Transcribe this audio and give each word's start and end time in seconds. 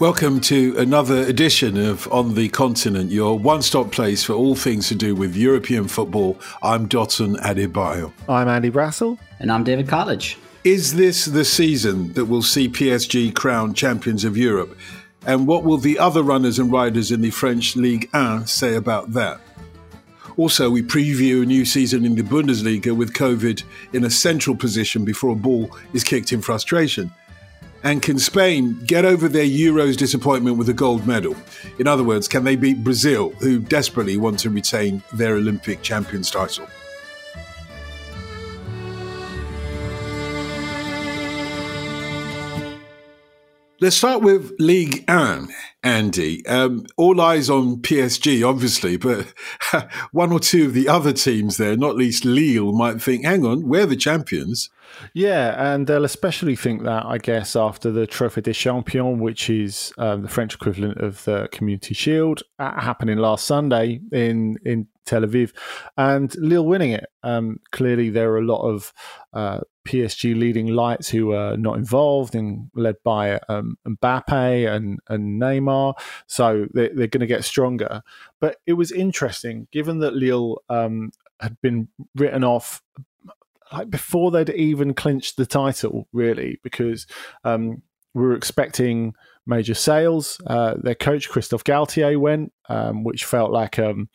Welcome 0.00 0.40
to 0.40 0.78
another 0.78 1.18
edition 1.24 1.76
of 1.76 2.10
On 2.10 2.34
the 2.34 2.48
Continent, 2.48 3.10
your 3.10 3.38
one 3.38 3.60
stop 3.60 3.92
place 3.92 4.24
for 4.24 4.32
all 4.32 4.54
things 4.54 4.88
to 4.88 4.94
do 4.94 5.14
with 5.14 5.36
European 5.36 5.88
football. 5.88 6.40
I'm 6.62 6.88
Dotun 6.88 7.36
Adebayo. 7.42 8.10
I'm 8.26 8.48
Andy 8.48 8.70
Brassell. 8.70 9.18
And 9.40 9.52
I'm 9.52 9.62
David 9.62 9.88
Cartlidge. 9.88 10.36
Is 10.64 10.94
this 10.94 11.26
the 11.26 11.44
season 11.44 12.14
that 12.14 12.24
will 12.24 12.40
see 12.40 12.66
PSG 12.66 13.34
crowned 13.34 13.76
champions 13.76 14.24
of 14.24 14.38
Europe? 14.38 14.74
And 15.26 15.46
what 15.46 15.64
will 15.64 15.76
the 15.76 15.98
other 15.98 16.22
runners 16.22 16.58
and 16.58 16.72
riders 16.72 17.10
in 17.10 17.20
the 17.20 17.30
French 17.30 17.76
Ligue 17.76 18.08
1 18.12 18.46
say 18.46 18.76
about 18.76 19.12
that? 19.12 19.38
Also, 20.38 20.70
we 20.70 20.80
preview 20.82 21.42
a 21.42 21.44
new 21.44 21.66
season 21.66 22.06
in 22.06 22.14
the 22.14 22.22
Bundesliga 22.22 22.96
with 22.96 23.12
COVID 23.12 23.64
in 23.92 24.04
a 24.04 24.10
central 24.10 24.56
position 24.56 25.04
before 25.04 25.32
a 25.32 25.36
ball 25.36 25.76
is 25.92 26.04
kicked 26.04 26.32
in 26.32 26.40
frustration. 26.40 27.12
And 27.82 28.02
can 28.02 28.18
Spain 28.18 28.78
get 28.84 29.04
over 29.04 29.26
their 29.26 29.46
Euros 29.46 29.96
disappointment 29.96 30.58
with 30.58 30.68
a 30.68 30.74
gold 30.74 31.06
medal? 31.06 31.34
In 31.78 31.86
other 31.86 32.04
words, 32.04 32.28
can 32.28 32.44
they 32.44 32.56
beat 32.56 32.84
Brazil, 32.84 33.30
who 33.40 33.58
desperately 33.58 34.18
want 34.18 34.38
to 34.40 34.50
retain 34.50 35.02
their 35.14 35.36
Olympic 35.36 35.80
champions 35.80 36.30
title? 36.30 36.66
Let's 43.82 43.96
start 43.96 44.20
with 44.20 44.54
League 44.58 45.04
1, 45.08 45.48
Andy. 45.82 46.46
Um, 46.46 46.84
all 46.98 47.18
eyes 47.18 47.48
on 47.48 47.78
PSG, 47.78 48.46
obviously, 48.46 48.98
but 48.98 49.32
one 50.12 50.32
or 50.32 50.38
two 50.38 50.66
of 50.66 50.74
the 50.74 50.86
other 50.86 51.14
teams 51.14 51.56
there, 51.56 51.78
not 51.78 51.96
least 51.96 52.26
Lille, 52.26 52.72
might 52.72 53.00
think, 53.00 53.24
hang 53.24 53.46
on, 53.46 53.66
we're 53.66 53.86
the 53.86 53.96
champions. 53.96 54.68
Yeah, 55.14 55.74
and 55.74 55.86
they'll 55.86 56.04
especially 56.04 56.56
think 56.56 56.84
that, 56.84 57.04
I 57.06 57.18
guess, 57.18 57.56
after 57.56 57.90
the 57.90 58.06
Trophée 58.06 58.42
des 58.42 58.52
Champions, 58.52 59.20
which 59.20 59.50
is 59.50 59.92
um, 59.98 60.22
the 60.22 60.28
French 60.28 60.54
equivalent 60.54 60.98
of 60.98 61.24
the 61.24 61.48
Community 61.52 61.94
Shield, 61.94 62.42
uh, 62.58 62.80
happening 62.80 63.18
last 63.18 63.46
Sunday 63.46 64.00
in, 64.12 64.56
in 64.64 64.88
Tel 65.06 65.22
Aviv, 65.22 65.52
and 65.96 66.34
Lille 66.36 66.66
winning 66.66 66.92
it. 66.92 67.06
Um, 67.22 67.58
clearly, 67.72 68.10
there 68.10 68.30
are 68.32 68.38
a 68.38 68.44
lot 68.44 68.62
of 68.62 68.92
uh, 69.32 69.60
PSG 69.86 70.38
leading 70.38 70.68
lights 70.68 71.08
who 71.08 71.32
are 71.32 71.56
not 71.56 71.76
involved 71.76 72.34
and 72.34 72.70
led 72.74 72.96
by 73.02 73.40
um, 73.48 73.76
Mbappe 73.86 74.72
and, 74.72 75.00
and 75.08 75.40
Neymar. 75.40 75.94
So 76.26 76.66
they, 76.74 76.90
are 76.90 77.08
going 77.08 77.20
to 77.20 77.26
get 77.26 77.44
stronger. 77.44 78.02
But 78.40 78.58
it 78.66 78.74
was 78.74 78.92
interesting, 78.92 79.66
given 79.72 79.98
that 80.00 80.14
Lille 80.14 80.62
um, 80.68 81.10
had 81.40 81.60
been 81.60 81.88
written 82.14 82.44
off 82.44 82.82
like 83.72 83.90
before 83.90 84.30
they'd 84.30 84.50
even 84.50 84.94
clinched 84.94 85.36
the 85.36 85.46
title, 85.46 86.08
really, 86.12 86.60
because 86.62 87.06
um, 87.44 87.82
we 88.14 88.22
were 88.22 88.34
expecting 88.34 89.14
major 89.46 89.74
sales. 89.74 90.40
Uh, 90.46 90.74
their 90.82 90.94
coach 90.94 91.28
Christophe 91.28 91.64
Galtier 91.64 92.18
went, 92.18 92.52
um, 92.68 93.04
which 93.04 93.24
felt 93.24 93.50
like 93.50 93.78
um, 93.78 94.08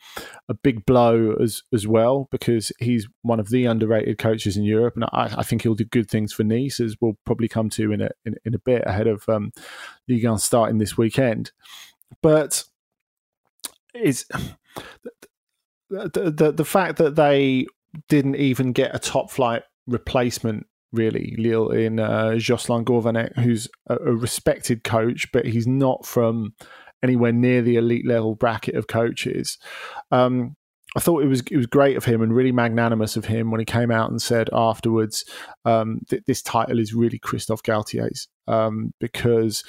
a 0.48 0.54
big 0.54 0.84
blow 0.86 1.34
as 1.40 1.62
as 1.72 1.86
well 1.86 2.28
because 2.30 2.72
he's 2.78 3.08
one 3.22 3.40
of 3.40 3.50
the 3.50 3.66
underrated 3.66 4.18
coaches 4.18 4.56
in 4.56 4.64
Europe, 4.64 4.94
and 4.96 5.04
I, 5.04 5.34
I, 5.38 5.42
think 5.42 5.62
he'll 5.62 5.74
do 5.74 5.84
good 5.84 6.10
things 6.10 6.32
for 6.32 6.44
Nice, 6.44 6.80
as 6.80 6.96
we'll 7.00 7.18
probably 7.24 7.48
come 7.48 7.70
to 7.70 7.92
in 7.92 8.00
a 8.00 8.10
in, 8.24 8.34
in 8.44 8.54
a 8.54 8.58
bit 8.58 8.82
ahead 8.86 9.06
of 9.06 9.28
um, 9.28 9.52
Ligue 10.08 10.26
1 10.26 10.38
starting 10.38 10.78
this 10.78 10.98
weekend. 10.98 11.52
But 12.22 12.64
it's 13.94 14.24
the, 15.90 16.32
the 16.36 16.52
the 16.52 16.64
fact 16.64 16.98
that 16.98 17.14
they 17.14 17.66
didn't 18.08 18.36
even 18.36 18.72
get 18.72 18.94
a 18.94 18.98
top 18.98 19.30
flight 19.30 19.62
replacement 19.86 20.66
really, 20.92 21.34
Lille 21.38 21.70
in 21.70 22.00
uh, 22.00 22.36
Jocelyn 22.36 22.84
Gourvennec, 22.84 23.36
who's 23.36 23.68
a, 23.88 23.96
a, 23.96 24.14
respected 24.14 24.84
coach, 24.84 25.30
but 25.32 25.46
he's 25.46 25.66
not 25.66 26.06
from 26.06 26.54
anywhere 27.02 27.32
near 27.32 27.62
the 27.62 27.76
elite 27.76 28.06
level 28.06 28.34
bracket 28.34 28.74
of 28.74 28.86
coaches. 28.86 29.58
Um, 30.10 30.56
I 30.96 31.00
thought 31.00 31.22
it 31.22 31.28
was 31.28 31.42
it 31.50 31.56
was 31.56 31.66
great 31.66 31.96
of 31.96 32.06
him 32.06 32.22
and 32.22 32.34
really 32.34 32.52
magnanimous 32.52 33.16
of 33.16 33.26
him 33.26 33.50
when 33.50 33.60
he 33.60 33.66
came 33.66 33.90
out 33.90 34.10
and 34.10 34.20
said 34.22 34.48
afterwards, 34.52 35.24
um, 35.64 36.00
th- 36.08 36.22
"This 36.26 36.40
title 36.40 36.78
is 36.78 36.94
really 36.94 37.18
Christophe 37.18 37.62
Galtier's 37.62 38.28
um, 38.48 38.92
because." 38.98 39.62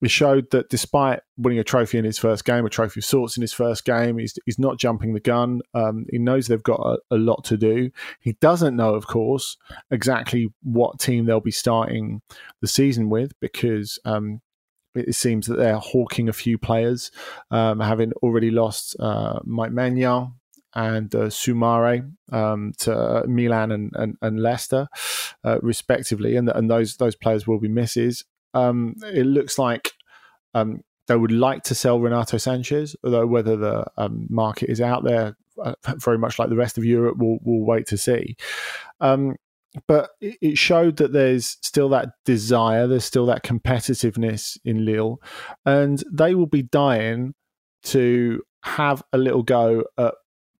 We 0.00 0.08
showed 0.08 0.50
that 0.50 0.70
despite 0.70 1.20
winning 1.36 1.58
a 1.58 1.64
trophy 1.64 1.98
in 1.98 2.04
his 2.04 2.18
first 2.18 2.44
game, 2.44 2.64
a 2.64 2.70
trophy 2.70 3.00
of 3.00 3.04
sorts 3.04 3.36
in 3.36 3.42
his 3.42 3.52
first 3.52 3.84
game, 3.84 4.18
he's, 4.18 4.38
he's 4.46 4.58
not 4.58 4.78
jumping 4.78 5.12
the 5.12 5.20
gun. 5.20 5.60
Um, 5.74 6.06
he 6.10 6.18
knows 6.18 6.46
they've 6.46 6.62
got 6.62 6.80
a, 6.80 6.98
a, 7.10 7.16
lot 7.16 7.44
to 7.44 7.56
do. 7.56 7.90
He 8.20 8.32
doesn't 8.40 8.76
know, 8.76 8.94
of 8.94 9.06
course, 9.06 9.56
exactly 9.90 10.52
what 10.62 10.98
team 10.98 11.26
they'll 11.26 11.40
be 11.40 11.50
starting 11.50 12.22
the 12.60 12.68
season 12.68 13.10
with 13.10 13.38
because 13.40 13.98
um, 14.04 14.40
it 14.94 15.14
seems 15.14 15.46
that 15.46 15.56
they're 15.56 15.78
hawking 15.78 16.28
a 16.28 16.34
few 16.34 16.58
players, 16.58 17.10
um, 17.50 17.80
having 17.80 18.12
already 18.22 18.50
lost 18.50 18.96
uh, 18.98 19.40
Mike 19.44 19.72
Maignan 19.72 20.32
and 20.74 21.14
uh, 21.14 21.26
Soumaré 21.26 22.10
um, 22.32 22.72
to 22.78 23.24
Milan 23.26 23.72
and, 23.72 23.92
and, 23.94 24.16
and 24.22 24.40
Leicester, 24.40 24.88
uh, 25.44 25.58
respectively, 25.62 26.36
and, 26.36 26.48
and 26.48 26.70
those 26.70 26.96
those 26.96 27.16
players 27.16 27.46
will 27.46 27.58
be 27.58 27.68
misses. 27.68 28.24
Um, 28.54 28.96
it 29.02 29.26
looks 29.26 29.58
like 29.58 29.92
um, 30.54 30.82
they 31.06 31.16
would 31.16 31.32
like 31.32 31.62
to 31.64 31.74
sell 31.74 32.00
Renato 32.00 32.36
Sanches, 32.36 32.94
although 33.04 33.26
whether 33.26 33.56
the 33.56 33.84
um, 33.96 34.26
market 34.30 34.70
is 34.70 34.80
out 34.80 35.04
there, 35.04 35.36
uh, 35.62 35.74
very 35.96 36.18
much 36.18 36.38
like 36.38 36.48
the 36.48 36.56
rest 36.56 36.78
of 36.78 36.84
Europe, 36.84 37.16
we'll, 37.18 37.38
we'll 37.42 37.64
wait 37.64 37.86
to 37.88 37.98
see. 37.98 38.36
Um, 39.00 39.36
but 39.86 40.10
it 40.20 40.58
showed 40.58 40.96
that 40.96 41.12
there's 41.12 41.56
still 41.62 41.88
that 41.90 42.10
desire, 42.24 42.86
there's 42.86 43.04
still 43.04 43.26
that 43.26 43.44
competitiveness 43.44 44.58
in 44.64 44.84
Lille, 44.84 45.20
and 45.64 46.02
they 46.10 46.34
will 46.34 46.46
be 46.46 46.62
dying 46.62 47.34
to 47.84 48.42
have 48.62 49.02
a 49.12 49.18
little 49.18 49.42
go 49.42 49.84
at 49.96 50.14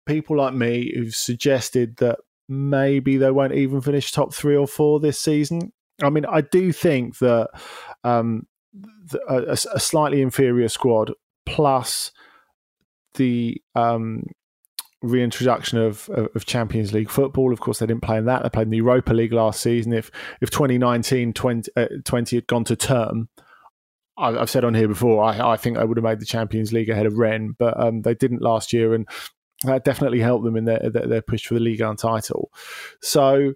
people 0.05 0.37
like 0.37 0.53
me 0.53 0.93
who've 0.95 1.13
suggested 1.13 1.97
that 1.97 2.19
maybe 2.47 3.17
they 3.17 3.31
won't 3.31 3.53
even 3.53 3.81
finish 3.81 4.11
top 4.11 4.33
three 4.33 4.55
or 4.55 4.67
four 4.67 4.99
this 4.99 5.19
season. 5.19 5.71
I 6.01 6.09
mean, 6.09 6.25
I 6.25 6.41
do 6.41 6.71
think 6.71 7.17
that 7.19 7.49
um, 8.03 8.47
the, 8.73 9.19
a, 9.27 9.75
a, 9.75 9.79
slightly 9.79 10.21
inferior 10.21 10.69
squad 10.69 11.11
plus 11.45 12.11
the 13.15 13.61
um, 13.75 14.23
reintroduction 15.01 15.79
of, 15.79 16.09
of, 16.09 16.45
Champions 16.45 16.93
League 16.93 17.09
football. 17.09 17.51
Of 17.51 17.59
course, 17.59 17.79
they 17.79 17.85
didn't 17.85 18.03
play 18.03 18.17
in 18.17 18.25
that. 18.25 18.43
They 18.43 18.49
played 18.49 18.67
in 18.67 18.71
the 18.71 18.77
Europa 18.77 19.13
League 19.13 19.33
last 19.33 19.61
season. 19.61 19.93
If 19.93 20.11
if 20.41 20.49
2019 20.49 21.33
20, 21.33 21.71
uh, 21.75 21.87
20 22.05 22.35
had 22.37 22.47
gone 22.47 22.63
to 22.65 22.75
term, 22.75 23.29
I, 24.17 24.31
have 24.31 24.49
said 24.49 24.63
on 24.63 24.73
here 24.73 24.87
before, 24.87 25.23
I, 25.23 25.53
I, 25.53 25.57
think 25.57 25.77
they 25.77 25.83
would 25.83 25.97
have 25.97 26.03
made 26.03 26.19
the 26.19 26.25
Champions 26.25 26.71
League 26.71 26.89
ahead 26.89 27.05
of 27.05 27.17
Rennes, 27.17 27.55
but 27.57 27.79
um, 27.79 28.01
they 28.03 28.13
didn't 28.13 28.41
last 28.41 28.71
year, 28.71 28.93
and 28.93 29.07
that 29.63 29.83
definitely 29.83 30.19
helped 30.19 30.43
them 30.43 30.55
in 30.55 30.65
their, 30.65 30.79
their, 30.89 31.07
their 31.07 31.21
push 31.21 31.45
for 31.45 31.55
the 31.55 31.59
league 31.59 31.81
1 31.81 31.95
title. 31.95 32.51
So 33.01 33.53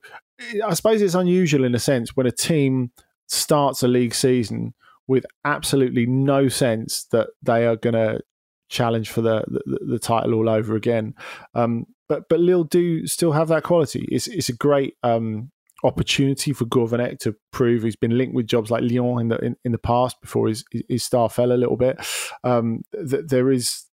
I 0.64 0.74
suppose 0.74 1.02
it's 1.02 1.16
unusual 1.16 1.64
in 1.64 1.76
a 1.76 1.80
sense 1.80 2.16
when 2.16 2.28
a 2.28 2.32
team 2.32 2.92
starts 3.28 3.84
a 3.84 3.88
league 3.88 4.14
season 4.14 4.74
with 5.08 5.26
absolutely 5.44 6.06
no 6.06 6.48
sense 6.48 7.06
that 7.12 7.30
they 7.42 7.66
are 7.66 7.76
going 7.76 7.94
to 7.94 8.22
challenge 8.70 9.10
for 9.10 9.22
the, 9.22 9.44
the, 9.48 9.80
the 9.88 10.00
title 10.00 10.34
all 10.34 10.50
over 10.50 10.76
again. 10.76 11.14
Um, 11.54 11.86
but 12.08 12.24
but 12.30 12.40
Lille 12.40 12.64
do 12.64 13.08
still 13.08 13.32
have 13.32 13.48
that 13.48 13.64
quality. 13.64 14.08
It's 14.12 14.28
it's 14.28 14.50
a 14.50 14.56
great 14.56 14.96
um, 15.04 15.52
opportunity 15.84 16.54
for 16.54 16.66
Gourvennec 16.66 17.20
to 17.20 17.36
prove 17.52 17.84
he's 17.84 17.96
been 17.96 18.18
linked 18.18 18.36
with 18.36 18.48
jobs 18.48 18.70
like 18.70 18.84
Lyon 18.84 19.22
in 19.22 19.28
the 19.30 19.38
in, 19.38 19.56
in 19.66 19.72
the 19.72 19.78
past 19.78 20.20
before 20.22 20.48
his 20.48 20.64
his 20.88 21.04
star 21.04 21.30
fell 21.30 21.52
a 21.52 21.54
little 21.54 21.78
bit. 21.78 21.98
Um, 22.44 22.82
th- 22.94 23.26
there 23.28 23.52
is 23.52 23.86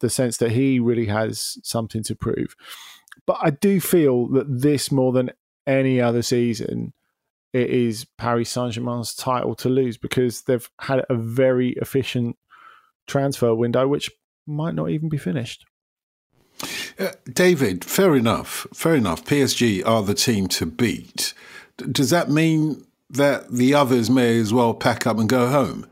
the 0.00 0.10
sense 0.10 0.36
that 0.38 0.50
he 0.50 0.78
really 0.78 1.06
has 1.06 1.56
something 1.62 2.02
to 2.04 2.14
prove. 2.14 2.54
But 3.26 3.38
I 3.40 3.50
do 3.50 3.80
feel 3.80 4.28
that 4.32 4.46
this 4.48 4.92
more 4.92 5.12
than 5.12 5.30
any 5.66 6.00
other 6.00 6.22
season, 6.22 6.92
it 7.52 7.70
is 7.70 8.06
Paris 8.18 8.50
Saint 8.50 8.72
Germain's 8.72 9.14
title 9.14 9.54
to 9.56 9.68
lose 9.68 9.96
because 9.96 10.42
they've 10.42 10.68
had 10.80 11.04
a 11.08 11.14
very 11.14 11.70
efficient 11.70 12.36
transfer 13.06 13.54
window, 13.54 13.88
which 13.88 14.10
might 14.46 14.74
not 14.74 14.90
even 14.90 15.08
be 15.08 15.16
finished. 15.16 15.64
Uh, 16.98 17.12
David, 17.30 17.84
fair 17.84 18.16
enough. 18.16 18.66
Fair 18.72 18.94
enough. 18.94 19.24
PSG 19.24 19.86
are 19.86 20.02
the 20.02 20.14
team 20.14 20.46
to 20.48 20.66
beat. 20.66 21.34
D- 21.76 21.86
does 21.90 22.10
that 22.10 22.30
mean 22.30 22.86
that 23.10 23.50
the 23.50 23.74
others 23.74 24.10
may 24.10 24.38
as 24.38 24.52
well 24.52 24.74
pack 24.74 25.06
up 25.06 25.18
and 25.18 25.28
go 25.28 25.48
home? 25.48 25.86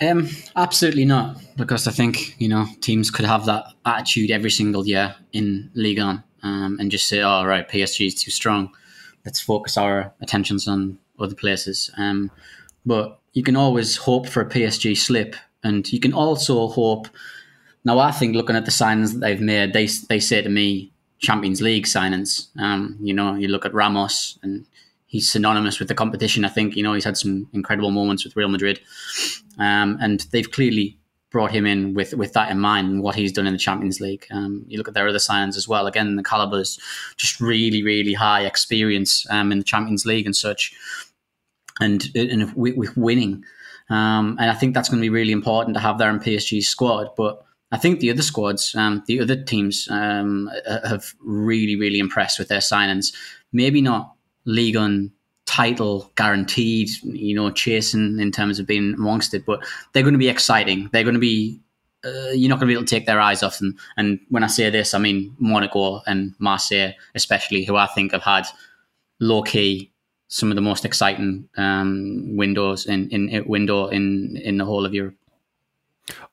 Um, 0.00 0.28
absolutely 0.56 1.04
not, 1.04 1.40
because 1.56 1.88
I 1.88 1.90
think 1.90 2.40
you 2.40 2.48
know 2.48 2.66
teams 2.80 3.10
could 3.10 3.24
have 3.24 3.46
that 3.46 3.64
attitude 3.84 4.30
every 4.30 4.50
single 4.50 4.86
year 4.86 5.16
in 5.32 5.70
Ligue 5.74 5.98
1 5.98 6.24
um, 6.44 6.76
and 6.78 6.90
just 6.90 7.08
say, 7.08 7.20
"Oh, 7.20 7.44
right, 7.44 7.68
PSG 7.68 8.06
is 8.06 8.14
too 8.14 8.30
strong." 8.30 8.70
Let's 9.24 9.40
focus 9.40 9.76
our 9.76 10.12
attentions 10.20 10.68
on 10.68 10.98
other 11.18 11.34
places. 11.34 11.90
Um, 11.96 12.30
but 12.86 13.18
you 13.32 13.42
can 13.42 13.56
always 13.56 13.96
hope 13.96 14.28
for 14.28 14.40
a 14.40 14.48
PSG 14.48 14.96
slip, 14.96 15.36
and 15.62 15.90
you 15.92 16.00
can 16.00 16.12
also 16.12 16.68
hope. 16.68 17.08
Now, 17.84 17.98
I 17.98 18.10
think 18.10 18.34
looking 18.34 18.56
at 18.56 18.64
the 18.64 18.70
signings 18.70 19.12
that 19.12 19.20
they've 19.20 19.40
made, 19.40 19.72
they 19.72 19.88
they 20.08 20.20
say 20.20 20.42
to 20.42 20.48
me 20.48 20.92
Champions 21.18 21.60
League 21.60 21.84
signings. 21.84 22.48
Um, 22.58 22.96
you 23.00 23.14
know, 23.14 23.34
you 23.34 23.48
look 23.48 23.66
at 23.66 23.74
Ramos, 23.74 24.38
and 24.42 24.66
he's 25.06 25.30
synonymous 25.30 25.78
with 25.78 25.88
the 25.88 25.94
competition. 25.94 26.44
I 26.44 26.48
think 26.48 26.76
you 26.76 26.82
know 26.82 26.94
he's 26.94 27.04
had 27.04 27.16
some 27.16 27.48
incredible 27.52 27.90
moments 27.90 28.24
with 28.24 28.36
Real 28.36 28.48
Madrid, 28.48 28.80
um, 29.58 29.98
and 30.00 30.20
they've 30.32 30.50
clearly 30.50 30.96
brought 31.30 31.50
him 31.50 31.66
in 31.66 31.94
with 31.94 32.14
with 32.14 32.32
that 32.32 32.50
in 32.50 32.58
mind 32.58 32.88
and 32.88 33.02
what 33.02 33.14
he's 33.14 33.32
done 33.32 33.46
in 33.46 33.52
the 33.52 33.58
Champions 33.58 34.00
League. 34.00 34.26
Um, 34.30 34.64
you 34.66 34.78
look 34.78 34.88
at 34.88 34.94
their 34.94 35.08
other 35.08 35.18
signs 35.18 35.56
as 35.56 35.68
well. 35.68 35.86
Again, 35.86 36.16
the 36.16 36.22
caliber 36.22 36.60
is 36.60 36.78
just 37.16 37.40
really, 37.40 37.82
really 37.82 38.14
high 38.14 38.44
experience 38.44 39.26
um, 39.30 39.52
in 39.52 39.58
the 39.58 39.64
Champions 39.64 40.06
League 40.06 40.26
and 40.26 40.36
such, 40.36 40.72
and 41.80 42.08
and 42.14 42.52
with 42.54 42.96
winning. 42.96 43.44
Um, 43.90 44.36
and 44.38 44.50
I 44.50 44.54
think 44.54 44.74
that's 44.74 44.88
going 44.88 45.00
to 45.00 45.04
be 45.04 45.10
really 45.10 45.32
important 45.32 45.74
to 45.74 45.80
have 45.80 45.98
there 45.98 46.10
in 46.10 46.20
PSG's 46.20 46.68
squad. 46.68 47.08
But 47.16 47.42
I 47.72 47.78
think 47.78 48.00
the 48.00 48.10
other 48.10 48.22
squads, 48.22 48.74
um, 48.74 49.02
the 49.06 49.20
other 49.20 49.42
teams, 49.42 49.88
um, 49.90 50.50
have 50.86 51.14
really, 51.20 51.76
really 51.76 51.98
impressed 51.98 52.38
with 52.38 52.48
their 52.48 52.60
signings. 52.60 53.14
Maybe 53.52 53.80
not 53.80 54.14
league 54.44 54.76
title 55.48 56.12
guaranteed, 56.14 56.90
you 57.02 57.34
know, 57.34 57.50
chasing 57.50 58.20
in 58.20 58.30
terms 58.30 58.58
of 58.58 58.66
being 58.66 58.94
amongst 58.94 59.32
it, 59.32 59.46
but 59.46 59.64
they're 59.92 60.02
going 60.02 60.12
to 60.12 60.18
be 60.18 60.28
exciting. 60.28 60.90
They're 60.92 61.04
going 61.04 61.14
to 61.14 61.20
be, 61.20 61.58
uh, 62.04 62.32
you're 62.34 62.50
not 62.50 62.60
going 62.60 62.68
to 62.68 62.72
be 62.72 62.74
able 62.74 62.84
to 62.84 62.94
take 62.94 63.06
their 63.06 63.20
eyes 63.20 63.42
off 63.42 63.58
them. 63.58 63.76
And 63.96 64.20
when 64.28 64.44
I 64.44 64.48
say 64.48 64.68
this, 64.68 64.92
I 64.92 64.98
mean 64.98 65.34
Monaco 65.38 66.02
and 66.06 66.34
Marseille, 66.38 66.92
especially, 67.14 67.64
who 67.64 67.76
I 67.76 67.86
think 67.86 68.12
have 68.12 68.22
had 68.22 68.46
low 69.20 69.42
key 69.42 69.90
some 70.30 70.50
of 70.50 70.56
the 70.56 70.60
most 70.60 70.84
exciting 70.84 71.48
um, 71.56 72.36
windows 72.36 72.84
in, 72.84 73.08
in 73.08 73.44
window 73.46 73.88
in 73.88 74.36
in 74.36 74.58
the 74.58 74.64
whole 74.66 74.84
of 74.84 74.92
Europe. 74.92 75.14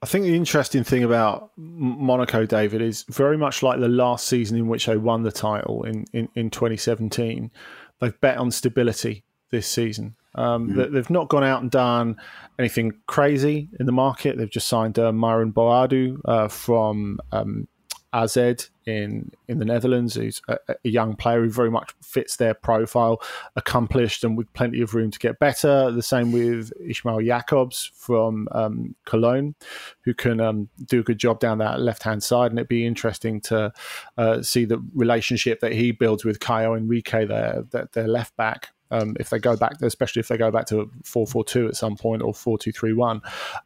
I 0.02 0.06
think 0.06 0.26
the 0.26 0.36
interesting 0.36 0.84
thing 0.84 1.04
about 1.04 1.52
Monaco, 1.58 2.46
David, 2.46 2.82
is 2.82 3.04
very 3.10 3.38
much 3.38 3.64
like 3.64 3.80
the 3.80 3.90
last 3.90 4.28
season 4.28 4.58
in 4.58 4.68
which 4.68 4.86
they 4.86 4.98
won 4.98 5.24
the 5.24 5.32
title 5.32 5.84
in, 5.84 6.06
in, 6.14 6.30
in 6.36 6.50
2017 6.50 7.52
they've 8.00 8.20
bet 8.22 8.38
on 8.38 8.52
stability 8.52 9.24
this 9.52 9.68
season. 9.68 10.16
Um, 10.36 10.70
mm. 10.70 10.92
They've 10.92 11.10
not 11.10 11.30
gone 11.30 11.44
out 11.44 11.62
and 11.62 11.72
done 11.72 12.18
anything 12.60 12.94
crazy 13.08 13.70
in 13.80 13.86
the 13.86 13.92
market. 13.92 14.38
They've 14.38 14.50
just 14.50 14.68
signed 14.68 15.00
uh, 15.00 15.12
Myron 15.12 15.54
Boadu 15.54 16.20
uh, 16.26 16.48
from 16.50 17.20
um, 17.32 17.68
AZ 18.16 18.38
in 18.86 19.32
in 19.50 19.60
the 19.60 19.66
Netherlands, 19.66 20.16
who's 20.16 20.42
a, 20.48 20.58
a, 20.70 20.76
young 20.84 21.16
player 21.18 21.42
who 21.42 21.50
very 21.50 21.70
much 21.70 21.94
fits 22.02 22.38
their 22.38 22.54
profile, 22.54 23.22
accomplished 23.58 24.24
and 24.24 24.38
with 24.38 24.52
plenty 24.54 24.82
of 24.82 24.94
room 24.94 25.12
to 25.12 25.20
get 25.20 25.38
better. 25.38 25.92
The 25.92 26.02
same 26.02 26.32
with 26.32 26.72
Ismail 26.80 27.22
Jakobs 27.22 27.92
from 27.94 28.48
um, 28.54 28.96
Cologne, 29.06 29.56
who 30.02 30.14
can 30.14 30.40
um, 30.40 30.70
do 30.86 31.02
a 31.02 31.04
good 31.04 31.18
job 31.18 31.42
down 31.42 31.58
that 31.58 31.82
left 31.82 32.04
hand 32.04 32.24
side. 32.24 32.52
And 32.52 32.60
it'd 32.60 32.70
be 32.70 32.86
interesting 32.86 33.42
to 33.42 33.74
uh, 34.18 34.42
see 34.42 34.64
the 34.64 34.82
relationship 34.94 35.60
that 35.60 35.74
he 35.74 35.92
builds 35.92 36.24
with 36.24 36.40
Caio 36.40 36.74
Henrique, 36.74 37.28
their, 37.28 37.66
their, 37.70 37.90
their 37.92 38.08
left 38.08 38.38
back. 38.38 38.70
Um, 38.92 39.18
if 39.20 39.30
they 39.30 39.40
go 39.40 39.58
back, 39.58 39.82
especially 39.82 40.22
if 40.22 40.30
they 40.30 40.38
go 40.38 40.52
back 40.52 40.68
to 40.68 40.90
four 41.04 41.28
four 41.28 41.44
two 41.44 41.68
at 41.68 41.76
some 41.76 41.98
point 41.98 42.22
or 42.22 42.34
four 42.34 42.58
two 42.58 42.72
three 42.72 42.94
one, 42.94 43.22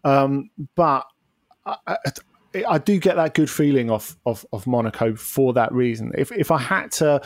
um, 0.06 0.50
but 0.76 1.06
I, 1.66 1.98
I 2.66 2.78
do 2.78 3.00
get 3.00 3.16
that 3.16 3.34
good 3.34 3.50
feeling 3.50 3.90
of, 3.90 4.16
of, 4.26 4.46
of 4.52 4.68
Monaco 4.68 5.16
for 5.16 5.54
that 5.54 5.72
reason. 5.72 6.12
If 6.18 6.32
if 6.32 6.52
I 6.52 6.58
had 6.58 6.92
to 6.94 7.22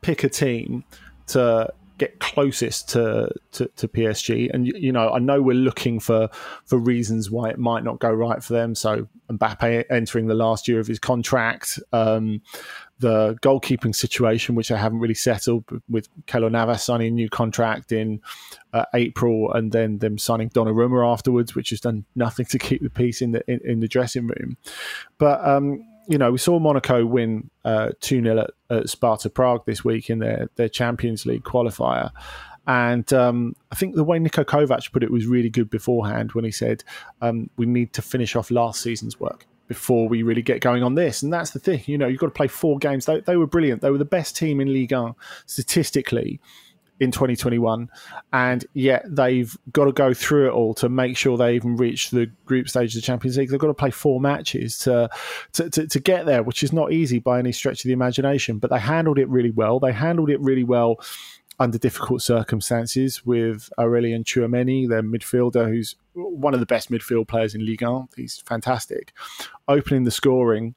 pick 0.00 0.24
a 0.24 0.28
team 0.28 0.84
to 1.28 1.72
get 1.98 2.20
closest 2.20 2.88
to, 2.90 3.30
to, 3.52 3.66
to, 3.76 3.88
PSG. 3.88 4.50
And 4.52 4.66
you 4.66 4.92
know, 4.92 5.10
I 5.10 5.18
know 5.18 5.42
we're 5.42 5.54
looking 5.54 6.00
for 6.00 6.28
for 6.64 6.78
reasons 6.78 7.30
why 7.30 7.50
it 7.50 7.58
might 7.58 7.84
not 7.84 8.00
go 8.00 8.10
right 8.10 8.42
for 8.42 8.52
them. 8.52 8.74
So 8.74 9.08
Mbappe 9.30 9.84
entering 9.90 10.26
the 10.26 10.34
last 10.34 10.68
year 10.68 10.80
of 10.80 10.86
his 10.86 10.98
contract, 10.98 11.78
um, 11.92 12.42
the 12.98 13.34
goalkeeping 13.42 13.94
situation, 13.94 14.54
which 14.54 14.70
I 14.70 14.78
haven't 14.78 15.00
really 15.00 15.14
settled 15.14 15.64
with 15.88 16.08
Keylor 16.26 16.50
Navas 16.50 16.82
signing 16.82 17.08
a 17.08 17.10
new 17.10 17.28
contract 17.28 17.92
in 17.92 18.20
uh, 18.72 18.84
April, 18.94 19.52
and 19.52 19.72
then 19.72 19.98
them 19.98 20.18
signing 20.18 20.50
Donnarumma 20.50 21.10
afterwards, 21.10 21.54
which 21.54 21.70
has 21.70 21.80
done 21.80 22.04
nothing 22.14 22.46
to 22.46 22.58
keep 22.58 22.82
the 22.82 22.90
peace 22.90 23.20
in 23.20 23.32
the 23.32 23.42
in, 23.50 23.60
in 23.64 23.80
the 23.80 23.88
dressing 23.88 24.26
room. 24.26 24.56
But 25.18 25.46
um, 25.46 25.84
you 26.08 26.18
know, 26.18 26.32
we 26.32 26.38
saw 26.38 26.58
Monaco 26.58 27.06
win 27.06 27.50
uh, 27.64 27.90
two 28.00 28.20
uh, 28.20 28.22
0 28.22 28.38
at, 28.40 28.76
at, 28.76 28.88
Sparta 28.88 29.30
Prague 29.30 29.64
this 29.66 29.84
week 29.84 30.10
in 30.10 30.18
their 30.18 30.48
their 30.56 30.68
Champions 30.68 31.26
League 31.26 31.44
qualifier. 31.44 32.10
And 32.66 33.12
um, 33.12 33.56
I 33.72 33.74
think 33.74 33.96
the 33.96 34.04
way 34.04 34.18
Niko 34.18 34.44
Kovac 34.44 34.92
put 34.92 35.02
it 35.02 35.10
was 35.10 35.26
really 35.26 35.50
good 35.50 35.68
beforehand 35.68 36.32
when 36.32 36.44
he 36.44 36.50
said, 36.50 36.84
um, 37.20 37.50
"We 37.56 37.66
need 37.66 37.92
to 37.94 38.02
finish 38.02 38.36
off 38.36 38.50
last 38.50 38.82
season's 38.82 39.18
work." 39.18 39.46
before 39.68 40.06
we 40.06 40.22
really 40.22 40.42
get 40.42 40.60
going 40.60 40.82
on 40.82 40.96
this. 40.96 41.22
And 41.22 41.32
that's 41.32 41.52
the 41.52 41.58
thing, 41.58 41.82
you 41.86 41.96
know, 41.96 42.06
you've 42.06 42.20
got 42.20 42.26
to 42.26 42.32
play 42.32 42.48
four 42.48 42.78
games. 42.78 43.06
They, 43.06 43.20
they 43.20 43.38
were 43.38 43.46
brilliant. 43.46 43.80
They 43.80 43.90
were 43.90 43.96
the 43.96 44.04
best 44.04 44.36
team 44.36 44.60
in 44.60 44.70
Ligue 44.70 44.92
1 44.92 45.14
statistically 45.46 46.40
in 47.02 47.10
2021 47.10 47.90
and 48.32 48.64
yet 48.74 49.04
they've 49.08 49.58
got 49.72 49.86
to 49.86 49.92
go 49.92 50.14
through 50.14 50.46
it 50.46 50.52
all 50.52 50.72
to 50.72 50.88
make 50.88 51.16
sure 51.16 51.36
they 51.36 51.56
even 51.56 51.76
reach 51.76 52.10
the 52.10 52.26
group 52.44 52.68
stage 52.68 52.94
of 52.94 53.02
the 53.02 53.04
champions 53.04 53.36
league 53.36 53.50
they've 53.50 53.58
got 53.58 53.66
to 53.66 53.74
play 53.74 53.90
four 53.90 54.20
matches 54.20 54.78
to, 54.78 55.10
to, 55.52 55.68
to, 55.68 55.88
to 55.88 55.98
get 55.98 56.26
there 56.26 56.44
which 56.44 56.62
is 56.62 56.72
not 56.72 56.92
easy 56.92 57.18
by 57.18 57.40
any 57.40 57.50
stretch 57.50 57.84
of 57.84 57.88
the 57.88 57.92
imagination 57.92 58.58
but 58.58 58.70
they 58.70 58.78
handled 58.78 59.18
it 59.18 59.28
really 59.28 59.50
well 59.50 59.80
they 59.80 59.92
handled 59.92 60.30
it 60.30 60.40
really 60.40 60.62
well 60.62 61.00
under 61.58 61.76
difficult 61.76 62.22
circumstances 62.22 63.26
with 63.26 63.68
Aurelien 63.78 64.24
Tchouameni, 64.24 64.88
their 64.88 65.02
midfielder, 65.02 65.68
who's 65.68 65.96
one 66.14 66.54
of 66.54 66.60
the 66.60 66.66
best 66.66 66.90
midfield 66.90 67.28
players 67.28 67.54
in 67.54 67.64
Ligue 67.64 67.82
1. 67.82 68.08
He's 68.16 68.42
fantastic. 68.46 69.12
Opening 69.68 70.04
the 70.04 70.10
scoring 70.10 70.74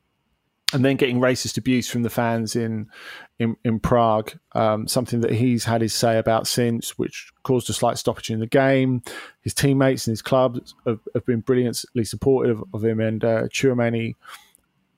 and 0.74 0.84
then 0.84 0.96
getting 0.96 1.20
racist 1.20 1.58
abuse 1.58 1.90
from 1.90 2.04
the 2.04 2.10
fans 2.10 2.56
in 2.56 2.90
in, 3.38 3.58
in 3.66 3.80
Prague, 3.80 4.32
um, 4.54 4.88
something 4.88 5.20
that 5.22 5.32
he's 5.32 5.66
had 5.66 5.82
his 5.82 5.94
say 5.94 6.18
about 6.18 6.48
since, 6.48 6.98
which 6.98 7.32
caused 7.44 7.70
a 7.70 7.74
slight 7.74 7.98
stoppage 7.98 8.30
in 8.30 8.40
the 8.40 8.48
game. 8.48 9.04
His 9.42 9.54
teammates 9.54 10.08
and 10.08 10.14
his 10.14 10.22
club 10.22 10.60
have, 10.86 11.00
have 11.14 11.26
been 11.26 11.42
brilliantly 11.42 12.06
supportive 12.06 12.64
of 12.74 12.84
him, 12.84 13.00
and 13.00 13.24
uh, 13.24 13.48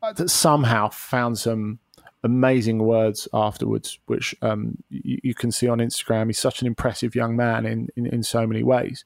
uh, 0.03 0.13
somehow 0.27 0.89
found 0.89 1.39
some 1.39 1.79
amazing 2.23 2.79
words 2.79 3.27
afterwards, 3.33 3.99
which 4.05 4.35
um, 4.41 4.77
you, 4.89 5.19
you, 5.23 5.33
can 5.33 5.51
see 5.51 5.67
on 5.67 5.79
Instagram. 5.79 6.27
He's 6.27 6.39
such 6.39 6.61
an 6.61 6.67
impressive 6.67 7.15
young 7.15 7.35
man 7.35 7.65
in 7.65 7.89
in, 7.95 8.05
in 8.05 8.23
so 8.23 8.45
many 8.45 8.63
ways. 8.63 9.03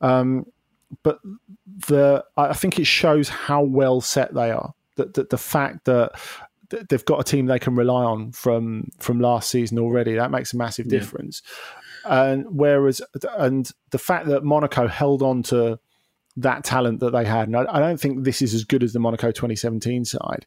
Um, 0.00 0.46
but 1.02 1.18
the 1.88 2.24
I 2.36 2.52
think 2.52 2.78
it 2.78 2.86
shows 2.86 3.28
how 3.28 3.62
well 3.62 4.00
set 4.00 4.34
they 4.34 4.50
are. 4.50 4.74
That 4.96 5.14
the, 5.14 5.24
the 5.24 5.38
fact 5.38 5.84
that 5.86 6.12
they've 6.88 7.04
got 7.04 7.20
a 7.20 7.24
team 7.24 7.46
they 7.46 7.58
can 7.58 7.74
rely 7.74 8.04
on 8.04 8.32
from 8.32 8.88
from 8.98 9.20
last 9.20 9.50
season 9.50 9.78
already 9.78 10.14
that 10.14 10.30
makes 10.30 10.52
a 10.52 10.56
massive 10.56 10.86
yeah. 10.86 10.98
difference. 10.98 11.42
And 12.04 12.46
whereas 12.48 13.02
and 13.36 13.70
the 13.90 13.98
fact 13.98 14.26
that 14.26 14.44
Monaco 14.44 14.86
held 14.86 15.22
on 15.22 15.42
to 15.44 15.78
that 16.36 16.64
talent 16.64 17.00
that 17.00 17.10
they 17.10 17.24
had, 17.24 17.48
and 17.48 17.56
I, 17.56 17.66
I 17.68 17.78
don't 17.80 18.00
think 18.00 18.24
this 18.24 18.40
is 18.40 18.54
as 18.54 18.64
good 18.64 18.82
as 18.82 18.92
the 18.92 19.00
Monaco 19.00 19.30
2017 19.30 20.04
side 20.04 20.46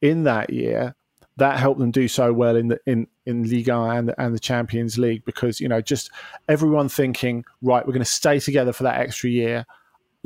in 0.00 0.24
that 0.24 0.50
year 0.50 0.94
that 1.38 1.58
helped 1.58 1.80
them 1.80 1.90
do 1.90 2.08
so 2.08 2.32
well 2.32 2.56
in 2.56 2.68
the 2.68 2.80
in 2.86 3.06
in 3.26 3.48
Liga 3.48 3.78
and 3.78 4.14
and 4.18 4.34
the 4.34 4.38
Champions 4.38 4.98
League 4.98 5.24
because 5.24 5.60
you 5.60 5.68
know 5.68 5.80
just 5.80 6.10
everyone 6.48 6.88
thinking 6.88 7.44
right 7.62 7.86
we're 7.86 7.92
going 7.92 8.04
to 8.04 8.10
stay 8.10 8.40
together 8.40 8.72
for 8.72 8.84
that 8.84 8.98
extra 8.98 9.28
year 9.28 9.66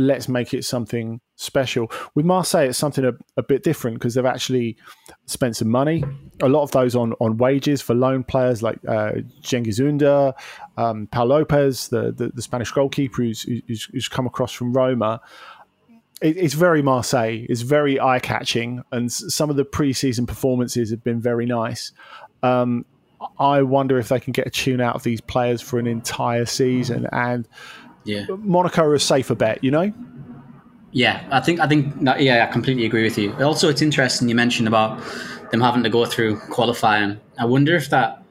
let's 0.01 0.29
make 0.29 0.55
it 0.55 0.65
something 0.65 1.21
special 1.37 1.91
with 2.15 2.25
Marseille 2.25 2.69
it's 2.69 2.79
something 2.79 3.05
a, 3.05 3.13
a 3.37 3.43
bit 3.43 3.63
different 3.63 3.99
because 3.99 4.15
they've 4.15 4.25
actually 4.25 4.77
spent 5.27 5.57
some 5.57 5.69
money 5.69 6.03
a 6.41 6.49
lot 6.49 6.63
of 6.63 6.71
those 6.71 6.97
on 6.97 7.13
on 7.21 7.37
wages 7.37 7.83
for 7.83 7.95
loan 7.95 8.25
players 8.25 8.63
like 8.63 8.79
uh, 8.89 9.13
Under 9.79 10.33
um, 10.77 11.07
Pau 11.09 11.25
Lopez 11.25 11.89
the, 11.89 12.13
the, 12.13 12.29
the 12.29 12.43
Spanish 12.43 12.71
goalkeeper 12.71 13.23
who's, 13.23 13.43
who's, 13.43 13.85
who's 13.93 14.09
come 14.09 14.27
across 14.27 14.53
from 14.53 14.73
Roma 14.73 15.21
it, 16.21 16.37
it's 16.37 16.55
very 16.55 16.83
Marseille. 16.83 17.47
It's 17.49 17.63
very 17.63 17.99
eye 17.99 18.19
catching, 18.19 18.83
and 18.93 19.11
some 19.11 19.51
of 19.51 19.57
the 19.57 19.65
preseason 19.65 20.27
performances 20.27 20.91
have 20.91 21.03
been 21.03 21.21
very 21.21 21.47
nice. 21.47 21.93
Um, 22.43 22.85
I 23.39 23.63
wonder 23.63 23.99
if 23.99 24.09
they 24.09 24.21
can 24.21 24.33
get 24.33 24.47
a 24.47 24.51
tune 24.51 24.81
out 24.81 24.95
of 24.95 25.03
these 25.03 25.21
players 25.21 25.61
for 25.61 25.79
an 25.79 25.87
entire 25.87 26.47
season, 26.47 27.07
and 27.13 27.49
yeah, 28.05 28.27
Monaco 28.29 28.83
are 28.83 28.95
a 28.95 29.01
safer 29.01 29.35
bet. 29.35 29.63
You 29.63 29.71
know. 29.71 29.93
Yeah, 30.93 31.27
I 31.31 31.41
think 31.41 31.61
I 31.61 31.69
think 31.69 31.95
yeah, 32.19 32.47
I 32.49 32.53
completely 32.53 32.85
agree 32.85 33.05
with 33.05 33.17
you. 33.17 33.33
Also, 33.35 33.69
it's 33.69 33.83
interesting 33.83 34.29
you 34.29 34.35
mentioned 34.35 34.67
about 34.67 35.01
them 35.51 35.61
having 35.61 35.83
to 35.83 35.91
go 35.91 36.05
through 36.05 36.39
qualifying. 36.51 37.21
I 37.39 37.45
wonder 37.45 37.75
if 37.77 37.91
that 37.91 38.23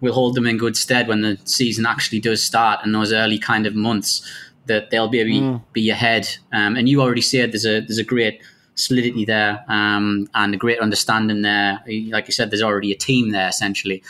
will 0.00 0.12
hold 0.12 0.34
them 0.34 0.46
in 0.46 0.56
good 0.56 0.76
stead 0.76 1.08
when 1.08 1.22
the 1.22 1.38
season 1.44 1.86
actually 1.86 2.20
does 2.20 2.42
start 2.42 2.84
in 2.84 2.92
those 2.92 3.12
early 3.12 3.38
kind 3.38 3.66
of 3.66 3.74
months 3.74 4.30
that 4.66 4.90
they'll 4.90 5.08
be 5.08 5.18
mm. 5.18 5.62
be 5.72 5.90
ahead. 5.90 6.28
Um, 6.52 6.76
and 6.76 6.88
you 6.88 7.00
already 7.00 7.20
said 7.20 7.52
there's 7.52 7.66
a 7.66 7.80
there's 7.80 7.98
a 7.98 8.04
great 8.04 8.40
solidity 8.76 9.24
there 9.24 9.64
um, 9.68 10.28
and 10.34 10.54
a 10.54 10.56
great 10.56 10.80
understanding 10.80 11.42
there. 11.42 11.82
Like 11.86 12.26
you 12.26 12.32
said, 12.32 12.50
there's 12.50 12.62
already 12.62 12.92
a 12.92 12.96
team 12.96 13.30
there 13.30 13.48
essentially. 13.48 14.02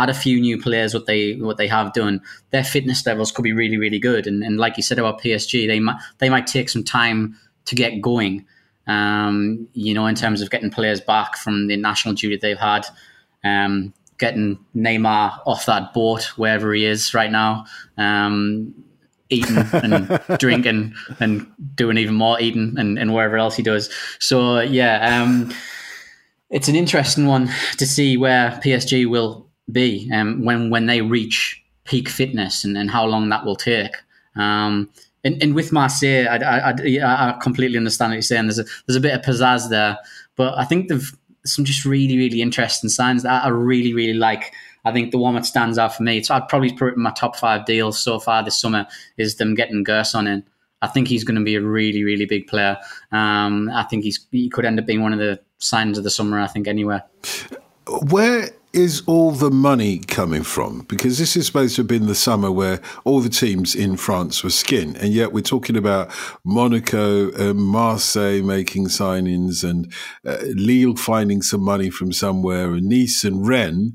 Add 0.00 0.10
a 0.10 0.14
few 0.14 0.40
new 0.40 0.60
players, 0.60 0.94
what 0.94 1.06
they 1.06 1.34
what 1.34 1.56
they 1.56 1.68
have 1.68 1.92
done, 1.92 2.22
their 2.50 2.64
fitness 2.64 3.04
levels 3.06 3.32
could 3.32 3.42
be 3.42 3.52
really 3.52 3.76
really 3.76 3.98
good. 3.98 4.26
And, 4.26 4.42
and 4.42 4.58
like 4.58 4.76
you 4.76 4.82
said 4.82 4.98
about 4.98 5.20
PSG, 5.20 5.66
they 5.66 5.80
might 5.80 6.00
they 6.18 6.28
might 6.28 6.46
take 6.46 6.68
some 6.68 6.84
time 6.84 7.36
to 7.66 7.74
get 7.74 8.00
going. 8.00 8.46
Um, 8.86 9.68
you 9.72 9.94
know, 9.94 10.06
in 10.06 10.14
terms 10.14 10.42
of 10.42 10.50
getting 10.50 10.70
players 10.70 11.00
back 11.00 11.36
from 11.36 11.68
the 11.68 11.76
national 11.76 12.14
duty 12.14 12.36
they've 12.36 12.58
had. 12.58 12.86
Um, 13.44 13.94
getting 14.18 14.58
Neymar 14.76 15.40
off 15.46 15.64
that 15.66 15.94
boat 15.94 16.24
wherever 16.36 16.74
he 16.74 16.84
is 16.84 17.14
right 17.14 17.30
now. 17.32 17.64
Um, 17.96 18.74
eating 19.30 19.56
and 19.72 20.20
drinking 20.38 20.94
and 21.20 21.46
doing 21.74 21.96
even 21.96 22.14
more 22.14 22.40
eating 22.40 22.74
and, 22.76 22.98
and 22.98 23.14
wherever 23.14 23.38
else 23.38 23.56
he 23.56 23.62
does. 23.62 23.90
So 24.18 24.60
yeah, 24.60 25.22
um, 25.22 25.52
it's 26.50 26.68
an 26.68 26.76
interesting 26.76 27.26
one 27.26 27.48
to 27.78 27.86
see 27.86 28.16
where 28.16 28.60
PSG 28.62 29.08
will 29.08 29.48
be 29.72 30.10
um, 30.12 30.44
when 30.44 30.70
when 30.70 30.86
they 30.86 31.02
reach 31.02 31.62
peak 31.84 32.08
fitness 32.08 32.64
and, 32.64 32.76
and 32.76 32.90
how 32.90 33.04
long 33.04 33.28
that 33.28 33.44
will 33.44 33.56
take. 33.56 33.96
Um, 34.36 34.90
and, 35.24 35.42
and 35.42 35.54
with 35.54 35.72
Marseille, 35.72 36.26
I, 36.28 36.36
I, 36.36 36.70
I, 36.70 37.28
I 37.30 37.38
completely 37.42 37.76
understand 37.76 38.10
what 38.10 38.14
you're 38.14 38.22
saying. 38.22 38.46
There's 38.46 38.58
a 38.58 38.64
there's 38.86 38.96
a 38.96 39.00
bit 39.00 39.14
of 39.14 39.22
pizzazz 39.22 39.68
there, 39.68 39.98
but 40.36 40.56
I 40.56 40.64
think 40.64 40.88
there's 40.88 41.14
some 41.44 41.64
just 41.64 41.84
really 41.84 42.16
really 42.16 42.42
interesting 42.42 42.90
signs 42.90 43.22
that 43.22 43.44
I 43.44 43.48
really 43.48 43.92
really 43.92 44.18
like. 44.18 44.52
I 44.84 44.92
think 44.92 45.10
the 45.10 45.18
one 45.18 45.34
that 45.34 45.44
stands 45.44 45.76
out 45.76 45.94
for 45.94 46.02
me, 46.02 46.22
so 46.22 46.34
I'd 46.34 46.48
probably 46.48 46.72
put 46.72 46.88
it 46.88 46.96
in 46.96 47.02
my 47.02 47.10
top 47.10 47.36
five 47.36 47.66
deals 47.66 47.98
so 47.98 48.18
far 48.18 48.42
this 48.42 48.58
summer, 48.58 48.86
is 49.18 49.36
them 49.36 49.54
getting 49.54 49.84
Gerson 49.84 50.26
in. 50.26 50.44
I 50.82 50.86
think 50.86 51.08
he's 51.08 51.24
going 51.24 51.36
to 51.36 51.44
be 51.44 51.54
a 51.54 51.60
really, 51.60 52.02
really 52.02 52.24
big 52.24 52.46
player. 52.46 52.78
Um, 53.12 53.70
I 53.74 53.82
think 53.84 54.04
he's 54.04 54.26
he 54.30 54.48
could 54.48 54.64
end 54.64 54.78
up 54.78 54.86
being 54.86 55.02
one 55.02 55.12
of 55.12 55.18
the 55.18 55.38
signs 55.58 55.98
of 55.98 56.04
the 56.04 56.10
summer. 56.10 56.40
I 56.40 56.46
think 56.46 56.66
anywhere. 56.66 57.02
Where 57.86 58.50
is 58.72 59.02
all 59.06 59.32
the 59.32 59.50
money 59.50 59.98
coming 59.98 60.44
from? 60.44 60.82
Because 60.88 61.18
this 61.18 61.36
is 61.36 61.46
supposed 61.46 61.74
to 61.76 61.82
have 61.82 61.88
been 61.88 62.06
the 62.06 62.14
summer 62.14 62.52
where 62.52 62.80
all 63.04 63.20
the 63.20 63.28
teams 63.28 63.74
in 63.74 63.96
France 63.96 64.44
were 64.44 64.50
skin, 64.50 64.96
and 64.96 65.12
yet 65.12 65.32
we're 65.32 65.40
talking 65.40 65.76
about 65.76 66.10
Monaco, 66.44 67.32
and 67.32 67.58
Marseille 67.58 68.42
making 68.42 68.86
signings, 68.86 69.68
and 69.68 69.92
uh, 70.24 70.38
Lille 70.54 70.96
finding 70.96 71.42
some 71.42 71.62
money 71.62 71.90
from 71.90 72.12
somewhere, 72.12 72.72
and 72.74 72.88
Nice 72.88 73.24
and 73.24 73.46
Rennes 73.46 73.94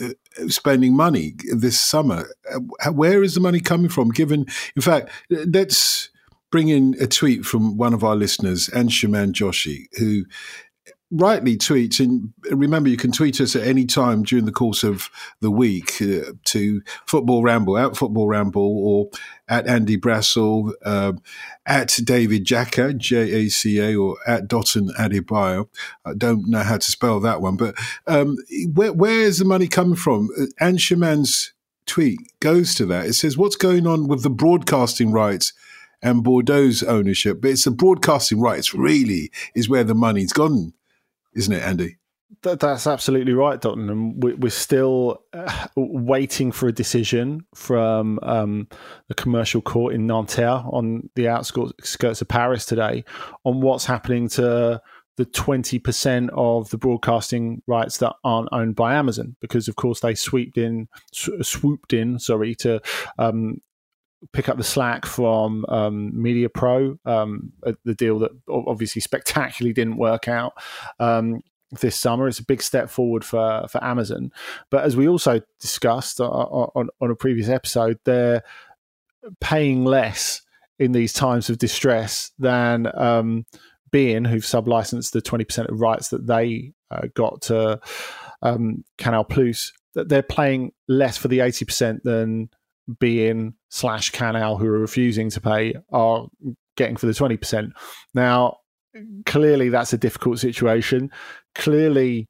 uh, 0.00 0.08
spending 0.48 0.96
money 0.96 1.34
this 1.54 1.78
summer. 1.78 2.26
Uh, 2.50 2.92
where 2.92 3.22
is 3.22 3.34
the 3.34 3.40
money 3.40 3.60
coming 3.60 3.90
from? 3.90 4.08
Given, 4.10 4.46
in 4.74 4.82
fact, 4.82 5.10
let's 5.28 6.08
bring 6.50 6.68
in 6.68 6.94
a 7.00 7.06
tweet 7.08 7.44
from 7.44 7.76
one 7.76 7.92
of 7.92 8.04
our 8.04 8.14
listeners, 8.14 8.68
Anshuman 8.68 9.32
Joshi, 9.32 9.86
who 9.98 10.24
rightly 11.14 11.56
tweets 11.56 12.00
and 12.00 12.32
remember 12.50 12.88
you 12.88 12.96
can 12.96 13.12
tweet 13.12 13.40
us 13.40 13.54
at 13.56 13.66
any 13.66 13.84
time 13.84 14.22
during 14.22 14.44
the 14.44 14.52
course 14.52 14.82
of 14.84 15.10
the 15.40 15.50
week 15.50 16.00
uh, 16.02 16.32
to 16.44 16.82
football 17.06 17.42
ramble 17.42 17.78
at 17.78 17.96
football 17.96 18.26
ramble 18.26 18.78
or 18.84 19.10
at 19.48 19.66
andy 19.66 19.96
brassell 19.96 20.72
uh, 20.84 21.12
at 21.66 21.96
david 22.04 22.44
jacka 22.44 22.92
j-a-c-a 22.94 23.94
or 23.94 24.16
at 24.26 24.48
dotun 24.48 24.88
adebayo 24.98 25.68
i 26.04 26.12
don't 26.14 26.48
know 26.48 26.62
how 26.62 26.78
to 26.78 26.90
spell 26.90 27.20
that 27.20 27.40
one 27.40 27.56
but 27.56 27.74
um, 28.06 28.36
where, 28.72 28.92
where 28.92 29.20
is 29.20 29.38
the 29.38 29.44
money 29.44 29.68
coming 29.68 29.96
from? 29.96 30.28
Uh, 30.38 30.44
anshuman's 30.60 31.52
tweet 31.86 32.20
goes 32.40 32.74
to 32.74 32.86
that. 32.86 33.06
It 33.06 33.14
says 33.14 33.36
what's 33.36 33.56
going 33.56 33.86
on 33.86 34.08
with 34.08 34.22
the 34.22 34.30
broadcasting 34.30 35.12
rights 35.12 35.52
and 36.02 36.24
Bordeaux's 36.24 36.82
ownership, 36.82 37.40
but 37.40 37.50
it's 37.50 37.64
the 37.64 37.70
broadcasting 37.70 38.40
rights 38.40 38.74
really 38.74 39.30
is 39.54 39.68
where 39.68 39.84
the 39.84 39.94
money's 39.94 40.32
gone 40.32 40.72
isn't 41.34 41.52
it, 41.52 41.62
Andy? 41.62 41.98
That, 42.42 42.60
that's 42.60 42.86
absolutely 42.86 43.32
right, 43.32 43.60
Dotun. 43.60 43.90
And 43.90 44.22
we're 44.22 44.50
still 44.50 45.22
uh, 45.32 45.66
waiting 45.76 46.52
for 46.52 46.68
a 46.68 46.72
decision 46.72 47.46
from 47.54 48.18
um, 48.22 48.68
the 49.08 49.14
commercial 49.14 49.60
court 49.60 49.94
in 49.94 50.06
Nanterre 50.06 50.64
on 50.70 51.08
the 51.14 51.28
outskirts 51.28 52.20
of 52.20 52.28
Paris 52.28 52.66
today 52.66 53.04
on 53.44 53.60
what's 53.60 53.84
happening 53.84 54.28
to 54.30 54.82
the 55.16 55.26
20% 55.26 56.30
of 56.32 56.70
the 56.70 56.78
broadcasting 56.78 57.62
rights 57.66 57.98
that 57.98 58.14
aren't 58.24 58.48
owned 58.52 58.74
by 58.74 58.94
Amazon 58.94 59.36
because 59.40 59.68
of 59.68 59.76
course 59.76 60.00
they 60.00 60.14
swooped 60.14 60.58
in 60.58 60.88
swooped 61.12 61.92
in 61.92 62.18
sorry 62.18 62.54
to 62.56 62.80
um, 63.18 63.60
pick 64.32 64.48
up 64.48 64.56
the 64.56 64.64
slack 64.64 65.06
from 65.06 65.64
um, 65.68 66.20
Media 66.20 66.48
Pro, 66.48 66.98
um, 67.04 67.52
the 67.84 67.94
deal 67.94 68.18
that 68.20 68.30
obviously 68.48 69.00
spectacularly 69.00 69.72
didn't 69.72 69.96
work 69.96 70.28
out 70.28 70.54
um, 70.98 71.40
this 71.80 71.98
summer. 71.98 72.28
It's 72.28 72.38
a 72.38 72.44
big 72.44 72.62
step 72.62 72.88
forward 72.90 73.24
for 73.24 73.66
for 73.68 73.82
Amazon, 73.82 74.32
but 74.70 74.84
as 74.84 74.96
we 74.96 75.08
also 75.08 75.40
discussed 75.60 76.20
on, 76.20 76.88
on 77.00 77.10
a 77.10 77.14
previous 77.14 77.48
episode, 77.48 77.98
they're 78.04 78.42
paying 79.40 79.84
less 79.84 80.42
in 80.78 80.92
these 80.92 81.12
times 81.12 81.48
of 81.48 81.58
distress 81.58 82.32
than 82.38 82.90
um, 82.94 83.46
who've 83.92 84.42
sublicensed 84.42 85.12
the 85.12 85.20
twenty 85.20 85.44
percent 85.44 85.68
of 85.68 85.80
rights 85.80 86.08
that 86.08 86.26
they 86.26 86.72
uh, 86.90 87.06
got 87.14 87.42
to 87.42 87.80
um, 88.42 88.84
Canal 88.98 89.24
Plus. 89.24 89.72
That 89.94 90.08
they're 90.08 90.24
paying 90.24 90.72
less 90.88 91.16
for 91.16 91.28
the 91.28 91.38
eighty 91.38 91.64
percent 91.64 92.02
than 92.02 92.50
beIN 92.90 93.54
slash 93.70 94.10
Canal, 94.10 94.56
who 94.56 94.66
are 94.66 94.78
refusing 94.78 95.30
to 95.30 95.40
pay, 95.40 95.74
are 95.92 96.26
getting 96.76 96.96
for 96.96 97.06
the 97.06 97.12
20%. 97.12 97.70
Now, 98.14 98.58
clearly 99.26 99.68
that's 99.68 99.92
a 99.92 99.98
difficult 99.98 100.38
situation. 100.38 101.10
Clearly, 101.54 102.28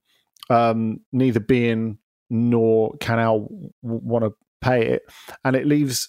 um, 0.51 1.01
neither 1.13 1.41
beIN 1.41 1.99
nor 2.31 2.95
Canal 3.01 3.41
w- 3.41 3.71
want 3.83 4.25
to 4.25 4.33
pay 4.61 4.87
it. 4.87 5.03
And 5.45 5.57
it 5.57 5.67
leaves 5.67 6.09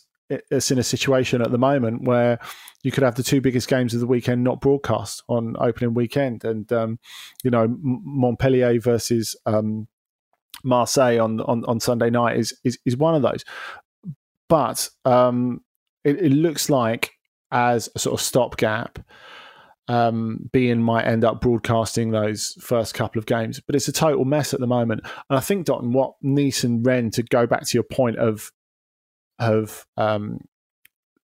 us 0.51 0.71
in 0.71 0.79
a 0.79 0.83
situation 0.83 1.41
at 1.41 1.51
the 1.51 1.57
moment 1.57 2.03
where 2.03 2.39
you 2.83 2.91
could 2.91 3.03
have 3.03 3.15
the 3.15 3.23
two 3.23 3.41
biggest 3.41 3.67
games 3.67 3.93
of 3.93 3.99
the 3.99 4.07
weekend 4.07 4.43
not 4.43 4.61
broadcast 4.61 5.23
on 5.29 5.55
opening 5.59 5.93
weekend. 5.93 6.43
And, 6.43 6.71
um, 6.71 6.99
you 7.43 7.51
know, 7.51 7.67
Montpellier 7.79 8.79
versus. 8.79 9.35
Um, 9.45 9.87
Marseille 10.63 11.19
on, 11.19 11.41
on, 11.41 11.63
on 11.65 11.79
Sunday 11.79 12.09
night 12.09 12.37
is, 12.37 12.57
is 12.63 12.79
is 12.85 12.97
one 12.97 13.13
of 13.13 13.21
those. 13.21 13.43
But 14.47 14.89
um, 15.05 15.61
it, 16.03 16.21
it, 16.21 16.31
looks 16.31 16.69
like 16.69 17.11
as 17.51 17.89
a 17.95 17.99
sort 17.99 18.19
of 18.19 18.21
stopgap, 18.21 18.99
um, 19.87 20.49
might 20.53 21.05
end 21.05 21.23
up 21.23 21.41
broadcasting 21.41 22.11
those 22.11 22.57
first 22.61 22.93
couple 22.93 23.19
of 23.19 23.25
games. 23.25 23.59
But 23.59 23.75
it's 23.75 23.87
a 23.87 23.93
total 23.93 24.25
mess 24.25 24.53
at 24.53 24.59
the 24.59 24.67
moment. 24.67 25.01
And 25.29 25.37
I 25.37 25.39
think, 25.39 25.65
Dotun, 25.65 25.93
what 25.93 26.13
Nice 26.21 26.63
and 26.63 26.85
Rennes, 26.85 27.15
to 27.15 27.23
go 27.23 27.47
back 27.47 27.67
to 27.67 27.77
your 27.77 27.83
point 27.83 28.17
of 28.17 28.51
have 29.39 29.85
um, 29.97 30.39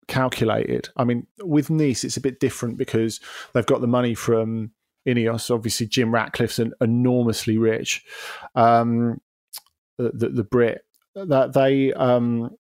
calculated. 0.09 0.89
I 0.97 1.05
mean, 1.05 1.27
with 1.43 1.71
Nice, 1.71 2.05
it's 2.05 2.17
a 2.17 2.21
bit 2.21 2.41
different 2.41 2.77
because 2.77 3.21
they've 3.55 3.67
got 3.67 3.81
the 3.81 3.87
money 3.87 4.15
from 4.15 4.73
Ineos. 5.07 5.55
Obviously, 5.55 5.87
Jim 5.87 6.13
Ratcliffe's 6.13 6.59
an 6.59 6.73
enormously 6.81 7.59
rich, 7.59 8.05
um, 8.55 9.21
the, 9.99 10.11
the, 10.11 10.29
the 10.29 10.45
Brit. 10.45 10.83
That 11.15 11.53
they 11.55 11.93
um, 11.93 12.57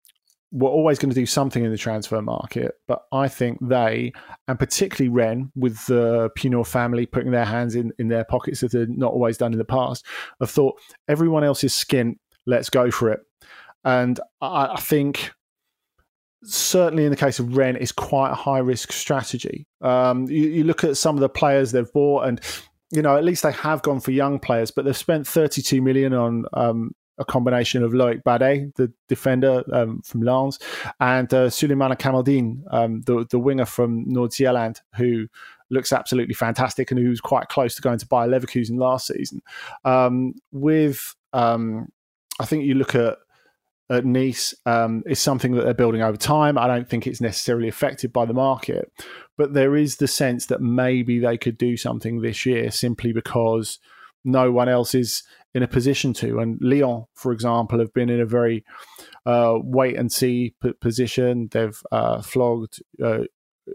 were 0.52 0.68
always 0.68 0.98
going 0.98 1.10
to 1.10 1.14
do 1.14 1.26
something 1.26 1.64
in 1.64 1.70
the 1.70 1.78
transfer 1.78 2.20
market, 2.20 2.72
but 2.88 3.04
I 3.12 3.28
think 3.28 3.58
they, 3.60 4.12
and 4.48 4.58
particularly 4.58 5.08
Rennes, 5.08 5.50
with 5.54 5.86
the 5.86 6.30
Pinault 6.36 6.66
family 6.66 7.06
putting 7.06 7.30
their 7.30 7.44
hands 7.44 7.76
in, 7.76 7.92
in 7.98 8.08
their 8.08 8.24
pockets 8.24 8.62
as 8.62 8.72
they've 8.72 8.88
not 8.88 9.12
always 9.12 9.36
done 9.36 9.52
in 9.52 9.58
the 9.58 9.64
past, 9.64 10.04
have 10.40 10.50
thought 10.50 10.80
everyone 11.08 11.44
else 11.44 11.62
is 11.62 11.72
skint, 11.72 12.16
let's 12.46 12.68
go 12.68 12.90
for 12.90 13.10
it. 13.10 13.20
And 13.84 14.18
I, 14.40 14.74
I 14.74 14.80
think 14.80 15.30
certainly 16.42 17.04
in 17.04 17.10
the 17.10 17.16
case 17.16 17.38
of 17.38 17.56
Rennes, 17.56 17.78
it's 17.80 17.92
quite 17.92 18.30
a 18.30 18.34
high 18.34 18.58
risk 18.58 18.92
strategy. 18.92 19.66
Um, 19.80 20.28
you, 20.28 20.48
you, 20.48 20.64
look 20.64 20.84
at 20.84 20.96
some 20.96 21.16
of 21.16 21.20
the 21.20 21.28
players 21.28 21.72
they've 21.72 21.92
bought, 21.92 22.26
and 22.26 22.40
you 22.90 23.02
know 23.02 23.16
at 23.16 23.24
least 23.24 23.42
they 23.42 23.52
have 23.52 23.82
gone 23.82 24.00
for 24.00 24.10
young 24.10 24.38
players, 24.38 24.70
but 24.70 24.84
they've 24.84 24.96
spent 24.96 25.26
32 25.26 25.80
million 25.82 26.12
on 26.12 26.44
um, 26.54 26.92
a 27.20 27.24
combination 27.24 27.84
of 27.84 27.92
Loic 27.92 28.22
Badé, 28.22 28.74
the 28.74 28.92
defender 29.08 29.62
um, 29.72 30.00
from 30.02 30.22
Lens, 30.22 30.58
and 30.98 31.32
uh, 31.32 31.48
Kamaldeen, 31.48 32.62
um, 32.70 33.02
the, 33.02 33.26
the 33.30 33.38
winger 33.38 33.66
from 33.66 34.04
North 34.06 34.34
Zealand, 34.34 34.80
who 34.96 35.28
looks 35.70 35.92
absolutely 35.92 36.34
fantastic 36.34 36.90
and 36.90 36.98
who's 36.98 37.20
quite 37.20 37.48
close 37.48 37.76
to 37.76 37.82
going 37.82 37.98
to 37.98 38.06
Bayer 38.06 38.26
Leverkusen 38.26 38.78
last 38.78 39.06
season. 39.06 39.42
Um, 39.84 40.34
with, 40.50 41.14
um, 41.32 41.92
I 42.40 42.46
think 42.46 42.64
you 42.64 42.74
look 42.74 42.94
at 42.94 43.18
at 43.90 44.04
Nice 44.06 44.54
um, 44.66 45.02
is 45.04 45.18
something 45.18 45.52
that 45.52 45.64
they're 45.64 45.74
building 45.74 46.00
over 46.00 46.16
time. 46.16 46.56
I 46.56 46.68
don't 46.68 46.88
think 46.88 47.06
it's 47.06 47.20
necessarily 47.20 47.66
affected 47.66 48.12
by 48.12 48.24
the 48.24 48.32
market, 48.32 48.90
but 49.36 49.52
there 49.52 49.74
is 49.74 49.96
the 49.96 50.06
sense 50.06 50.46
that 50.46 50.60
maybe 50.60 51.18
they 51.18 51.36
could 51.36 51.58
do 51.58 51.76
something 51.76 52.20
this 52.20 52.46
year 52.46 52.70
simply 52.70 53.12
because 53.12 53.80
no 54.24 54.52
one 54.52 54.68
else 54.68 54.94
is 54.94 55.24
in 55.54 55.62
a 55.62 55.68
position 55.68 56.12
to. 56.14 56.38
And 56.38 56.58
Lyon, 56.60 57.06
for 57.14 57.32
example, 57.32 57.78
have 57.78 57.92
been 57.92 58.10
in 58.10 58.20
a 58.20 58.26
very 58.26 58.64
uh, 59.26 59.58
wait 59.62 59.96
and 59.96 60.12
see 60.12 60.54
p- 60.62 60.72
position. 60.80 61.48
They've 61.50 61.80
uh, 61.90 62.22
flogged 62.22 62.80
uh, 63.02 63.24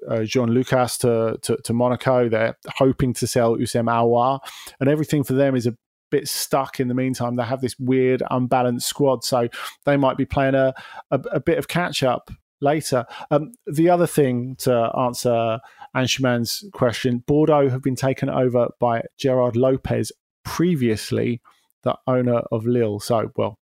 uh, 0.10 0.24
Jean 0.24 0.52
Lucas 0.52 0.98
to, 1.00 1.38
to, 1.42 1.58
to, 1.58 1.74
Monaco. 1.74 2.30
They're 2.30 2.58
hoping 2.68 3.14
to 3.16 3.28
sell 3.28 3.56
Houssem 3.56 3.86
Aouar, 3.86 4.40
and 4.80 4.90
everything 4.90 5.24
for 5.24 5.34
them 5.34 5.56
is 5.56 5.68
a 5.68 5.76
bit 6.12 6.28
stuck 6.28 6.80
in 6.80 6.88
the 6.88 6.94
meantime. 6.94 7.36
They 7.36 7.44
have 7.44 7.62
this 7.62 7.78
weird, 7.80 8.24
unbalanced 8.30 8.88
squad, 8.88 9.24
so 9.24 9.48
they 9.86 9.98
might 9.98 10.18
be 10.18 10.26
playing 10.26 10.56
a, 10.56 10.74
a, 11.12 11.20
a 11.32 11.40
bit 11.40 11.58
of 11.58 11.68
catch 11.68 12.04
up 12.04 12.32
later. 12.62 13.06
Um, 13.32 13.52
the 13.68 13.90
other 13.90 14.08
thing 14.08 14.56
to 14.60 14.92
answer 14.98 15.60
Anshuman's 15.96 16.64
question 16.74 17.24
Bordeaux 17.26 17.70
have 17.70 17.82
been 17.82 17.96
taken 17.96 18.30
over 18.30 18.70
by 18.80 19.04
Gerard 19.18 19.56
Lopez 19.56 20.12
previously 20.44 21.42
the 21.86 21.98
owner 22.08 22.42
of 22.52 22.66
Lille. 22.66 23.00
So, 23.00 23.32
well, 23.38 23.58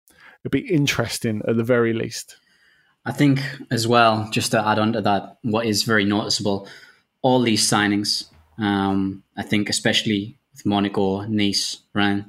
it'd 0.43 0.51
be 0.51 0.73
interesting 0.73 1.41
at 1.47 1.57
the 1.57 1.63
very 1.63 1.91
least. 1.91 2.37
I 3.05 3.11
think 3.11 3.41
as 3.71 3.87
well, 3.87 4.29
just 4.31 4.51
to 4.51 4.65
add 4.65 4.79
on 4.79 4.93
to 4.93 5.01
that, 5.01 5.37
what 5.41 5.65
is 5.65 5.83
very 5.83 6.05
noticeable, 6.05 6.67
all 7.21 7.41
these 7.41 7.67
signings, 7.67 8.25
um, 8.57 9.23
I 9.35 9.43
think 9.43 9.69
especially 9.69 10.37
with 10.53 10.65
Monaco, 10.65 11.21
Nice, 11.21 11.79
Rennes, 11.93 12.25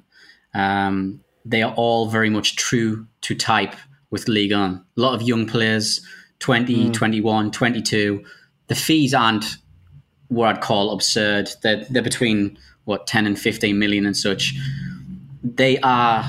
um, 0.55 1.21
they 1.45 1.63
are 1.63 1.75
all 1.75 2.09
very 2.09 2.31
much 2.31 2.57
true 2.57 3.07
to 3.23 3.35
type 3.35 3.75
with 4.11 4.29
Ligue 4.29 4.53
1. 4.53 4.85
A 4.97 5.01
lot 5.01 5.15
of 5.15 5.23
young 5.23 5.47
players, 5.47 6.05
20, 6.39 6.87
mm. 6.87 6.93
21, 6.93 7.51
22. 7.51 8.25
The 8.69 8.75
fees 8.75 9.13
aren't 9.13 9.57
what 10.29 10.57
I'd 10.57 10.63
call 10.63 10.93
absurd. 10.93 11.51
They're, 11.63 11.85
they're 11.91 12.03
between, 12.03 12.59
what, 12.85 13.07
10 13.07 13.27
and 13.27 13.39
15 13.39 13.79
million 13.79 14.07
and 14.07 14.17
such. 14.17 14.55
They 15.43 15.79
are 15.81 16.25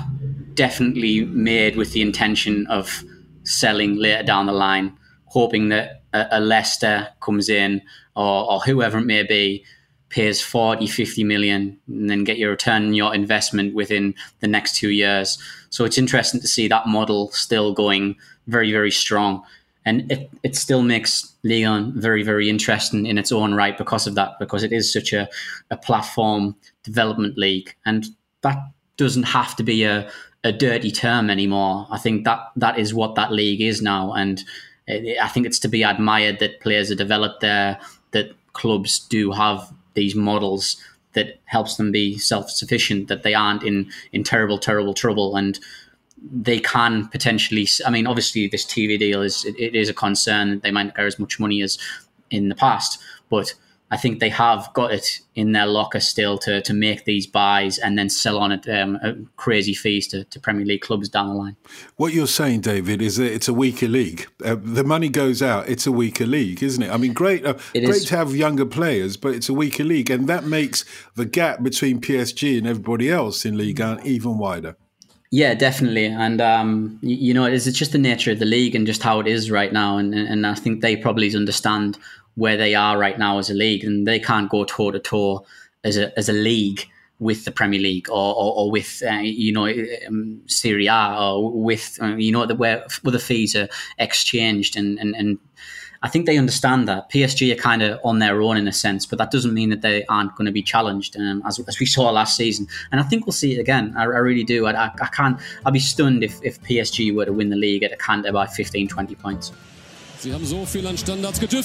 definitely 0.53 1.25
made 1.25 1.75
with 1.75 1.93
the 1.93 2.01
intention 2.01 2.67
of 2.67 3.03
selling 3.43 3.95
later 3.95 4.23
down 4.23 4.45
the 4.45 4.53
line, 4.53 4.97
hoping 5.25 5.69
that 5.69 6.03
a, 6.13 6.27
a 6.31 6.39
Leicester 6.39 7.09
comes 7.19 7.49
in 7.49 7.81
or, 8.15 8.51
or 8.51 8.59
whoever 8.61 8.99
it 8.99 9.05
may 9.05 9.23
be 9.23 9.65
pays 10.09 10.41
40, 10.41 10.85
50 10.85 11.23
million 11.23 11.79
and 11.87 12.09
then 12.09 12.23
get 12.23 12.37
your 12.37 12.51
return 12.51 12.85
on 12.85 12.93
your 12.93 13.15
investment 13.15 13.73
within 13.73 14.13
the 14.41 14.47
next 14.47 14.75
two 14.75 14.89
years. 14.89 15.39
So 15.71 15.85
it's 15.85 15.97
interesting 15.97 16.39
to 16.41 16.47
see 16.47 16.67
that 16.67 16.87
model 16.87 17.31
still 17.31 17.73
going 17.73 18.15
very, 18.45 18.71
very 18.71 18.91
strong. 18.91 19.43
And 19.85 20.09
it, 20.11 20.29
it 20.43 20.55
still 20.55 20.83
makes 20.83 21.33
Leon 21.43 21.99
very, 21.99 22.21
very 22.21 22.47
interesting 22.47 23.07
in 23.07 23.17
its 23.17 23.31
own 23.31 23.55
right 23.55 23.75
because 23.77 24.05
of 24.05 24.13
that, 24.15 24.37
because 24.39 24.61
it 24.63 24.71
is 24.71 24.93
such 24.93 25.13
a, 25.13 25.27
a 25.71 25.77
platform 25.77 26.55
development 26.83 27.37
league. 27.37 27.75
And 27.85 28.05
that 28.41 28.59
doesn't 28.97 29.23
have 29.23 29.55
to 29.55 29.63
be 29.63 29.83
a, 29.83 30.09
a 30.43 30.51
dirty 30.51 30.91
term 30.91 31.29
anymore. 31.29 31.87
I 31.89 31.97
think 31.97 32.25
that 32.25 32.39
that 32.55 32.77
is 32.77 32.93
what 32.93 33.15
that 33.15 33.31
league 33.31 33.61
is 33.61 33.81
now. 33.81 34.13
And 34.13 34.43
I 34.87 35.27
think 35.29 35.45
it's 35.45 35.59
to 35.59 35.67
be 35.67 35.83
admired 35.83 36.39
that 36.39 36.59
players 36.59 36.91
are 36.91 36.95
developed 36.95 37.41
there, 37.41 37.79
that 38.11 38.31
clubs 38.53 38.99
do 38.99 39.31
have 39.31 39.71
these 39.93 40.15
models 40.15 40.77
that 41.13 41.39
helps 41.45 41.75
them 41.75 41.91
be 41.91 42.17
self-sufficient 42.17 43.07
that 43.07 43.23
they 43.23 43.33
aren't 43.33 43.63
in 43.63 43.89
in 44.11 44.23
terrible 44.23 44.57
terrible 44.57 44.93
trouble 44.93 45.35
and 45.35 45.59
they 46.31 46.59
can 46.59 47.07
potentially 47.09 47.67
i 47.85 47.89
mean 47.89 48.07
obviously 48.07 48.47
this 48.47 48.65
tv 48.65 48.97
deal 48.97 49.21
is 49.21 49.45
it, 49.45 49.55
it 49.59 49.75
is 49.75 49.89
a 49.89 49.93
concern 49.93 50.59
they 50.61 50.71
might 50.71 50.83
not 50.83 50.95
get 50.95 51.05
as 51.05 51.19
much 51.19 51.39
money 51.39 51.61
as 51.61 51.77
in 52.31 52.49
the 52.49 52.55
past 52.55 52.99
but 53.29 53.53
I 53.93 53.97
think 53.97 54.19
they 54.19 54.29
have 54.29 54.71
got 54.73 54.91
it 54.91 55.19
in 55.35 55.51
their 55.51 55.67
locker 55.67 55.99
still 55.99 56.39
to, 56.39 56.63
to 56.63 56.73
make 56.73 57.05
these 57.05 57.27
buys 57.27 57.77
and 57.77 57.95
then 57.95 58.09
sell 58.09 58.39
on 58.39 58.51
at 58.51 58.67
um, 58.67 59.29
crazy 59.35 59.75
fees 59.75 60.07
to, 60.07 60.23
to, 60.23 60.39
Premier 60.39 60.65
League 60.65 60.81
clubs 60.81 61.09
down 61.09 61.27
the 61.27 61.35
line. 61.35 61.55
What 61.95 62.11
you're 62.11 62.25
saying, 62.25 62.61
David, 62.61 63.03
is 63.03 63.17
that 63.17 63.31
it's 63.31 63.47
a 63.47 63.53
weaker 63.53 63.87
league. 63.87 64.25
Uh, 64.43 64.55
the 64.59 64.83
money 64.83 65.09
goes 65.09 65.43
out. 65.43 65.69
It's 65.69 65.85
a 65.85 65.91
weaker 65.91 66.25
league, 66.25 66.63
isn't 66.63 66.81
it? 66.81 66.89
I 66.89 66.97
mean, 66.97 67.13
great, 67.13 67.45
uh, 67.45 67.53
great 67.73 67.87
is. 67.89 68.05
to 68.05 68.17
have 68.17 68.35
younger 68.35 68.65
players, 68.65 69.15
but 69.15 69.35
it's 69.35 69.47
a 69.47 69.53
weaker 69.53 69.83
league, 69.83 70.09
and 70.09 70.27
that 70.27 70.43
makes 70.43 70.85
the 71.13 71.25
gap 71.25 71.61
between 71.61 72.01
PSG 72.01 72.57
and 72.57 72.65
everybody 72.65 73.11
else 73.11 73.45
in 73.45 73.55
League 73.59 73.79
even 74.03 74.39
wider. 74.39 74.75
Yeah, 75.29 75.53
definitely, 75.53 76.05
and 76.05 76.41
um, 76.41 76.97
you 77.01 77.33
know, 77.35 77.45
it's 77.45 77.65
just 77.65 77.91
the 77.91 77.97
nature 77.99 78.31
of 78.31 78.39
the 78.39 78.45
league 78.45 78.73
and 78.73 78.87
just 78.87 79.03
how 79.03 79.19
it 79.19 79.27
is 79.27 79.51
right 79.51 79.71
now, 79.71 79.97
and 79.97 80.15
and 80.15 80.47
I 80.47 80.55
think 80.55 80.81
they 80.81 80.95
probably 80.95 81.35
understand 81.35 81.99
where 82.35 82.57
they 82.57 82.75
are 82.75 82.97
right 82.97 83.17
now 83.17 83.37
as 83.37 83.49
a 83.49 83.53
league, 83.53 83.83
and 83.83 84.07
they 84.07 84.19
can't 84.19 84.49
go 84.49 84.63
toe 84.65 84.91
to 84.91 84.99
toe 84.99 85.45
as 85.83 85.97
a 85.97 86.17
as 86.17 86.29
a 86.29 86.33
league 86.33 86.87
with 87.19 87.45
the 87.45 87.51
Premier 87.51 87.79
League 87.79 88.09
or, 88.09 88.35
or, 88.35 88.53
or 88.57 88.71
with 88.71 89.01
uh, 89.09 89.13
you 89.15 89.51
know 89.51 89.71
um, 90.07 90.41
Serie 90.47 90.87
A 90.87 91.15
or 91.17 91.51
with 91.51 91.97
uh, 92.01 92.15
you 92.15 92.31
know 92.31 92.45
the 92.45 92.55
where, 92.55 92.85
where 93.01 93.11
the 93.11 93.19
fees 93.19 93.55
are 93.55 93.69
exchanged 93.97 94.75
and, 94.75 94.99
and 94.99 95.15
and 95.15 95.39
I 96.03 96.09
think 96.09 96.25
they 96.25 96.37
understand 96.37 96.85
that 96.89 97.09
PSG 97.09 97.53
are 97.53 97.55
kind 97.55 97.81
of 97.81 97.97
on 98.03 98.19
their 98.19 98.41
own 98.41 98.57
in 98.57 98.67
a 98.67 98.73
sense, 98.73 99.05
but 99.05 99.17
that 99.19 99.31
doesn't 99.31 99.53
mean 99.53 99.69
that 99.69 99.81
they 99.81 100.03
aren't 100.07 100.35
going 100.35 100.47
to 100.47 100.51
be 100.51 100.61
challenged 100.61 101.15
um, 101.15 101.41
as, 101.47 101.61
as 101.65 101.79
we 101.79 101.85
saw 101.85 102.09
last 102.09 102.35
season. 102.35 102.67
And 102.91 102.99
I 102.99 103.05
think 103.05 103.25
we'll 103.25 103.31
see 103.31 103.55
it 103.55 103.59
again. 103.59 103.93
I, 103.95 104.03
I 104.03 104.05
really 104.05 104.43
do. 104.43 104.65
I, 104.65 104.73
I, 104.73 104.91
I, 105.01 105.07
can't. 105.07 105.39
I'd 105.65 105.71
be 105.71 105.79
stunned 105.79 106.21
if, 106.21 106.41
if 106.43 106.61
PSG 106.61 107.15
were 107.15 107.23
to 107.23 107.31
win 107.31 107.51
the 107.51 107.55
league 107.55 107.83
at 107.83 107.93
a 107.93 107.95
Canter 107.95 108.33
by 108.33 108.47
15, 108.47 108.89
20 108.89 109.15
points. 109.15 109.53
Sie 110.23 110.33
haben 110.33 110.45
so 110.45 110.65
viel 110.65 110.87
an 110.87 110.97
Standards. 110.97 111.37
Kroos! 111.37 111.59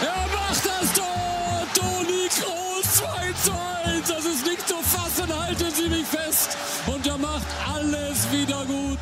Er 0.00 0.26
macht 0.32 0.64
das 0.64 0.92
Tor! 0.94 1.66
Toni 1.74 2.28
Kroos 2.30 2.96
2 2.96 3.32
zu 3.44 3.52
1. 3.84 4.08
Das 4.08 4.24
ist 4.24 4.46
nicht 4.46 4.66
zu 4.66 4.76
fassen. 4.76 5.28
Halten 5.28 5.70
Sie 5.70 5.90
mich 5.90 6.06
fest. 6.06 6.56
Und 6.86 7.06
er 7.06 7.18
macht 7.18 7.46
alles 7.68 8.26
wieder 8.32 8.64
gut. 8.64 8.98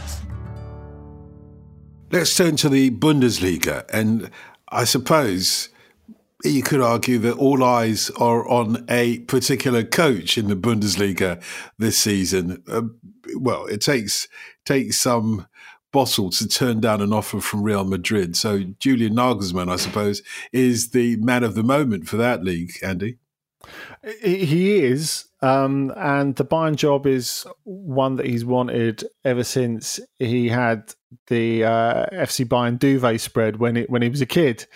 Let's 2.11 2.35
turn 2.35 2.57
to 2.57 2.69
the 2.69 2.91
Bundesliga. 2.91 3.85
And 3.93 4.33
I 4.73 4.85
suppose 4.85 5.69
you 6.43 6.63
could 6.63 6.81
argue 6.81 7.21
that 7.21 7.39
all 7.39 7.63
eyes 7.63 8.11
are 8.19 8.49
on 8.49 8.85
a 8.89 9.21
particular 9.29 9.85
coach 9.85 10.37
in 10.37 10.49
the 10.49 10.57
Bundesliga 10.57 11.41
this 11.79 11.97
season. 11.97 12.65
Uh, 12.69 12.83
well, 13.37 13.67
it 13.67 13.81
takes 13.81 14.27
takes 14.65 15.01
some 15.01 15.47
bottle 15.93 16.31
to 16.31 16.47
turn 16.47 16.81
down 16.81 17.01
an 17.01 17.13
offer 17.13 17.41
from 17.41 17.63
Real 17.63 17.85
Madrid. 17.85 18.37
So 18.37 18.63
Julian 18.79 19.15
Nagelsmann, 19.15 19.71
I 19.71 19.77
suppose, 19.77 20.23
is 20.53 20.91
the 20.91 21.17
man 21.17 21.45
of 21.45 21.55
the 21.55 21.63
moment 21.63 22.09
for 22.09 22.17
that 22.17 22.45
league, 22.45 22.73
Andy. 22.83 23.19
He 24.23 24.85
is, 24.85 25.27
um, 25.43 25.93
and 25.97 26.35
the 26.37 26.45
Bayern 26.47 26.77
job 26.77 27.07
is 27.07 27.47
one 27.65 28.17
that 28.17 28.27
he's 28.27 28.45
wanted 28.45 29.05
ever 29.25 29.45
since 29.45 30.01
he 30.19 30.49
had 30.49 30.95
the 31.27 31.65
uh, 31.65 32.07
FC 32.07 32.47
Bayern 32.47 32.79
duvet 32.79 33.21
spread 33.21 33.59
when 33.59 33.77
it 33.77 33.91
when 33.91 34.01
he 34.01 34.09
was 34.09 34.23
a 34.23 34.27
kid 34.27 34.67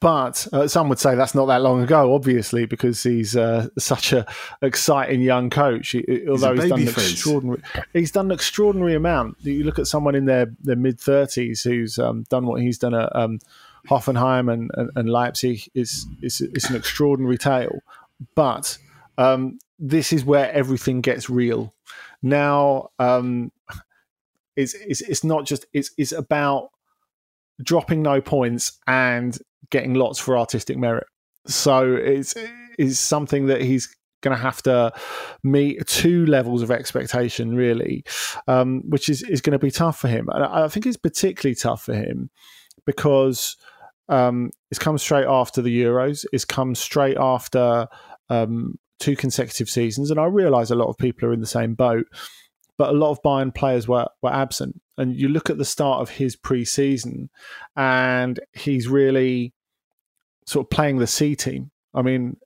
but 0.00 0.46
uh, 0.52 0.66
some 0.66 0.88
would 0.88 0.98
say 0.98 1.14
that's 1.14 1.34
not 1.34 1.46
that 1.46 1.62
long 1.62 1.82
ago, 1.82 2.14
obviously, 2.14 2.66
because 2.66 3.02
he's 3.02 3.36
uh, 3.36 3.68
such 3.78 4.12
a 4.12 4.26
exciting 4.62 5.20
young 5.20 5.48
coach. 5.48 5.90
He, 5.90 6.26
although 6.28 6.54
he's, 6.54 6.68
done 6.68 6.80
an 6.80 6.88
extraordinary, 6.88 7.62
he's 7.92 8.10
done 8.10 8.26
an 8.26 8.32
extraordinary 8.32 8.94
amount. 8.94 9.36
You 9.40 9.62
look 9.62 9.78
at 9.78 9.86
someone 9.86 10.14
in 10.16 10.24
their, 10.24 10.52
their 10.60 10.76
mid 10.76 11.00
thirties 11.00 11.62
who's 11.62 11.98
um, 11.98 12.24
done 12.28 12.46
what 12.46 12.60
he's 12.60 12.78
done 12.78 12.94
at 12.94 13.14
um, 13.14 13.38
Hoffenheim 13.88 14.52
and, 14.52 14.70
and, 14.74 14.90
and 14.96 15.08
Leipzig 15.08 15.70
is 15.74 16.06
is 16.20 16.40
it's 16.40 16.68
an 16.68 16.76
extraordinary 16.76 17.38
tale. 17.38 17.80
But 18.34 18.76
um, 19.18 19.58
this 19.78 20.12
is 20.12 20.24
where 20.24 20.52
everything 20.52 21.00
gets 21.00 21.30
real. 21.30 21.72
Now, 22.22 22.90
um, 22.98 23.52
it's, 24.56 24.74
it's 24.74 25.00
it's 25.00 25.24
not 25.24 25.46
just 25.46 25.66
it's 25.72 25.92
it's 25.96 26.12
about 26.12 26.70
dropping 27.62 28.02
no 28.02 28.20
points 28.20 28.78
and 28.86 29.38
getting 29.70 29.94
lots 29.94 30.18
for 30.18 30.38
artistic 30.38 30.78
merit. 30.78 31.06
So 31.46 31.94
it's 31.94 32.34
is 32.78 32.98
something 32.98 33.46
that 33.46 33.60
he's 33.60 33.94
going 34.22 34.36
to 34.36 34.42
have 34.42 34.62
to 34.62 34.92
meet 35.42 35.86
two 35.86 36.26
levels 36.26 36.62
of 36.62 36.70
expectation, 36.70 37.54
really, 37.54 38.04
um, 38.48 38.82
which 38.88 39.08
is, 39.08 39.22
is 39.22 39.40
going 39.40 39.52
to 39.52 39.58
be 39.58 39.70
tough 39.70 39.98
for 39.98 40.08
him. 40.08 40.28
And 40.32 40.44
I 40.44 40.68
think 40.68 40.86
it's 40.86 40.96
particularly 40.96 41.54
tough 41.54 41.82
for 41.82 41.94
him 41.94 42.30
because 42.86 43.56
um, 44.08 44.50
it's 44.70 44.78
come 44.78 44.98
straight 44.98 45.26
after 45.26 45.62
the 45.62 45.82
Euros, 45.82 46.24
it's 46.32 46.44
come 46.44 46.74
straight 46.74 47.16
after 47.18 47.86
um, 48.28 48.74
two 48.98 49.16
consecutive 49.16 49.68
seasons. 49.68 50.10
And 50.10 50.20
I 50.20 50.24
realise 50.24 50.70
a 50.70 50.74
lot 50.74 50.88
of 50.88 50.98
people 50.98 51.28
are 51.28 51.32
in 51.32 51.40
the 51.40 51.46
same 51.46 51.74
boat, 51.74 52.06
but 52.80 52.88
a 52.88 52.96
lot 52.96 53.10
of 53.10 53.20
Bayern 53.20 53.54
players 53.54 53.86
were, 53.86 54.06
were 54.22 54.32
absent. 54.32 54.80
And 54.96 55.14
you 55.14 55.28
look 55.28 55.50
at 55.50 55.58
the 55.58 55.66
start 55.66 56.00
of 56.00 56.08
his 56.08 56.34
pre 56.34 56.64
season, 56.64 57.28
and 57.76 58.40
he's 58.54 58.88
really 58.88 59.52
sort 60.46 60.64
of 60.64 60.70
playing 60.70 60.96
the 60.96 61.06
C 61.06 61.36
team. 61.36 61.72
I 61.92 62.00
mean, 62.00 62.38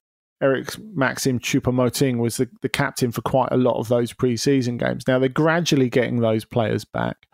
Eric 0.42 0.76
Maxim 0.92 1.38
Choupo-Moting 1.38 2.18
was 2.18 2.38
the, 2.38 2.48
the 2.62 2.68
captain 2.68 3.12
for 3.12 3.22
quite 3.22 3.50
a 3.52 3.56
lot 3.56 3.78
of 3.78 3.86
those 3.86 4.12
preseason 4.12 4.76
games. 4.76 5.06
Now 5.06 5.20
they're 5.20 5.28
gradually 5.28 5.88
getting 5.88 6.18
those 6.18 6.44
players 6.44 6.84
back, 6.84 7.28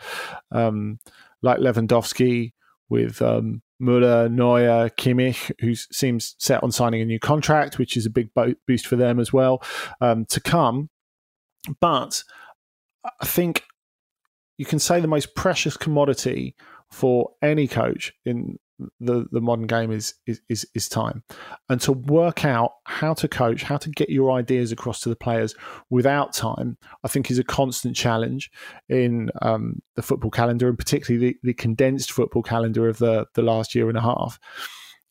um, 0.52 0.98
like 1.40 1.58
Lewandowski 1.58 2.52
with 2.90 3.22
um, 3.22 3.62
Muller, 3.78 4.28
Neuer, 4.28 4.90
Kimmich, 4.90 5.52
who 5.60 5.74
seems 5.74 6.36
set 6.38 6.62
on 6.62 6.70
signing 6.70 7.00
a 7.00 7.06
new 7.06 7.18
contract, 7.18 7.78
which 7.78 7.96
is 7.96 8.04
a 8.04 8.10
big 8.10 8.34
bo- 8.34 8.56
boost 8.66 8.86
for 8.86 8.96
them 8.96 9.18
as 9.18 9.32
well 9.32 9.62
um, 10.02 10.26
to 10.26 10.38
come. 10.38 10.90
But 11.80 12.24
I 13.04 13.26
think 13.26 13.64
you 14.58 14.66
can 14.66 14.78
say 14.78 15.00
the 15.00 15.08
most 15.08 15.34
precious 15.34 15.76
commodity 15.76 16.54
for 16.90 17.30
any 17.42 17.66
coach 17.66 18.12
in 18.24 18.58
the 18.98 19.26
the 19.30 19.40
modern 19.40 19.66
game 19.66 19.90
is, 19.90 20.14
is 20.26 20.66
is 20.74 20.88
time, 20.88 21.22
and 21.68 21.80
to 21.82 21.92
work 21.92 22.44
out 22.44 22.72
how 22.84 23.14
to 23.14 23.28
coach, 23.28 23.62
how 23.62 23.76
to 23.76 23.90
get 23.90 24.08
your 24.08 24.32
ideas 24.32 24.72
across 24.72 25.00
to 25.00 25.08
the 25.08 25.16
players 25.16 25.54
without 25.90 26.32
time, 26.32 26.78
I 27.04 27.08
think 27.08 27.30
is 27.30 27.38
a 27.38 27.44
constant 27.44 27.96
challenge 27.96 28.50
in 28.88 29.30
um, 29.42 29.80
the 29.96 30.02
football 30.02 30.30
calendar, 30.30 30.68
and 30.68 30.78
particularly 30.78 31.26
the, 31.30 31.36
the 31.42 31.54
condensed 31.54 32.12
football 32.12 32.42
calendar 32.42 32.88
of 32.88 32.98
the 32.98 33.26
the 33.34 33.42
last 33.42 33.74
year 33.74 33.88
and 33.88 33.98
a 33.98 34.02
half. 34.02 34.38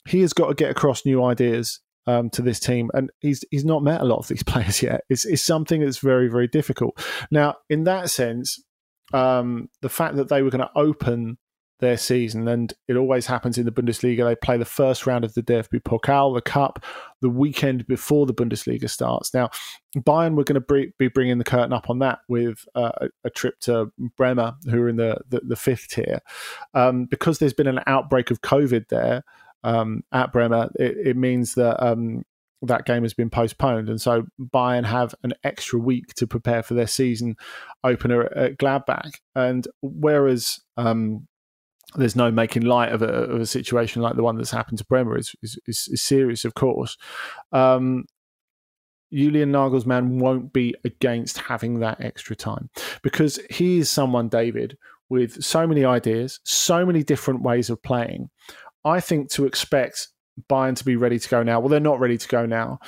He 0.07 0.21
has 0.21 0.33
got 0.33 0.47
to 0.47 0.55
get 0.55 0.71
across 0.71 1.05
new 1.05 1.23
ideas 1.23 1.79
um, 2.09 2.29
to 2.31 2.41
this 2.41 2.59
team, 2.59 2.89
and 2.95 3.11
he's 3.19 3.45
he's 3.51 3.65
not 3.65 3.83
met 3.83 4.01
a 4.01 4.05
lot 4.05 4.17
of 4.17 4.27
these 4.27 4.43
players 4.51 4.81
yet. 4.81 5.03
It's, 5.09 5.25
it's 5.25 5.43
something 5.43 5.81
that's 5.81 5.99
very 5.99 6.27
very 6.27 6.47
difficult. 6.47 6.99
Now, 7.29 7.55
in 7.69 7.83
that 7.83 8.09
sense, 8.09 8.61
um, 9.13 9.69
the 9.81 9.89
fact 9.89 10.15
that 10.15 10.29
they 10.29 10.41
were 10.41 10.49
going 10.49 10.65
to 10.65 10.71
open 10.75 11.37
their 11.79 11.97
season, 11.97 12.47
and 12.47 12.73
it 12.89 12.97
always 12.97 13.27
happens 13.27 13.57
in 13.57 13.65
the 13.65 13.71
Bundesliga. 13.71 14.25
They 14.25 14.35
play 14.35 14.57
the 14.57 14.65
first 14.65 15.05
round 15.05 15.23
of 15.23 15.33
the 15.35 15.43
DFB 15.43 15.83
Pokal, 15.83 16.35
the 16.35 16.41
Cup, 16.41 16.83
the 17.21 17.29
weekend 17.29 17.87
before 17.87 18.25
the 18.25 18.33
Bundesliga 18.33 18.89
starts. 18.89 19.33
Now, 19.33 19.49
Bayern 19.95 20.35
were 20.35 20.43
going 20.43 20.61
to 20.61 20.91
be 20.97 21.07
bringing 21.07 21.37
the 21.37 21.45
curtain 21.45 21.71
up 21.71 21.89
on 21.89 21.99
that 21.99 22.19
with 22.27 22.65
uh, 22.75 22.91
a, 23.23 23.29
trip 23.29 23.59
to 23.61 23.93
Bremer, 24.17 24.55
who 24.69 24.81
are 24.81 24.89
in 24.89 24.97
the 24.97 25.21
the, 25.29 25.41
the 25.41 25.55
fifth 25.55 25.89
tier, 25.89 26.19
um, 26.73 27.05
because 27.05 27.37
there's 27.37 27.53
been 27.53 27.67
an 27.67 27.81
outbreak 27.85 28.29
of 28.29 28.41
COVID 28.41 28.89
there 28.89 29.23
um, 29.63 30.03
at 30.11 30.31
Bremer. 30.31 30.69
It, 30.75 30.97
it 31.07 31.17
means 31.17 31.55
that. 31.55 31.83
Um, 31.85 32.23
that 32.61 32.85
game 32.85 33.03
has 33.03 33.13
been 33.13 33.29
postponed, 33.29 33.87
and 33.87 34.01
so 34.01 34.25
Bayern 34.37 34.83
have 34.83 35.15
an 35.23 35.31
extra 35.45 35.79
week 35.79 36.13
to 36.15 36.27
prepare 36.27 36.61
for 36.61 36.73
their 36.73 36.87
season 36.87 37.37
opener 37.85 38.23
at 38.35 38.57
Gladbach. 38.57 39.13
And 39.33 39.65
whereas 39.81 40.59
um, 40.75 41.25
there's 41.95 42.15
no 42.15 42.31
making 42.31 42.63
light 42.63 42.91
of 42.91 43.01
a, 43.01 43.07
of 43.07 43.41
a, 43.41 43.45
situation 43.45 44.01
like 44.01 44.15
the 44.15 44.23
one 44.23 44.35
that's 44.35 44.51
happened 44.51 44.77
to 44.79 44.85
Bremer 44.85 45.17
is, 45.17 45.35
is, 45.41 45.89
serious, 45.95 46.45
of 46.45 46.53
course. 46.53 46.97
Um, 47.51 48.05
Julian 49.11 49.51
Nagelsmann 49.51 50.19
won't 50.19 50.53
be 50.53 50.75
against 50.83 51.39
having 51.39 51.79
that 51.79 51.99
extra 51.99 52.35
time 52.35 52.69
because 53.01 53.39
he 53.49 53.79
is 53.79 53.89
someone, 53.89 54.29
David, 54.29 54.77
with 55.09 55.43
so 55.43 55.65
many 55.65 55.83
ideas, 55.83 56.39
so 56.43 56.85
many 56.85 57.03
different 57.03 57.41
ways 57.41 57.71
of 57.71 57.81
playing. 57.81 58.29
I 58.85 58.99
think 58.99 59.29
to 59.31 59.45
expect 59.45 60.07
Bayern 60.49 60.75
to 60.77 60.85
be 60.85 60.95
ready 60.95 61.19
to 61.19 61.29
go 61.29 61.43
now, 61.43 61.59
well, 61.59 61.69
they're 61.69 61.79
not 61.79 61.99
ready 61.99 62.17
to 62.17 62.27
go 62.27 62.45
now. 62.45 62.79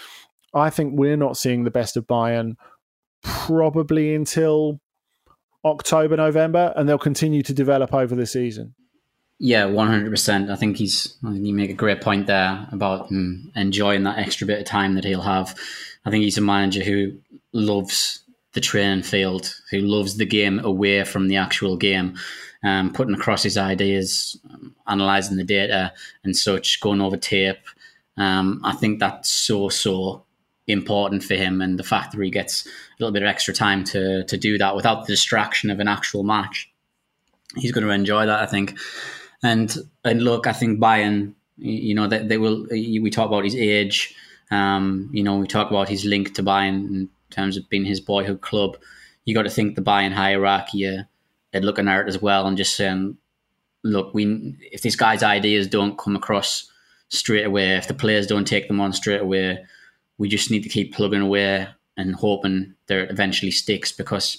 I 0.54 0.70
think 0.70 0.98
we're 0.98 1.18
not 1.18 1.38
seeing 1.38 1.64
the 1.64 1.72
best 1.72 1.98
of 1.98 2.08
Bayern 2.08 2.56
probably 3.24 4.16
until 4.16 4.80
October, 5.64 6.18
November, 6.18 6.74
and 6.76 6.88
they'll 6.88 6.98
continue 6.98 7.44
to 7.44 7.54
develop 7.54 7.94
over 7.94 8.16
the 8.16 8.26
season. 8.26 8.74
Yeah, 9.44 9.66
one 9.66 9.88
hundred 9.88 10.12
percent. 10.12 10.52
I 10.52 10.56
think 10.56 10.78
he's. 10.78 11.18
I 11.26 11.32
think 11.32 11.46
you 11.46 11.54
make 11.54 11.72
a 11.72 11.76
great 11.76 12.02
point 12.02 12.28
there 12.28 12.68
about 12.72 13.10
him 13.10 13.52
enjoying 13.56 14.04
that 14.04 14.20
extra 14.20 14.46
bit 14.46 14.60
of 14.60 14.66
time 14.66 14.94
that 14.96 15.04
he'll 15.04 15.22
have. 15.22 15.56
I 16.06 16.12
think 16.12 16.24
he's 16.24 16.38
a 16.38 16.42
manager 16.42 16.84
who 16.84 17.14
loves 17.52 18.24
the 18.54 18.62
training 18.62 19.04
field, 19.04 19.56
who 19.70 19.80
loves 19.80 20.18
the 20.18 20.26
game 20.26 20.60
away 20.60 21.04
from 21.04 21.28
the 21.28 21.38
actual 21.38 21.78
game, 21.78 22.16
um, 22.64 22.92
putting 22.92 23.16
across 23.16 23.44
his 23.44 23.58
ideas, 23.58 24.38
um, 24.54 24.76
analysing 24.88 25.38
the 25.38 25.44
data 25.44 25.94
and 26.24 26.36
such, 26.36 26.80
going 26.82 27.02
over 27.02 27.18
tape. 27.18 27.66
Um, 28.18 28.62
I 28.64 28.74
think 28.74 29.00
that's 29.00 29.30
so 29.30 29.70
so 29.70 30.24
important 30.68 31.24
for 31.24 31.36
him, 31.36 31.62
and 31.62 31.80
the 31.80 31.84
fact 31.84 32.12
that 32.12 32.24
he 32.24 32.30
gets 32.30 32.66
a 32.66 32.70
little 33.00 33.14
bit 33.14 33.24
of 33.24 33.30
extra 33.30 33.54
time 33.54 33.84
to 33.86 34.24
to 34.26 34.38
do 34.38 34.58
that 34.58 34.76
without 34.76 35.06
the 35.06 35.14
distraction 35.14 35.70
of 35.70 35.80
an 35.80 35.88
actual 35.88 36.24
match, 36.24 36.70
he's 37.56 37.72
going 37.72 37.86
to 37.86 37.94
enjoy 37.94 38.26
that. 38.26 38.42
I 38.42 38.46
think. 38.46 38.78
And 39.44 39.76
and 40.04 40.22
look, 40.22 40.46
I 40.46 40.54
think 40.54 40.80
Bayern, 40.80 41.34
you 41.58 41.96
know, 41.96 42.08
they, 42.08 42.20
they 42.20 42.38
will. 42.38 42.68
We 42.70 43.10
talk 43.10 43.28
about 43.28 43.44
his 43.44 43.56
age. 43.56 44.14
Um, 44.52 45.10
you 45.14 45.24
know, 45.24 45.38
we 45.38 45.48
talk 45.48 45.72
about 45.72 45.90
his 45.90 46.06
link 46.06 46.36
to 46.36 46.44
Bayern 46.44 46.86
in 46.90 47.10
terms 47.32 47.58
of 47.58 47.68
being 47.70 47.86
his 47.86 48.00
boyhood 48.00 48.42
club. 48.42 48.78
You 49.26 49.34
got 49.34 49.44
to 49.44 49.50
think 49.50 49.76
the 49.76 49.82
Bayern 49.82 50.14
hierarchy 50.14 50.86
are, 50.86 51.08
are 51.54 51.62
looking 51.62 51.88
at 51.88 52.02
it 52.02 52.08
as 52.08 52.22
well 52.22 52.46
and 52.46 52.58
just 52.58 52.76
saying, 52.76 53.18
look, 53.84 54.14
we 54.14 54.56
if 54.72 54.82
this 54.82 54.96
guy's 54.96 55.24
ideas 55.24 55.68
don't 55.68 55.98
come 55.98 56.16
across 56.16 56.72
straight 57.10 57.46
away, 57.46 57.76
if 57.76 57.88
the 57.88 57.94
players 57.94 58.28
don't 58.28 58.46
take 58.46 58.68
them 58.68 58.80
on 58.80 58.94
straight 58.94 59.22
away, 59.22 59.66
we 60.18 60.30
just 60.30 60.52
need 60.52 60.64
to 60.64 60.70
keep 60.70 60.94
plugging 60.94 61.22
away 61.22 61.68
and 61.98 62.16
hoping 62.16 62.76
that 62.88 63.00
it 63.00 63.12
eventually 63.12 63.52
sticks 63.52 63.92
because 63.92 64.38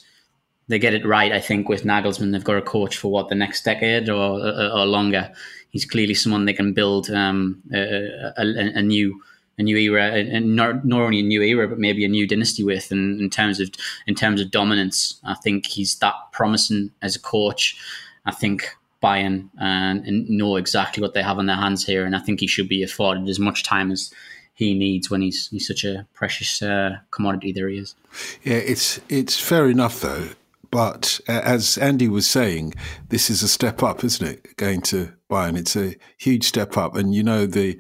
they 0.69 0.79
get 0.79 0.95
it 0.95 1.05
right. 1.05 1.33
I 1.33 1.41
think 1.41 1.69
with 1.69 1.85
Nagelsmann, 1.85 2.33
they've 2.33 2.45
got 2.45 2.57
a 2.57 2.63
coach 2.63 2.97
for 2.97 3.11
what 3.11 3.29
the 3.29 3.35
next 3.35 3.65
decade 3.65 4.09
or 4.09 4.41
or, 4.41 4.87
longer. 4.87 5.33
He's 5.71 5.85
clearly 5.85 6.15
someone 6.15 6.45
they 6.45 6.53
can 6.53 6.73
build 6.73 7.11
um, 7.11 7.63
a, 7.73 8.33
a, 8.37 8.45
a, 8.77 8.83
new 8.83 9.23
a 9.59 9.63
new 9.63 9.77
era, 9.77 10.05
and 10.05 10.57
not, 10.57 10.85
not 10.85 11.01
only 11.01 11.21
a 11.21 11.23
new 11.23 11.43
era, 11.43 11.69
but 11.69 11.79
maybe 11.79 12.05
a 12.05 12.09
new 12.09 12.27
dynasty 12.27 12.65
with. 12.65 12.91
And 12.91 13.21
in 13.21 13.31
terms 13.31 13.61
of 13.61 13.71
in 14.07 14.15
terms 14.15 14.41
of 14.41 14.51
dominance, 14.51 15.21
I 15.25 15.35
think 15.35 15.67
he's 15.67 15.97
that 15.99 16.15
promising 16.33 16.91
as 17.03 17.17
a 17.17 17.21
coach. 17.21 17.77
I 18.25 18.33
think 18.33 18.75
Bayern 19.03 19.51
and, 19.61 20.07
and 20.07 20.29
know 20.31 20.57
exactly 20.57 21.03
what 21.03 21.15
they 21.15 21.23
have 21.23 21.39
on 21.39 21.47
their 21.47 21.57
hands 21.57 21.85
here, 21.85 22.05
and 22.05 22.17
I 22.17 22.21
think 22.21 22.41
he 22.41 22.47
should 22.47 22.69
be 22.69 22.83
afforded 22.83 23.29
as 23.29 23.39
much 23.39 23.63
time 23.63 23.91
as 23.91 24.13
he 24.55 24.75
needs 24.75 25.11
when 25.11 25.23
he's 25.23 25.49
he's 25.49 25.67
such 25.67 25.85
a 25.85 26.07
precious 26.15 26.63
uh, 26.63 26.99
commodity 27.11 27.53
there 27.53 27.69
he 27.69 27.79
is. 27.79 27.95
Yeah, 28.43 28.57
it's 28.57 29.01
it's 29.09 29.39
fair 29.39 29.69
enough 29.69 30.01
though. 30.01 30.29
But 30.71 31.21
as 31.29 31.77
Andy 31.77 32.09
was 32.09 32.27
saying, 32.27 32.73
this 33.11 33.29
is 33.29 33.43
a 33.43 33.49
step 33.49 33.83
up, 33.83 34.03
isn't 34.03 34.27
it? 34.27 34.57
Going 34.57 34.81
to 34.83 35.13
Bayern, 35.31 35.59
it's 35.59 35.77
a 35.77 35.97
huge 36.17 36.45
step 36.45 36.79
up, 36.79 36.97
and 36.97 37.15
you 37.15 37.23
know 37.23 37.45
the 37.45 37.79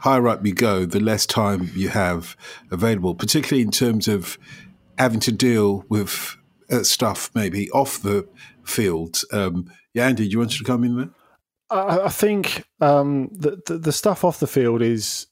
higher 0.00 0.28
up 0.28 0.44
you 0.44 0.54
go, 0.54 0.84
the 0.84 1.00
less 1.00 1.26
time 1.26 1.70
you 1.74 1.88
have 1.88 2.36
available, 2.70 3.14
particularly 3.14 3.62
in 3.62 3.70
terms 3.70 4.08
of 4.08 4.38
having 4.98 5.20
to 5.20 5.32
deal 5.32 5.84
with 5.88 6.36
uh, 6.70 6.82
stuff 6.82 7.30
maybe 7.34 7.70
off 7.70 8.00
the 8.02 8.28
field. 8.64 9.20
Um, 9.32 9.70
yeah, 9.94 10.06
Andy, 10.06 10.24
do 10.24 10.30
you 10.30 10.38
want 10.38 10.52
to 10.52 10.64
come 10.64 10.84
in 10.84 10.96
there? 10.96 11.10
I, 11.72 12.08
think 12.08 12.64
um, 12.80 13.28
the, 13.30 13.62
the, 13.64 13.78
the 13.78 13.92
stuff 13.92 14.24
off 14.24 14.40
the 14.40 14.48
field 14.48 14.82
is 14.82 15.28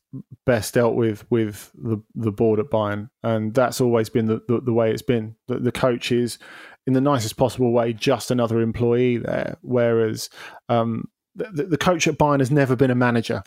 best 0.46 0.74
dealt 0.74 0.94
with 0.94 1.30
with 1.30 1.70
the 1.74 2.02
the 2.14 2.30
board 2.30 2.60
at 2.60 2.70
Bayern, 2.70 3.10
and 3.22 3.52
that's 3.52 3.80
always 3.80 4.08
been 4.08 4.26
the, 4.26 4.40
the, 4.46 4.60
the 4.60 4.72
way 4.72 4.92
it's 4.92 5.02
been. 5.02 5.34
The, 5.48 5.58
the 5.58 5.72
coach 5.72 6.12
is 6.12 6.38
in 6.86 6.92
the 6.92 7.00
nicest 7.00 7.36
possible 7.36 7.72
way, 7.72 7.92
just 7.92 8.30
another 8.30 8.60
employee 8.60 9.18
there. 9.18 9.58
Whereas 9.62 10.30
um, 10.68 11.08
the, 11.34 11.64
the, 11.64 11.76
coach 11.76 12.08
at 12.08 12.18
Bayern 12.18 12.38
has 12.38 12.50
never 12.50 12.76
been 12.76 12.90
a 12.90 12.94
manager. 12.94 13.42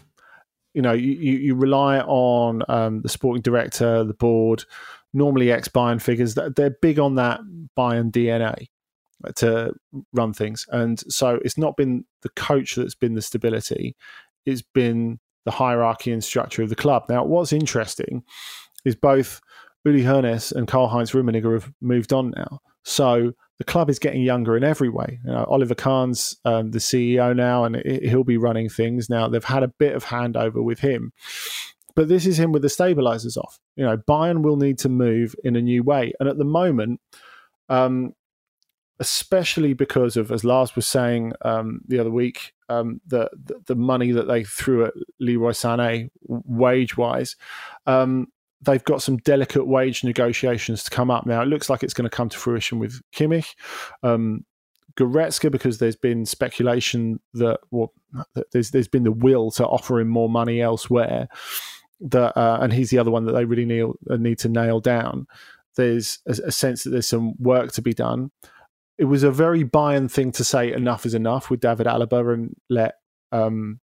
You 0.73 0.81
know, 0.81 0.93
you, 0.93 1.11
you, 1.11 1.55
rely 1.55 1.99
on 1.99 2.63
um, 2.69 3.01
the 3.01 3.09
sporting 3.09 3.41
director, 3.41 4.03
the 4.03 4.13
board, 4.13 4.63
normally 5.13 5.51
ex 5.51 5.67
Bayern 5.67 6.01
figures. 6.01 6.35
They're 6.35 6.77
big 6.81 6.97
on 6.97 7.15
that 7.15 7.41
Bayern 7.77 8.11
DNA 8.11 8.67
to 9.35 9.73
run 10.13 10.33
things. 10.33 10.65
And 10.69 10.99
so 11.11 11.39
it's 11.43 11.57
not 11.57 11.77
been 11.77 12.05
the 12.21 12.29
coach 12.29 12.75
that's 12.75 12.95
been 12.95 13.15
the 13.15 13.21
stability, 13.21 13.95
it's 14.45 14.61
been 14.61 15.19
the 15.45 15.51
hierarchy 15.51 16.11
and 16.11 16.23
structure 16.23 16.63
of 16.63 16.69
the 16.69 16.75
club. 16.75 17.03
Now, 17.09 17.23
what's 17.25 17.53
interesting 17.53 18.23
is 18.85 18.95
both 18.95 19.41
Uli 19.85 20.03
Hoeneß 20.03 20.53
and 20.53 20.67
Karl 20.67 20.87
Heinz 20.87 21.11
Rummenigge 21.11 21.51
have 21.51 21.71
moved 21.81 22.13
on 22.13 22.31
now. 22.31 22.59
So 22.83 23.33
the 23.61 23.71
club 23.71 23.91
is 23.91 23.99
getting 23.99 24.23
younger 24.23 24.57
in 24.57 24.63
every 24.63 24.89
way. 24.89 25.19
You 25.23 25.31
know, 25.31 25.43
Oliver 25.47 25.75
Kahn's 25.75 26.35
um, 26.45 26.71
the 26.71 26.79
CEO 26.79 27.35
now, 27.35 27.63
and 27.63 27.75
he'll 28.01 28.23
be 28.23 28.37
running 28.37 28.69
things 28.69 29.07
now. 29.07 29.27
They've 29.27 29.43
had 29.43 29.61
a 29.61 29.67
bit 29.67 29.93
of 29.93 30.05
handover 30.05 30.63
with 30.63 30.79
him, 30.79 31.13
but 31.95 32.07
this 32.07 32.25
is 32.25 32.39
him 32.39 32.51
with 32.51 32.63
the 32.63 32.69
stabilizers 32.69 33.37
off. 33.37 33.59
You 33.75 33.85
know, 33.85 33.97
Bayern 33.97 34.41
will 34.41 34.57
need 34.57 34.79
to 34.79 34.89
move 34.89 35.35
in 35.43 35.55
a 35.55 35.61
new 35.61 35.83
way, 35.83 36.11
and 36.19 36.27
at 36.27 36.39
the 36.39 36.43
moment, 36.43 37.01
um, 37.69 38.15
especially 38.99 39.73
because 39.73 40.17
of 40.17 40.31
as 40.31 40.43
Lars 40.43 40.75
was 40.75 40.87
saying 40.87 41.33
um, 41.43 41.81
the 41.87 41.99
other 41.99 42.09
week, 42.09 42.53
um, 42.67 42.99
the, 43.05 43.29
the, 43.45 43.61
the 43.67 43.75
money 43.75 44.11
that 44.11 44.27
they 44.27 44.43
threw 44.43 44.85
at 44.85 44.93
Leroy 45.19 45.51
Sané 45.51 46.09
wage 46.23 46.97
wise. 46.97 47.35
Um, 47.85 48.29
they've 48.61 48.83
got 48.83 49.01
some 49.01 49.17
delicate 49.17 49.65
wage 49.65 50.03
negotiations 50.03 50.83
to 50.83 50.89
come 50.89 51.09
up 51.09 51.25
now. 51.25 51.41
It 51.41 51.47
looks 51.47 51.69
like 51.69 51.83
it's 51.83 51.93
going 51.93 52.09
to 52.09 52.15
come 52.15 52.29
to 52.29 52.37
fruition 52.37 52.79
with 52.79 53.01
Kimmich. 53.13 53.55
Um, 54.03 54.45
Goretzka, 54.95 55.51
because 55.51 55.77
there's 55.77 55.95
been 55.95 56.25
speculation 56.25 57.19
that 57.33 57.59
well, 57.71 57.93
there's 58.51 58.71
there's 58.71 58.87
been 58.87 59.03
the 59.03 59.11
will 59.11 59.51
to 59.51 59.65
offer 59.65 59.99
him 59.99 60.09
more 60.09 60.29
money 60.29 60.61
elsewhere. 60.61 61.27
That 62.01 62.37
uh, 62.37 62.59
and 62.61 62.73
he's 62.73 62.89
the 62.89 62.97
other 62.97 63.11
one 63.11 63.25
that 63.25 63.31
they 63.33 63.45
really 63.45 63.65
need, 63.65 63.85
uh, 64.09 64.17
need 64.17 64.39
to 64.39 64.49
nail 64.49 64.79
down. 64.79 65.27
There's 65.77 66.19
a, 66.27 66.31
a, 66.47 66.51
sense 66.51 66.83
that 66.83 66.89
there's 66.89 67.07
some 67.07 67.35
work 67.39 67.71
to 67.73 67.81
be 67.81 67.93
done. 67.93 68.31
It 68.97 69.05
was 69.05 69.23
a 69.23 69.31
very 69.31 69.63
Bayern 69.63 70.11
thing 70.11 70.31
to 70.33 70.43
say 70.43 70.73
enough 70.73 71.05
is 71.05 71.13
enough 71.13 71.49
with 71.49 71.61
David 71.61 71.87
Alaba 71.87 72.33
and 72.33 72.55
let 72.69 72.95
um, 73.31 73.79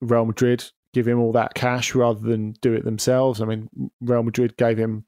Real 0.00 0.26
Madrid 0.26 0.64
give 0.94 1.06
him 1.06 1.20
all 1.20 1.32
that 1.32 1.54
cash 1.54 1.94
rather 1.94 2.20
than 2.20 2.52
do 2.62 2.72
it 2.72 2.84
themselves. 2.84 3.42
I 3.42 3.44
mean, 3.44 3.68
Real 4.00 4.22
Madrid 4.22 4.56
gave 4.56 4.78
him, 4.78 5.04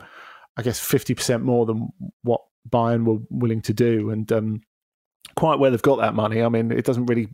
I 0.56 0.62
guess, 0.62 0.80
50% 0.80 1.42
more 1.42 1.64
than 1.64 1.88
what 2.22 2.42
Bayern 2.68 3.04
were 3.04 3.24
willing 3.30 3.62
to 3.62 3.72
do. 3.72 4.10
And 4.10 4.30
um, 4.32 4.62
quite 5.36 5.58
where 5.58 5.70
they've 5.70 5.80
got 5.80 6.00
that 6.00 6.14
money, 6.14 6.42
I 6.42 6.48
mean, 6.48 6.72
it 6.72 6.84
doesn't 6.84 7.06
really 7.06 7.28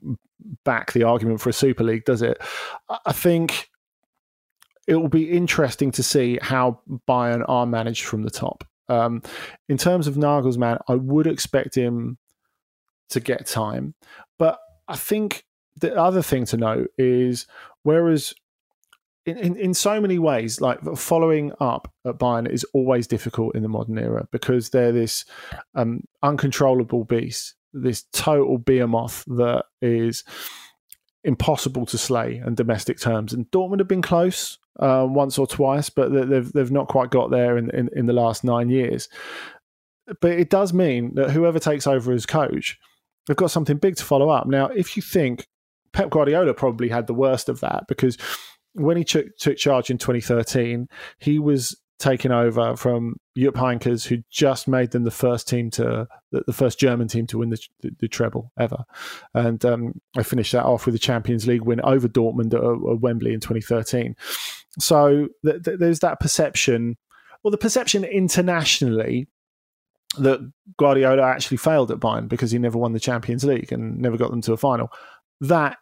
back 0.64 0.92
the 0.92 1.04
argument 1.04 1.40
for 1.40 1.48
a 1.48 1.54
Super 1.54 1.82
League, 1.82 2.04
does 2.04 2.22
it? 2.22 2.38
I 3.06 3.12
think 3.12 3.70
it 4.86 4.96
will 4.96 5.08
be 5.08 5.30
interesting 5.30 5.90
to 5.92 6.02
see 6.02 6.38
how 6.42 6.80
Bayern 7.08 7.44
are 7.48 7.66
managed 7.66 8.04
from 8.04 8.22
the 8.22 8.30
top. 8.30 8.64
Um, 8.88 9.22
in 9.68 9.78
terms 9.78 10.06
of 10.06 10.16
Nagelsmann, 10.16 10.78
I 10.88 10.96
would 10.96 11.26
expect 11.26 11.74
him 11.74 12.18
to 13.10 13.20
get 13.20 13.46
time. 13.46 13.94
But 14.38 14.58
I 14.88 14.96
think 14.96 15.44
the 15.80 15.94
other 15.94 16.22
thing 16.22 16.44
to 16.46 16.56
note 16.56 16.90
is 16.98 17.46
whereas 17.82 18.34
in, 19.24 19.38
in, 19.38 19.56
in 19.56 19.74
so 19.74 20.00
many 20.00 20.18
ways, 20.18 20.60
like 20.60 20.80
following 20.96 21.52
up 21.60 21.92
at 22.06 22.18
Bayern 22.18 22.50
is 22.50 22.64
always 22.74 23.06
difficult 23.06 23.54
in 23.54 23.62
the 23.62 23.68
modern 23.68 23.98
era 23.98 24.26
because 24.32 24.70
they're 24.70 24.92
this 24.92 25.24
um, 25.74 26.04
uncontrollable 26.22 27.04
beast, 27.04 27.54
this 27.72 28.04
total 28.12 28.58
behemoth 28.58 29.24
that 29.26 29.64
is 29.80 30.24
impossible 31.24 31.86
to 31.86 31.98
slay 31.98 32.42
in 32.44 32.54
domestic 32.54 32.98
terms. 32.98 33.32
And 33.32 33.48
Dortmund 33.50 33.78
have 33.78 33.88
been 33.88 34.02
close 34.02 34.58
uh, 34.80 35.06
once 35.08 35.38
or 35.38 35.46
twice, 35.46 35.88
but 35.88 36.12
they've 36.12 36.52
they've 36.52 36.72
not 36.72 36.88
quite 36.88 37.10
got 37.10 37.30
there 37.30 37.56
in, 37.56 37.70
in, 37.70 37.88
in 37.94 38.06
the 38.06 38.12
last 38.12 38.42
nine 38.42 38.70
years. 38.70 39.08
But 40.20 40.32
it 40.32 40.50
does 40.50 40.72
mean 40.72 41.14
that 41.14 41.30
whoever 41.30 41.60
takes 41.60 41.86
over 41.86 42.12
as 42.12 42.26
coach, 42.26 42.76
they've 43.26 43.36
got 43.36 43.52
something 43.52 43.76
big 43.76 43.96
to 43.96 44.04
follow 44.04 44.30
up. 44.30 44.48
Now, 44.48 44.66
if 44.66 44.96
you 44.96 45.02
think 45.02 45.46
Pep 45.92 46.10
Guardiola 46.10 46.54
probably 46.54 46.88
had 46.88 47.06
the 47.06 47.14
worst 47.14 47.48
of 47.48 47.60
that 47.60 47.84
because 47.86 48.18
when 48.74 48.96
he 48.96 49.04
took, 49.04 49.36
took 49.36 49.56
charge 49.56 49.90
in 49.90 49.98
2013, 49.98 50.88
he 51.18 51.38
was 51.38 51.76
taken 52.02 52.32
over 52.32 52.76
from 52.76 53.16
Jupp 53.36 53.54
Heynckes, 53.54 54.06
who 54.06 54.22
just 54.28 54.66
made 54.66 54.90
them 54.90 55.04
the 55.04 55.10
first 55.10 55.48
team 55.48 55.70
to 55.70 56.08
the, 56.32 56.52
first 56.52 56.78
German 56.80 57.06
team 57.06 57.26
to 57.28 57.38
win 57.38 57.50
the, 57.50 57.64
the, 57.80 57.90
the 58.00 58.08
treble 58.08 58.50
ever, 58.58 58.84
and 59.34 59.64
um, 59.64 60.00
I 60.16 60.24
finished 60.24 60.52
that 60.52 60.64
off 60.64 60.84
with 60.84 60.94
the 60.94 60.98
Champions 60.98 61.46
League 61.46 61.62
win 61.62 61.80
over 61.82 62.08
Dortmund 62.08 62.54
at, 62.54 62.60
at 62.92 63.00
Wembley 63.00 63.32
in 63.32 63.40
2013. 63.40 64.16
So 64.78 65.28
th- 65.44 65.62
th- 65.62 65.78
there's 65.78 66.00
that 66.00 66.18
perception, 66.18 66.96
well, 67.42 67.52
the 67.52 67.58
perception 67.58 68.04
internationally 68.04 69.28
that 70.18 70.40
Guardiola 70.76 71.22
actually 71.22 71.56
failed 71.56 71.90
at 71.90 72.00
Bayern 72.00 72.28
because 72.28 72.50
he 72.50 72.58
never 72.58 72.78
won 72.78 72.92
the 72.92 73.00
Champions 73.00 73.44
League 73.44 73.72
and 73.72 73.98
never 73.98 74.16
got 74.16 74.30
them 74.30 74.42
to 74.42 74.52
a 74.52 74.58
final. 74.58 74.90
That 75.40 75.78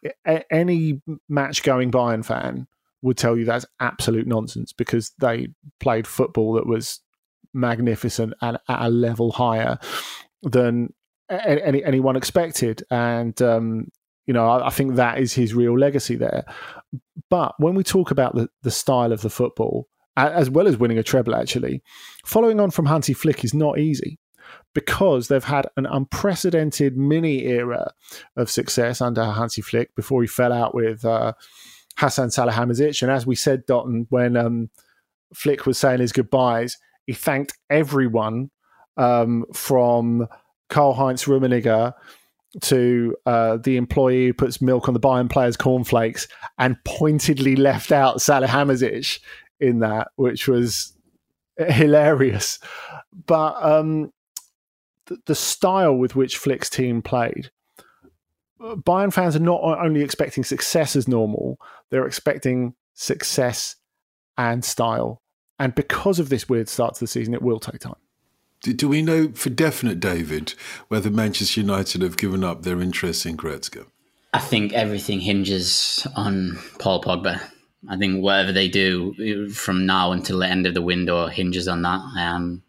any 0.50 1.03
match 1.29 1.62
going 1.62 1.90
Bayern 1.90 2.24
fan 2.24 2.66
would 3.03 3.17
tell 3.17 3.37
you 3.37 3.45
that's 3.45 3.67
absolute 3.81 4.27
nonsense 4.27 4.73
because 4.73 5.13
they 5.19 5.49
played 5.79 6.07
football 6.07 6.55
that 6.55 6.67
was 6.67 7.01
magnificent 7.55 8.35
and 8.41 8.59
at 8.69 8.83
a 8.83 8.91
level 8.91 9.33
higher 9.33 9.79
than 10.43 10.93
any, 11.29 11.83
anyone 11.85 12.17
expected. 12.17 12.83
And, 12.91 13.41
um, 13.41 13.89
you 14.27 14.35
know, 14.35 14.47
I, 14.47 14.67
I, 14.67 14.71
think 14.71 14.97
that 14.97 15.19
is 15.19 15.33
his 15.33 15.55
real 15.55 15.79
legacy 15.79 16.17
there. 16.17 16.45
But 17.29 17.55
when 17.59 17.75
we 17.75 17.85
talk 17.85 18.11
about 18.11 18.35
the, 18.35 18.49
the 18.63 18.71
style 18.71 19.13
of 19.13 19.23
the 19.23 19.31
football, 19.31 19.89
as 20.17 20.51
well 20.51 20.69
as 20.69 20.77
winning 20.77 20.99
a 20.99 21.03
treble, 21.03 21.35
actually, 21.35 21.83
following 22.25 22.61
on 22.61 22.71
from 22.71 22.87
Hansi 22.87 23.15
Flick 23.15 23.45
is 23.45 23.55
not 23.55 23.79
easy 23.79 24.19
because 24.75 25.29
they've 25.29 25.45
had 25.45 25.69
an 25.77 25.87
unprecedented 25.87 26.97
mini 26.97 27.45
era 27.47 27.93
of 28.37 28.51
success 28.51 29.01
under 29.01 29.25
Hansi 29.25 29.63
Flick 29.63 29.95
before 29.95 30.23
he 30.23 30.29
fell 30.29 30.53
out 30.53 30.75
with. 30.75 31.05
Uh, 31.05 31.33
Hassan 32.01 32.29
Salihamidzic. 32.29 33.03
And 33.03 33.11
as 33.11 33.27
we 33.27 33.37
said, 33.37 33.67
Dotun, 33.67 34.07
when 34.09 34.35
um, 34.35 34.71
Flick 35.35 35.67
was 35.67 35.77
saying 35.77 36.01
his 36.01 36.13
goodbyes, 36.13 36.79
he 37.07 37.13
thanked 37.13 37.53
everyone 37.69 38.51
um, 38.97 39.45
from 39.53 40.27
Karl 40.71 40.95
Heinz 40.95 41.25
Rummenigge 41.25 41.93
to 42.63 43.17
uh, 43.27 43.59
the 43.59 43.77
employee 43.77 44.29
who 44.29 44.33
puts 44.33 44.63
milk 44.63 44.89
on 44.89 44.95
the 44.95 45.01
Bayern 45.01 45.31
players' 45.31 45.59
cornflakes 45.59 46.27
and 46.59 46.83
pointedly 46.85 47.55
left 47.55 47.93
out 47.93 48.17
Salihamidzic 48.17 49.21
in 49.61 49.81
that, 49.81 50.09
which 50.17 50.49
was 50.49 50.95
hilarious. 51.59 52.59
But 53.27 53.63
um, 53.63 54.11
the 55.27 55.35
style 55.35 55.95
with 55.95 56.17
which 56.17 56.39
Flick's 56.39 56.71
team 56.71 57.03
played 57.03 57.51
Bayern 58.61 59.12
fans 59.12 59.35
are 59.37 59.40
not 59.40 59.62
only 59.62 60.03
expecting 60.03 60.44
success 60.44 60.94
as 60.94 61.09
normal, 61.09 61.59
they're 61.90 62.07
expecting 62.07 62.75
success 62.94 63.77
and 64.37 64.64
style. 64.64 65.23
And 65.59 65.75
because 65.75 66.18
of 66.18 66.29
this 66.29 66.49
weird 66.49 66.68
start 66.68 66.94
to 66.94 67.01
the 67.01 67.07
season, 67.07 67.35
it 67.35 67.42
will 67.42 67.61
take 67.61 67.81
time. 67.81 67.94
Do, 68.62 68.75
do 68.75 68.88
we 68.88 69.03
know 69.03 69.33
for 69.33 69.49
definite, 69.51 70.01
David, 70.01 70.55
whether 70.88 71.11
Manchester 71.11 71.61
United 71.61 72.03
have 72.03 72.18
given 72.18 72.44
up 72.44 72.62
their 72.62 72.81
interest 72.81 73.25
in 73.25 73.37
Goretzka? 73.37 73.87
I 74.33 74.38
think 74.38 74.73
everything 74.75 75.20
hinges 75.20 76.07
on 76.14 76.59
Paul 76.79 77.03
Pogba. 77.03 77.40
I 77.88 77.96
think 77.96 78.23
whatever 78.23 78.53
they 78.53 78.68
do 78.68 79.49
from 79.51 79.87
now 79.87 80.12
until 80.12 80.38
the 80.38 80.46
end 80.46 80.66
of 80.66 80.75
the 80.75 80.83
window 80.83 81.27
hinges 81.27 81.66
on 81.66 81.83
that. 81.83 82.01
Um, 82.18 82.62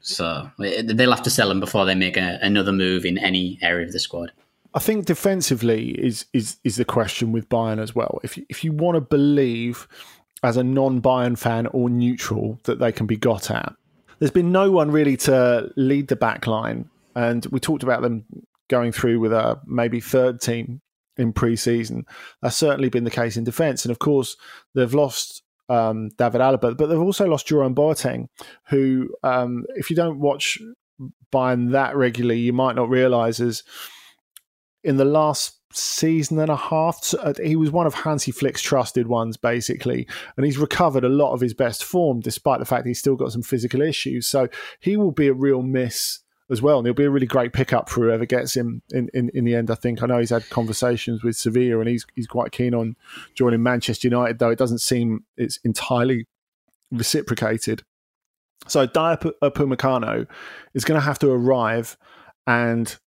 so 0.00 0.50
they'll 0.58 1.10
have 1.12 1.22
to 1.22 1.30
sell 1.30 1.50
him 1.50 1.60
before 1.60 1.86
they 1.86 1.94
make 1.94 2.16
a, 2.16 2.38
another 2.42 2.72
move 2.72 3.04
in 3.04 3.18
any 3.18 3.58
area 3.62 3.86
of 3.86 3.92
the 3.92 4.00
squad. 4.00 4.32
I 4.72 4.78
think 4.78 5.06
defensively 5.06 5.90
is 5.90 6.26
is 6.32 6.58
is 6.64 6.76
the 6.76 6.84
question 6.84 7.32
with 7.32 7.48
Bayern 7.48 7.80
as 7.80 7.94
well. 7.94 8.20
If 8.22 8.36
you, 8.36 8.46
if 8.48 8.62
you 8.64 8.72
want 8.72 8.96
to 8.96 9.00
believe 9.00 9.88
as 10.42 10.56
a 10.56 10.64
non-Bayern 10.64 11.36
fan 11.36 11.66
or 11.66 11.90
neutral 11.90 12.58
that 12.64 12.78
they 12.78 12.92
can 12.92 13.06
be 13.06 13.16
got 13.16 13.50
at, 13.50 13.74
there's 14.18 14.30
been 14.30 14.52
no 14.52 14.70
one 14.70 14.90
really 14.90 15.16
to 15.18 15.70
lead 15.76 16.08
the 16.08 16.16
back 16.16 16.46
line, 16.46 16.88
and 17.14 17.46
we 17.46 17.60
talked 17.60 17.82
about 17.82 18.02
them 18.02 18.24
going 18.68 18.92
through 18.92 19.18
with 19.18 19.32
a 19.32 19.60
maybe 19.66 20.00
third 20.00 20.40
team 20.40 20.80
in 21.16 21.32
pre-season. 21.32 22.06
That's 22.40 22.56
certainly 22.56 22.88
been 22.88 23.04
the 23.04 23.10
case 23.10 23.36
in 23.36 23.44
defence, 23.44 23.84
and 23.84 23.90
of 23.90 23.98
course 23.98 24.36
they've 24.74 24.94
lost 24.94 25.42
um, 25.68 26.10
David 26.10 26.40
Alaba, 26.40 26.76
but 26.76 26.86
they've 26.86 26.98
also 26.98 27.26
lost 27.26 27.48
Jerome 27.48 27.74
Boateng, 27.74 28.28
who, 28.68 29.08
um, 29.22 29.64
if 29.74 29.90
you 29.90 29.96
don't 29.96 30.20
watch 30.20 30.58
Bayern 31.32 31.72
that 31.72 31.96
regularly, 31.96 32.40
you 32.40 32.52
might 32.52 32.76
not 32.76 32.88
realise 32.88 33.40
is 33.40 33.62
in 34.84 34.96
the 34.96 35.04
last 35.04 35.60
season 35.72 36.38
and 36.38 36.50
a 36.50 36.56
half. 36.56 37.14
Uh, 37.18 37.34
he 37.42 37.56
was 37.56 37.70
one 37.70 37.86
of 37.86 37.94
Hansi 37.94 38.32
Flick's 38.32 38.62
trusted 38.62 39.06
ones, 39.06 39.36
basically, 39.36 40.06
and 40.36 40.44
he's 40.44 40.58
recovered 40.58 41.04
a 41.04 41.08
lot 41.08 41.32
of 41.32 41.40
his 41.40 41.54
best 41.54 41.84
form, 41.84 42.20
despite 42.20 42.58
the 42.58 42.64
fact 42.64 42.86
he's 42.86 42.98
still 42.98 43.16
got 43.16 43.32
some 43.32 43.42
physical 43.42 43.80
issues. 43.82 44.26
So 44.26 44.48
he 44.80 44.96
will 44.96 45.12
be 45.12 45.28
a 45.28 45.34
real 45.34 45.62
miss 45.62 46.20
as 46.50 46.60
well, 46.60 46.78
and 46.78 46.86
he'll 46.86 46.94
be 46.94 47.04
a 47.04 47.10
really 47.10 47.26
great 47.26 47.52
pickup 47.52 47.88
for 47.88 48.00
whoever 48.00 48.26
gets 48.26 48.56
him 48.56 48.82
in, 48.90 49.08
in, 49.14 49.30
in 49.34 49.44
the 49.44 49.54
end. 49.54 49.70
I 49.70 49.76
think 49.76 50.02
I 50.02 50.06
know 50.06 50.18
he's 50.18 50.30
had 50.30 50.48
conversations 50.50 51.22
with 51.22 51.36
Sevilla, 51.36 51.78
and 51.78 51.88
he's 51.88 52.04
he's 52.14 52.26
quite 52.26 52.50
keen 52.52 52.74
on 52.74 52.96
joining 53.34 53.62
Manchester 53.62 54.08
United, 54.08 54.38
though 54.38 54.50
it 54.50 54.58
doesn't 54.58 54.80
seem 54.80 55.24
it's 55.36 55.58
entirely 55.64 56.26
reciprocated. 56.90 57.84
So 58.66 58.86
Dayot 58.86 59.32
Upamecano 59.42 60.26
is 60.74 60.84
going 60.84 61.00
to 61.00 61.04
have 61.04 61.18
to 61.20 61.30
arrive 61.30 61.96
and 62.46 62.98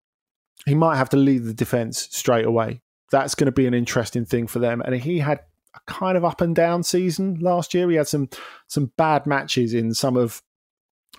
he 0.66 0.75
might 0.75 0.96
have 0.96 1.09
to 1.11 1.16
lead 1.16 1.44
the 1.44 1.55
defense 1.55 2.09
straight 2.11 2.44
away. 2.44 2.83
That's 3.11 3.35
going 3.35 3.46
to 3.46 3.53
be 3.53 3.66
an 3.66 3.75
interesting 3.75 4.25
thing 4.25 4.46
for 4.46 4.59
them. 4.59 4.81
And 4.81 4.94
he 4.94 5.18
had 5.18 5.40
a 5.75 5.81
kind 5.87 6.16
of 6.16 6.25
up 6.25 6.40
and 6.40 6.55
down 6.55 6.83
season 6.83 7.38
last 7.40 7.75
year. 7.75 7.88
He 7.90 7.96
had 7.96 8.09
some 8.09 8.29
some 8.68 8.92
bad 8.96 9.27
matches 9.27 9.75
in 9.75 9.94
some 9.94 10.16
of 10.16 10.42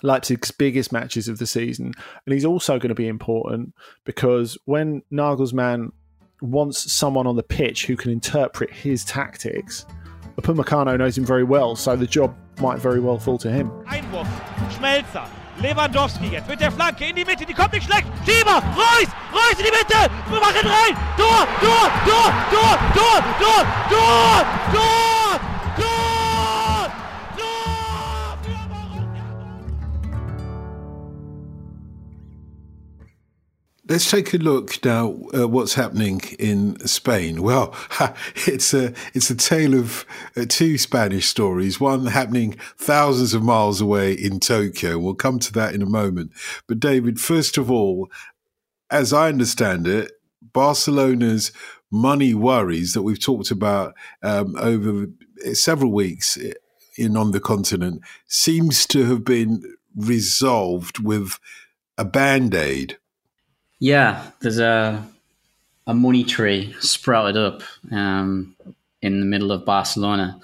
Leipzig's 0.02 0.52
biggest 0.52 0.92
matches 0.92 1.28
of 1.28 1.38
the 1.38 1.48
season. 1.48 1.94
And 2.26 2.34
he's 2.34 2.46
also 2.46 2.78
going 2.78 2.90
to 2.90 2.96
be 2.96 3.08
important 3.08 3.74
because 4.06 4.58
when 4.66 5.04
Nagelsmann 5.12 5.92
wants 6.42 6.92
someone 6.92 7.28
on 7.28 7.36
the 7.36 7.44
pitch 7.44 7.86
who 7.86 7.96
can 7.96 8.12
interpret 8.12 8.72
his 8.72 9.06
tactics, 9.06 9.86
Upamecano 10.38 10.98
knows 10.98 11.18
him 11.18 11.26
very 11.26 11.44
well, 11.44 11.76
so 11.76 11.96
the 11.96 12.08
job 12.08 12.36
might 12.60 12.80
very 12.80 13.00
well 13.00 13.20
fall 13.20 13.38
to 13.38 13.52
him. 13.52 13.70
Einwurf, 13.86 14.28
Schmelzer, 14.72 15.30
Lewandowski 15.58 16.28
jetzt 16.28 16.48
mit 16.48 16.60
der 16.60 16.72
Flanke 16.72 17.06
in 17.06 17.16
die 17.16 17.26
Mitte, 17.26 17.46
die 17.46 17.54
kommt 17.54 17.74
nicht 17.74 17.86
schlecht. 17.86 18.06
Schieber, 18.26 18.62
Reus, 18.76 19.10
Reus 19.32 19.58
in 19.58 19.66
die 19.66 19.72
Mitte, 19.72 20.10
wir 20.30 20.40
machen 20.40 20.68
rein. 20.68 20.98
Tor, 21.18 21.48
Tor, 21.62 21.92
Tor, 22.06 22.34
Tor, 22.52 22.80
Tor, 22.94 23.24
Tor, 23.40 23.66
Tor, 23.90 24.46
Tor. 24.72 24.74
Tor! 24.74 25.13
Let's 33.94 34.10
take 34.10 34.34
a 34.34 34.38
look 34.38 34.84
now 34.84 35.20
at 35.36 35.52
what's 35.52 35.76
happening 35.76 36.20
in 36.40 36.80
Spain. 36.80 37.44
Well, 37.44 37.76
it's 38.48 38.74
a 38.74 38.92
it's 39.14 39.30
a 39.30 39.36
tale 39.36 39.76
of 39.76 40.04
uh, 40.36 40.46
two 40.50 40.80
Spanish 40.80 41.28
stories. 41.28 41.80
One 41.80 42.08
happening 42.08 42.54
thousands 42.76 43.36
of 43.36 43.44
miles 43.44 43.82
away 43.82 44.14
in 44.14 44.40
Tokyo. 44.40 44.98
We'll 44.98 45.14
come 45.14 45.38
to 45.38 45.54
that 45.54 45.76
in 45.76 45.84
a 45.84 45.86
moment. 45.86 46.32
But 46.66 46.80
David, 46.80 47.22
first 47.22 47.56
of 47.56 47.70
all, 47.70 48.10
as 48.90 49.14
I 49.14 49.28
understand 49.28 49.86
it, 49.86 50.12
Barcelona's 50.42 51.52
money 51.92 52.34
worries 52.34 52.94
that 52.94 53.04
we've 53.04 53.24
talked 53.24 53.52
about 53.52 53.94
um, 54.24 54.56
over 54.58 55.06
several 55.54 55.92
weeks 55.92 56.36
in 56.98 57.16
on 57.16 57.30
the 57.30 57.40
continent 57.40 58.02
seems 58.26 58.88
to 58.88 59.06
have 59.06 59.24
been 59.24 59.62
resolved 59.96 60.98
with 60.98 61.38
a 61.96 62.04
band 62.04 62.56
aid 62.56 62.98
yeah, 63.84 64.32
there's 64.40 64.60
a 64.60 65.06
a 65.88 65.94
money 65.94 66.24
tree 66.24 66.74
sprouted 66.80 67.36
up 67.36 67.64
um, 67.92 68.56
in 69.02 69.20
the 69.20 69.26
middle 69.26 69.52
of 69.52 69.66
Barcelona. 69.66 70.40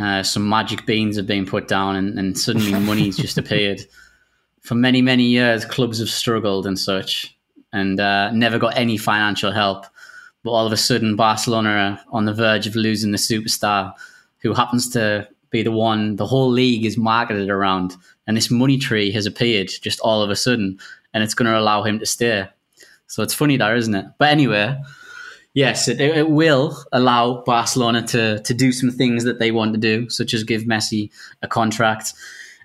Uh, 0.00 0.24
some 0.24 0.48
magic 0.48 0.84
beans 0.84 1.16
have 1.16 1.26
been 1.28 1.46
put 1.46 1.68
down, 1.68 1.94
and, 1.94 2.18
and 2.18 2.36
suddenly 2.36 2.72
money's 2.80 3.16
just 3.16 3.38
appeared. 3.38 3.82
For 4.60 4.74
many, 4.74 5.00
many 5.00 5.22
years, 5.22 5.64
clubs 5.64 6.00
have 6.00 6.08
struggled 6.08 6.66
and 6.66 6.76
such, 6.76 7.32
and 7.72 8.00
uh, 8.00 8.32
never 8.32 8.58
got 8.58 8.76
any 8.76 8.96
financial 8.96 9.52
help. 9.52 9.86
but 10.42 10.50
all 10.50 10.66
of 10.66 10.72
a 10.72 10.76
sudden 10.76 11.14
Barcelona 11.14 11.70
are 11.70 12.00
on 12.10 12.24
the 12.24 12.34
verge 12.34 12.66
of 12.66 12.74
losing 12.74 13.12
the 13.12 13.18
superstar, 13.18 13.92
who 14.38 14.52
happens 14.52 14.88
to 14.90 15.28
be 15.50 15.62
the 15.62 15.70
one 15.70 16.16
the 16.16 16.26
whole 16.26 16.50
league 16.50 16.84
is 16.84 16.98
marketed 16.98 17.50
around, 17.50 17.94
and 18.26 18.36
this 18.36 18.50
money 18.50 18.78
tree 18.78 19.12
has 19.12 19.26
appeared 19.26 19.70
just 19.80 20.00
all 20.00 20.22
of 20.22 20.30
a 20.30 20.34
sudden, 20.34 20.80
and 21.14 21.22
it's 21.22 21.34
going 21.34 21.50
to 21.50 21.58
allow 21.58 21.82
him 21.82 21.98
to 21.98 22.06
stay. 22.06 22.48
So 23.06 23.22
it's 23.22 23.34
funny 23.34 23.56
there, 23.56 23.74
isn't 23.74 23.94
it? 23.94 24.06
But 24.18 24.30
anyway, 24.30 24.78
yes, 25.54 25.88
it, 25.88 26.00
it 26.00 26.30
will 26.30 26.76
allow 26.92 27.42
Barcelona 27.44 28.06
to 28.08 28.40
to 28.42 28.54
do 28.54 28.72
some 28.72 28.90
things 28.90 29.24
that 29.24 29.38
they 29.38 29.50
want 29.50 29.72
to 29.74 29.80
do, 29.80 30.08
such 30.10 30.34
as 30.34 30.44
give 30.44 30.62
Messi 30.62 31.10
a 31.42 31.48
contract, 31.48 32.12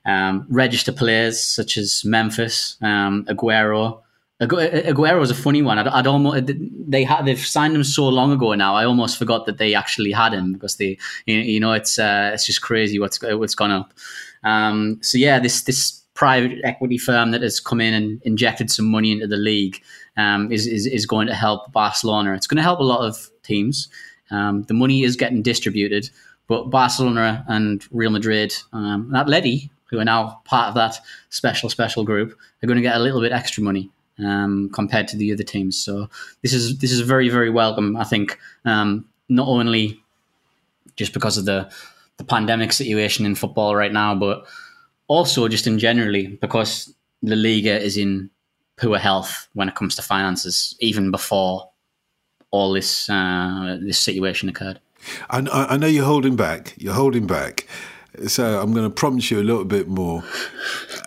um, 0.05 0.45
register 0.49 0.91
players 0.91 1.41
such 1.41 1.77
as 1.77 2.03
Memphis, 2.05 2.77
um, 2.81 3.25
Aguero. 3.25 4.01
Aguero 4.41 5.21
is 5.21 5.31
a 5.31 5.35
funny 5.35 5.61
one. 5.61 5.79
I'd, 5.79 5.87
I'd, 5.87 6.07
almost 6.07 6.51
they 6.87 7.05
had 7.05 7.25
they've 7.25 7.39
signed 7.39 7.75
him 7.75 7.83
so 7.83 8.09
long 8.09 8.31
ago 8.33 8.53
now. 8.55 8.75
I 8.75 8.83
almost 8.83 9.17
forgot 9.17 9.45
that 9.45 9.57
they 9.57 9.73
actually 9.73 10.11
had 10.11 10.33
him 10.33 10.51
because 10.51 10.75
they 10.75 10.97
you 11.25 11.59
know 11.61 11.71
it's 11.71 11.97
uh, 11.97 12.31
it's 12.33 12.45
just 12.45 12.61
crazy 12.61 12.99
what's 12.99 13.21
what's 13.21 13.55
gone 13.55 13.71
up. 13.71 13.93
Um, 14.43 14.99
so 15.01 15.17
yeah, 15.17 15.39
this 15.39 15.61
this 15.61 16.02
private 16.13 16.59
equity 16.63 16.97
firm 16.97 17.31
that 17.31 17.41
has 17.41 17.59
come 17.59 17.81
in 17.81 17.93
and 17.93 18.21
injected 18.23 18.69
some 18.69 18.85
money 18.85 19.11
into 19.11 19.27
the 19.27 19.37
league 19.37 19.81
um, 20.17 20.51
is, 20.51 20.67
is, 20.67 20.85
is 20.85 21.05
going 21.05 21.27
to 21.27 21.33
help 21.33 21.71
Barcelona. 21.71 22.33
It's 22.33 22.47
going 22.47 22.57
to 22.57 22.63
help 22.63 22.79
a 22.79 22.83
lot 22.83 23.01
of 23.01 23.29
teams. 23.41 23.89
Um, 24.31 24.63
the 24.63 24.73
money 24.73 25.03
is 25.03 25.15
getting 25.15 25.41
distributed, 25.41 26.09
but 26.47 26.69
Barcelona 26.69 27.43
and 27.47 27.85
Real 27.91 28.11
Madrid 28.11 28.53
um, 28.73 29.11
and 29.13 29.27
Atleti, 29.27 29.69
who 29.89 29.99
are 29.99 30.05
now 30.05 30.41
part 30.45 30.69
of 30.69 30.75
that 30.75 30.97
special 31.29 31.69
special 31.69 32.03
group, 32.03 32.37
are 32.61 32.67
going 32.67 32.77
to 32.77 32.83
get 32.83 32.95
a 32.95 32.99
little 32.99 33.21
bit 33.21 33.31
extra 33.31 33.63
money 33.63 33.89
um, 34.19 34.69
compared 34.73 35.07
to 35.09 35.17
the 35.17 35.31
other 35.31 35.43
teams. 35.43 35.77
So 35.77 36.09
this 36.41 36.53
is 36.53 36.77
this 36.77 36.91
is 36.91 37.01
very 37.01 37.29
very 37.29 37.49
welcome. 37.49 37.95
I 37.95 38.03
think 38.03 38.39
um, 38.65 39.05
not 39.29 39.47
only 39.47 40.01
just 40.95 41.13
because 41.13 41.37
of 41.37 41.45
the 41.45 41.71
the 42.17 42.23
pandemic 42.23 42.71
situation 42.71 43.25
in 43.25 43.35
football 43.35 43.75
right 43.75 43.91
now, 43.91 44.15
but 44.15 44.45
also 45.13 45.47
just 45.47 45.67
in 45.67 45.77
generally 45.77 46.25
because 46.41 46.91
La 47.21 47.35
Liga 47.35 47.79
is 47.79 47.97
in 47.97 48.31
poor 48.77 48.97
health 48.97 49.47
when 49.53 49.69
it 49.69 49.75
comes 49.75 49.95
to 49.95 50.01
finances, 50.01 50.75
even 50.79 51.11
before 51.11 51.69
all 52.49 52.73
this 52.73 53.09
uh, 53.09 53.77
this 53.79 53.99
situation 53.99 54.49
occurred. 54.49 54.79
I, 55.29 55.39
I 55.69 55.77
know 55.77 55.87
you're 55.87 56.05
holding 56.05 56.35
back. 56.35 56.73
You're 56.77 56.95
holding 56.95 57.27
back. 57.27 57.67
So 58.27 58.59
I'm 58.61 58.73
going 58.73 58.85
to 58.85 58.89
prompt 58.89 59.29
you 59.29 59.39
a 59.39 59.43
little 59.43 59.65
bit 59.65 59.87
more. 59.87 60.23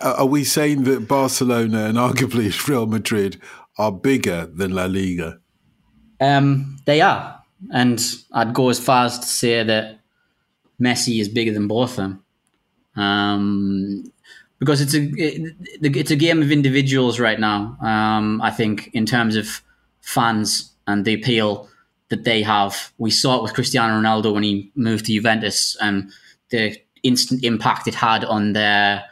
Are 0.01 0.25
we 0.25 0.43
saying 0.43 0.83
that 0.83 1.07
Barcelona 1.07 1.85
and 1.85 1.97
arguably 2.07 2.67
Real 2.67 2.85
Madrid 2.85 3.41
are 3.77 3.91
bigger 3.91 4.45
than 4.45 4.71
La 4.71 4.85
Liga? 4.85 5.39
Um, 6.21 6.77
they 6.85 7.01
are, 7.01 7.43
and 7.71 8.01
I'd 8.31 8.53
go 8.53 8.69
as 8.69 8.79
far 8.79 9.05
as 9.05 9.19
to 9.19 9.27
say 9.27 9.63
that 9.63 9.99
Messi 10.81 11.19
is 11.19 11.29
bigger 11.29 11.53
than 11.53 11.67
both 11.67 11.91
of 11.91 11.97
them. 11.97 12.23
Um, 12.97 14.11
because 14.59 14.81
it's 14.81 14.95
a 14.95 15.03
it, 15.15 15.55
it's 15.81 16.11
a 16.11 16.15
game 16.15 16.41
of 16.41 16.51
individuals 16.51 17.19
right 17.19 17.39
now. 17.39 17.77
Um, 17.79 18.41
I 18.41 18.49
think 18.49 18.89
in 18.93 19.05
terms 19.05 19.35
of 19.35 19.61
fans 20.01 20.73
and 20.87 21.05
the 21.05 21.13
appeal 21.13 21.69
that 22.09 22.23
they 22.23 22.41
have. 22.41 22.91
We 22.97 23.11
saw 23.11 23.37
it 23.37 23.43
with 23.43 23.53
Cristiano 23.53 24.01
Ronaldo 24.01 24.33
when 24.33 24.43
he 24.43 24.71
moved 24.75 25.05
to 25.05 25.13
Juventus 25.13 25.75
and 25.81 26.11
the 26.49 26.77
instant 27.03 27.43
impact 27.43 27.87
it 27.87 27.95
had 27.95 28.23
on 28.23 28.53
their. 28.53 29.03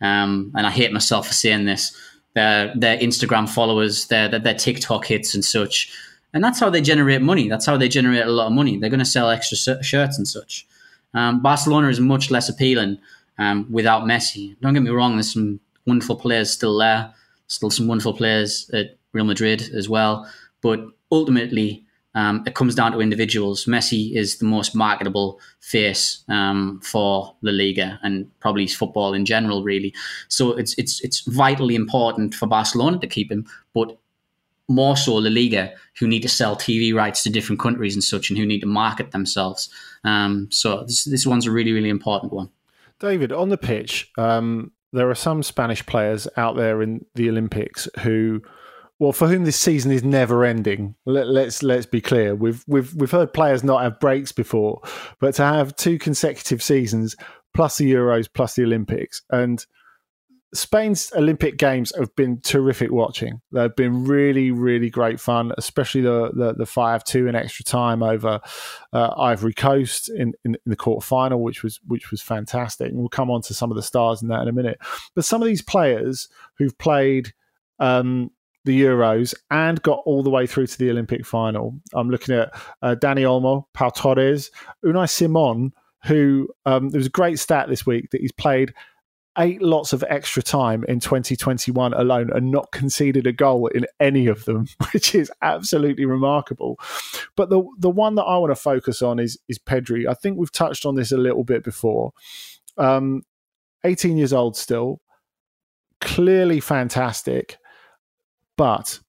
Um, 0.00 0.52
and 0.56 0.66
I 0.66 0.70
hate 0.70 0.92
myself 0.92 1.28
for 1.28 1.34
saying 1.34 1.66
this. 1.66 1.94
Their 2.34 2.72
their 2.74 2.96
Instagram 2.96 3.48
followers, 3.48 4.06
their, 4.06 4.28
their 4.28 4.40
their 4.40 4.54
TikTok 4.54 5.04
hits 5.04 5.34
and 5.34 5.44
such, 5.44 5.92
and 6.32 6.42
that's 6.42 6.58
how 6.58 6.70
they 6.70 6.80
generate 6.80 7.20
money. 7.20 7.46
That's 7.46 7.66
how 7.66 7.76
they 7.76 7.88
generate 7.88 8.26
a 8.26 8.30
lot 8.30 8.46
of 8.46 8.52
money. 8.52 8.78
They're 8.78 8.88
going 8.88 9.00
to 9.00 9.04
sell 9.04 9.28
extra 9.28 9.82
shirts 9.82 10.16
and 10.16 10.26
such. 10.26 10.66
Um, 11.14 11.42
Barcelona 11.42 11.88
is 11.88 12.00
much 12.00 12.30
less 12.30 12.48
appealing 12.48 12.98
um, 13.38 13.66
without 13.70 14.04
Messi. 14.04 14.56
Don't 14.60 14.74
get 14.74 14.82
me 14.82 14.90
wrong, 14.90 15.16
there's 15.16 15.32
some 15.32 15.60
wonderful 15.86 16.16
players 16.16 16.50
still 16.50 16.78
there, 16.78 17.12
still 17.46 17.70
some 17.70 17.86
wonderful 17.86 18.14
players 18.14 18.70
at 18.72 18.96
Real 19.12 19.24
Madrid 19.24 19.62
as 19.74 19.88
well. 19.88 20.30
But 20.62 20.80
ultimately, 21.10 21.84
um, 22.14 22.44
it 22.46 22.54
comes 22.54 22.74
down 22.74 22.92
to 22.92 23.00
individuals. 23.00 23.64
Messi 23.64 24.14
is 24.14 24.38
the 24.38 24.44
most 24.44 24.74
marketable 24.74 25.40
face 25.60 26.24
um, 26.28 26.80
for 26.82 27.34
La 27.42 27.52
Liga 27.52 27.98
and 28.02 28.30
probably 28.40 28.66
football 28.66 29.14
in 29.14 29.24
general, 29.24 29.62
really. 29.62 29.94
So 30.28 30.52
it's 30.52 30.74
it's 30.76 31.00
it's 31.00 31.20
vitally 31.20 31.74
important 31.74 32.34
for 32.34 32.46
Barcelona 32.46 32.98
to 32.98 33.06
keep 33.06 33.32
him, 33.32 33.46
but 33.72 33.98
more 34.68 34.96
so 34.96 35.14
La 35.14 35.30
Liga, 35.30 35.72
who 35.98 36.06
need 36.06 36.22
to 36.22 36.28
sell 36.28 36.56
TV 36.56 36.94
rights 36.94 37.22
to 37.22 37.30
different 37.30 37.60
countries 37.60 37.94
and 37.94 38.04
such, 38.04 38.30
and 38.30 38.38
who 38.38 38.46
need 38.46 38.60
to 38.60 38.66
market 38.66 39.10
themselves. 39.10 39.68
Um, 40.04 40.48
so 40.50 40.84
this 40.84 41.04
this 41.04 41.26
one's 41.26 41.46
a 41.46 41.50
really 41.50 41.72
really 41.72 41.90
important 41.90 42.32
one. 42.32 42.50
David, 42.98 43.32
on 43.32 43.48
the 43.48 43.58
pitch, 43.58 44.10
um, 44.16 44.70
there 44.92 45.10
are 45.10 45.14
some 45.14 45.42
Spanish 45.42 45.84
players 45.86 46.28
out 46.36 46.56
there 46.56 46.82
in 46.82 47.04
the 47.14 47.28
Olympics 47.28 47.88
who, 48.00 48.42
well, 48.98 49.12
for 49.12 49.26
whom 49.26 49.44
this 49.44 49.58
season 49.58 49.90
is 49.90 50.04
never 50.04 50.44
ending. 50.44 50.94
Let, 51.04 51.26
let's 51.26 51.62
let's 51.62 51.86
be 51.86 52.00
clear. 52.00 52.34
We've 52.34 52.62
we've 52.66 52.94
we've 52.94 53.10
heard 53.10 53.32
players 53.32 53.64
not 53.64 53.82
have 53.82 53.98
breaks 54.00 54.32
before, 54.32 54.80
but 55.18 55.34
to 55.36 55.42
have 55.44 55.74
two 55.76 55.98
consecutive 55.98 56.62
seasons 56.62 57.16
plus 57.54 57.78
the 57.78 57.92
Euros 57.92 58.28
plus 58.32 58.54
the 58.54 58.64
Olympics 58.64 59.22
and 59.30 59.66
Spain's 60.54 61.10
Olympic 61.14 61.56
Games 61.56 61.92
have 61.96 62.14
been 62.14 62.40
terrific 62.40 62.90
watching. 62.90 63.40
They've 63.52 63.74
been 63.74 64.04
really, 64.04 64.50
really 64.50 64.90
great 64.90 65.18
fun, 65.18 65.52
especially 65.56 66.02
the 66.02 66.30
the, 66.34 66.54
the 66.54 66.66
five 66.66 67.04
two 67.04 67.26
in 67.26 67.34
extra 67.34 67.64
time 67.64 68.02
over 68.02 68.40
uh, 68.92 69.14
Ivory 69.16 69.54
Coast 69.54 70.10
in, 70.10 70.34
in, 70.44 70.54
in 70.54 70.58
the 70.66 70.76
quarter 70.76 71.04
final, 71.04 71.42
which 71.42 71.62
was 71.62 71.80
which 71.86 72.10
was 72.10 72.20
fantastic. 72.20 72.88
And 72.90 72.98
we'll 72.98 73.08
come 73.08 73.30
on 73.30 73.40
to 73.42 73.54
some 73.54 73.70
of 73.70 73.76
the 73.76 73.82
stars 73.82 74.20
in 74.20 74.28
that 74.28 74.42
in 74.42 74.48
a 74.48 74.52
minute. 74.52 74.78
But 75.14 75.24
some 75.24 75.40
of 75.40 75.48
these 75.48 75.62
players 75.62 76.28
who've 76.58 76.76
played 76.76 77.32
um, 77.78 78.30
the 78.64 78.82
Euros 78.82 79.34
and 79.50 79.82
got 79.82 80.02
all 80.04 80.22
the 80.22 80.30
way 80.30 80.46
through 80.46 80.66
to 80.66 80.78
the 80.78 80.90
Olympic 80.90 81.26
final. 81.26 81.80
I'm 81.94 82.10
looking 82.10 82.34
at 82.34 82.54
uh, 82.82 82.94
Dani 82.94 83.22
Olmo, 83.22 83.64
Pau 83.72 83.88
Torres, 83.88 84.50
Unai 84.84 85.08
Simon, 85.08 85.72
who 86.04 86.48
um, 86.66 86.90
there 86.90 86.98
was 86.98 87.06
a 87.06 87.10
great 87.10 87.38
stat 87.38 87.68
this 87.68 87.86
week 87.86 88.10
that 88.10 88.20
he's 88.20 88.32
played 88.32 88.74
eight 89.38 89.62
lots 89.62 89.92
of 89.92 90.04
extra 90.08 90.42
time 90.42 90.84
in 90.88 91.00
2021 91.00 91.94
alone 91.94 92.30
and 92.34 92.50
not 92.50 92.70
conceded 92.70 93.26
a 93.26 93.32
goal 93.32 93.66
in 93.68 93.86
any 93.98 94.26
of 94.26 94.44
them, 94.44 94.66
which 94.92 95.14
is 95.14 95.30
absolutely 95.40 96.04
remarkable. 96.04 96.78
But 97.36 97.50
the 97.50 97.62
the 97.78 97.90
one 97.90 98.14
that 98.16 98.24
I 98.24 98.36
want 98.38 98.50
to 98.50 98.56
focus 98.56 99.02
on 99.02 99.18
is 99.18 99.38
is 99.48 99.58
Pedri. 99.58 100.08
I 100.08 100.14
think 100.14 100.38
we've 100.38 100.52
touched 100.52 100.86
on 100.86 100.94
this 100.94 101.12
a 101.12 101.16
little 101.16 101.44
bit 101.44 101.64
before. 101.64 102.12
Um, 102.78 103.22
18 103.84 104.16
years 104.16 104.32
old 104.32 104.56
still, 104.56 105.00
clearly 106.00 106.60
fantastic, 106.60 107.58
but 108.56 109.00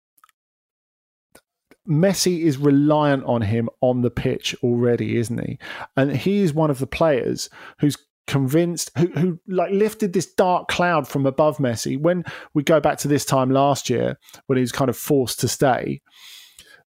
Messi 1.88 2.42
is 2.42 2.58
reliant 2.58 3.24
on 3.26 3.42
him 3.42 3.70
on 3.82 4.02
the 4.02 4.10
pitch 4.10 4.56
already, 4.64 5.18
isn't 5.18 5.46
he? 5.46 5.60
And 5.98 6.16
he 6.16 6.40
is 6.40 6.54
one 6.54 6.72
of 6.72 6.80
the 6.80 6.88
players 6.88 7.50
who's 7.80 7.98
convinced 8.28 8.90
who, 8.98 9.08
who 9.08 9.40
like 9.48 9.72
lifted 9.72 10.14
this 10.14 10.26
dark 10.26 10.68
cloud 10.68 11.08
from 11.08 11.26
above 11.26 11.58
Messi. 11.58 12.00
When 12.00 12.24
we 12.54 12.64
go 12.64 12.80
back 12.80 12.98
to 13.00 13.08
this 13.08 13.26
time 13.26 13.52
last 13.52 13.90
year 13.90 14.18
when 14.48 14.58
he 14.58 14.62
was 14.62 14.72
kind 14.72 14.90
of 14.90 14.98
forced 14.98 15.40
to 15.42 15.48
stay 15.48 16.02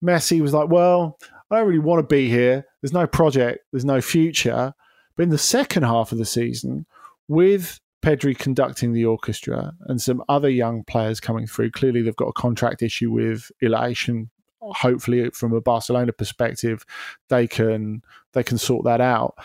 Messi 0.04 0.42
was 0.42 0.54
like 0.54 0.70
well 0.70 1.18
I 1.50 1.58
don't 1.58 1.68
really 1.68 1.80
want 1.80 2.00
to 2.00 2.16
be 2.16 2.30
here. 2.30 2.66
There's 2.82 2.94
no 2.94 3.06
project. 3.06 3.60
There's 3.72 3.86
no 3.86 4.02
future. 4.02 4.74
But 5.16 5.24
in 5.24 5.30
the 5.30 5.38
second 5.38 5.84
half 5.84 6.12
of 6.12 6.18
the 6.18 6.26
season 6.26 6.88
with 7.28 7.80
Pedri 8.02 8.38
conducting 8.38 8.92
the 8.92 9.06
orchestra 9.06 9.74
and 9.88 10.02
some 10.02 10.24
other 10.28 10.50
young 10.50 10.84
players 10.84 11.20
coming 11.20 11.48
through 11.48 11.72
clearly 11.72 12.02
they've 12.02 12.16
got 12.16 12.28
a 12.28 12.34
contract 12.34 12.82
issue 12.82 13.12
with 13.12 13.52
Elation. 13.62 14.30
Hopefully 14.62 15.30
from 15.32 15.54
a 15.54 15.62
Barcelona 15.62 16.12
perspective 16.12 16.86
they 17.30 17.48
can 17.48 18.02
they 18.34 18.44
can 18.44 18.58
sort 18.58 18.86
that 18.86 19.02
out 19.02 19.36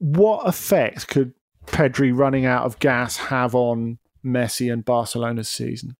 what 0.00 0.48
effect 0.48 1.06
could 1.06 1.34
Pedri 1.66 2.16
running 2.16 2.46
out 2.46 2.64
of 2.64 2.78
gas 2.80 3.16
have 3.16 3.54
on 3.54 3.98
Messi 4.24 4.72
and 4.72 4.84
Barcelona's 4.84 5.48
season? 5.48 5.96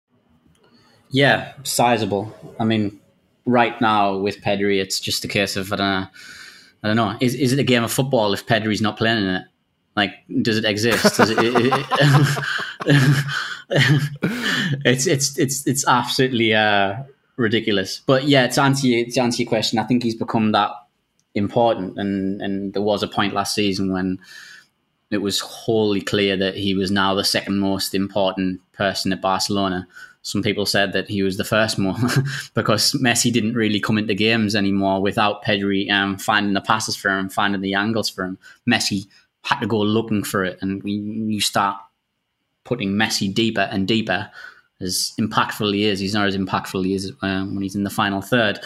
Yeah, 1.09 1.53
sizable. 1.63 2.35
I 2.59 2.65
mean, 2.65 2.99
right 3.45 3.79
now 3.79 4.17
with 4.17 4.41
Pedri, 4.41 4.81
it's 4.81 4.99
just 4.99 5.23
a 5.23 5.27
case 5.27 5.55
of 5.55 5.71
I 5.71 5.75
don't 5.77 6.01
know. 6.01 6.07
I 6.83 6.87
don't 6.87 6.95
know. 6.95 7.15
Is 7.21 7.35
is 7.35 7.53
it 7.53 7.59
a 7.59 7.63
game 7.63 7.83
of 7.83 7.91
football 7.91 8.33
if 8.33 8.45
Pedri's 8.45 8.81
not 8.81 8.97
playing 8.97 9.19
in 9.19 9.35
it? 9.35 9.43
Like, 9.95 10.13
does 10.41 10.57
it 10.57 10.65
exist? 10.65 11.17
Does 11.17 11.29
it, 11.29 11.37
it, 11.39 11.53
it, 11.55 11.85
it's 14.85 15.05
it's 15.05 15.37
it's 15.37 15.67
it's 15.67 15.87
absolutely 15.87 16.53
uh, 16.53 16.95
ridiculous. 17.37 18.01
But 18.05 18.27
yeah, 18.27 18.47
to 18.47 18.61
answer 18.61 18.87
you, 18.87 19.11
to 19.11 19.19
answer 19.19 19.43
your 19.43 19.49
question, 19.49 19.79
I 19.79 19.83
think 19.83 20.03
he's 20.03 20.15
become 20.15 20.53
that 20.53 20.71
important. 21.35 21.97
And 21.97 22.41
and 22.41 22.73
there 22.73 22.81
was 22.81 23.03
a 23.03 23.07
point 23.07 23.33
last 23.33 23.55
season 23.55 23.91
when 23.91 24.19
it 25.11 25.21
was 25.21 25.39
wholly 25.39 26.01
clear 26.01 26.37
that 26.37 26.55
he 26.55 26.73
was 26.73 26.89
now 26.89 27.13
the 27.13 27.23
second 27.23 27.59
most 27.59 27.93
important 27.93 28.61
person 28.71 29.11
at 29.11 29.21
Barcelona. 29.21 29.87
some 30.23 30.41
people 30.41 30.65
said 30.65 30.93
that 30.93 31.09
he 31.09 31.23
was 31.23 31.37
the 31.37 31.43
first 31.43 31.77
more 31.77 31.95
because 32.53 32.93
Messi 32.93 33.31
didn't 33.33 33.55
really 33.55 33.79
come 33.79 33.97
into 33.97 34.13
games 34.13 34.55
anymore 34.55 35.01
without 35.01 35.43
Pedri 35.43 35.89
um, 35.91 36.17
finding 36.17 36.53
the 36.53 36.61
passes 36.61 36.95
for 36.95 37.09
him, 37.09 37.27
finding 37.27 37.61
the 37.61 37.73
angles 37.73 38.09
for 38.09 38.23
him. 38.23 38.37
Messi 38.69 39.07
had 39.43 39.59
to 39.59 39.67
go 39.67 39.79
looking 39.79 40.23
for 40.23 40.43
it, 40.45 40.59
and 40.61 40.81
you 40.85 41.41
start 41.41 41.77
putting 42.63 42.91
Messi 42.91 43.33
deeper 43.33 43.67
and 43.71 43.87
deeper. 43.87 44.29
As 44.79 45.13
impactful 45.19 45.73
he 45.75 45.85
is, 45.85 45.99
he's 45.99 46.15
not 46.15 46.27
as 46.27 46.35
impactful 46.35 46.83
he 46.85 46.95
is 46.95 47.11
um, 47.21 47.53
when 47.53 47.61
he's 47.61 47.75
in 47.75 47.83
the 47.83 47.89
final 47.89 48.21
third. 48.21 48.59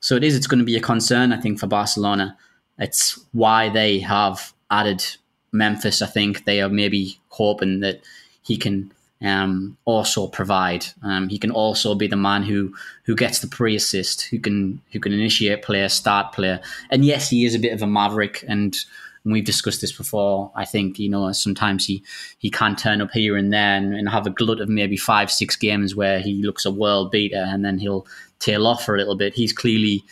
So 0.00 0.16
it 0.16 0.24
is. 0.24 0.36
It's 0.36 0.46
going 0.46 0.60
to 0.60 0.64
be 0.64 0.76
a 0.76 0.80
concern, 0.80 1.32
I 1.32 1.40
think, 1.40 1.58
for 1.58 1.66
Barcelona. 1.66 2.36
It's 2.78 3.18
why 3.32 3.68
they 3.68 3.98
have 4.00 4.52
added 4.70 5.04
Memphis. 5.52 6.02
I 6.02 6.06
think 6.06 6.44
they 6.44 6.60
are 6.60 6.68
maybe 6.68 7.18
hoping 7.28 7.80
that 7.80 8.00
he 8.42 8.56
can 8.56 8.92
um, 9.22 9.76
also 9.84 10.28
provide. 10.28 10.86
Um, 11.02 11.28
he 11.28 11.38
can 11.38 11.50
also 11.50 11.94
be 11.94 12.06
the 12.06 12.16
man 12.16 12.42
who 12.42 12.74
who 13.04 13.16
gets 13.16 13.40
the 13.40 13.48
pre 13.48 13.74
assist, 13.74 14.22
who 14.22 14.38
can 14.38 14.80
who 14.92 15.00
can 15.00 15.12
initiate 15.12 15.62
player, 15.62 15.88
start 15.88 16.32
player. 16.32 16.60
And 16.90 17.04
yes, 17.04 17.28
he 17.28 17.44
is 17.44 17.54
a 17.54 17.58
bit 17.58 17.72
of 17.72 17.82
a 17.82 17.86
maverick, 17.86 18.44
and 18.46 18.76
we've 19.24 19.44
discussed 19.44 19.80
this 19.80 19.92
before. 19.92 20.52
I 20.54 20.64
think 20.64 20.98
you 20.98 21.08
know 21.08 21.32
sometimes 21.32 21.86
he 21.86 22.02
he 22.38 22.50
can 22.50 22.76
turn 22.76 23.00
up 23.00 23.10
here 23.10 23.36
and 23.36 23.52
there 23.52 23.76
and, 23.76 23.94
and 23.94 24.08
have 24.08 24.26
a 24.26 24.30
glut 24.30 24.60
of 24.60 24.68
maybe 24.68 24.96
five 24.96 25.30
six 25.30 25.56
games 25.56 25.94
where 25.94 26.20
he 26.20 26.42
looks 26.42 26.64
a 26.64 26.70
world 26.70 27.10
beater, 27.10 27.44
and 27.48 27.64
then 27.64 27.78
he'll 27.78 28.06
tail 28.38 28.66
off 28.66 28.84
for 28.84 28.94
a 28.94 28.98
little 28.98 29.16
bit. 29.16 29.34
He's 29.34 29.52
clearly 29.52 30.04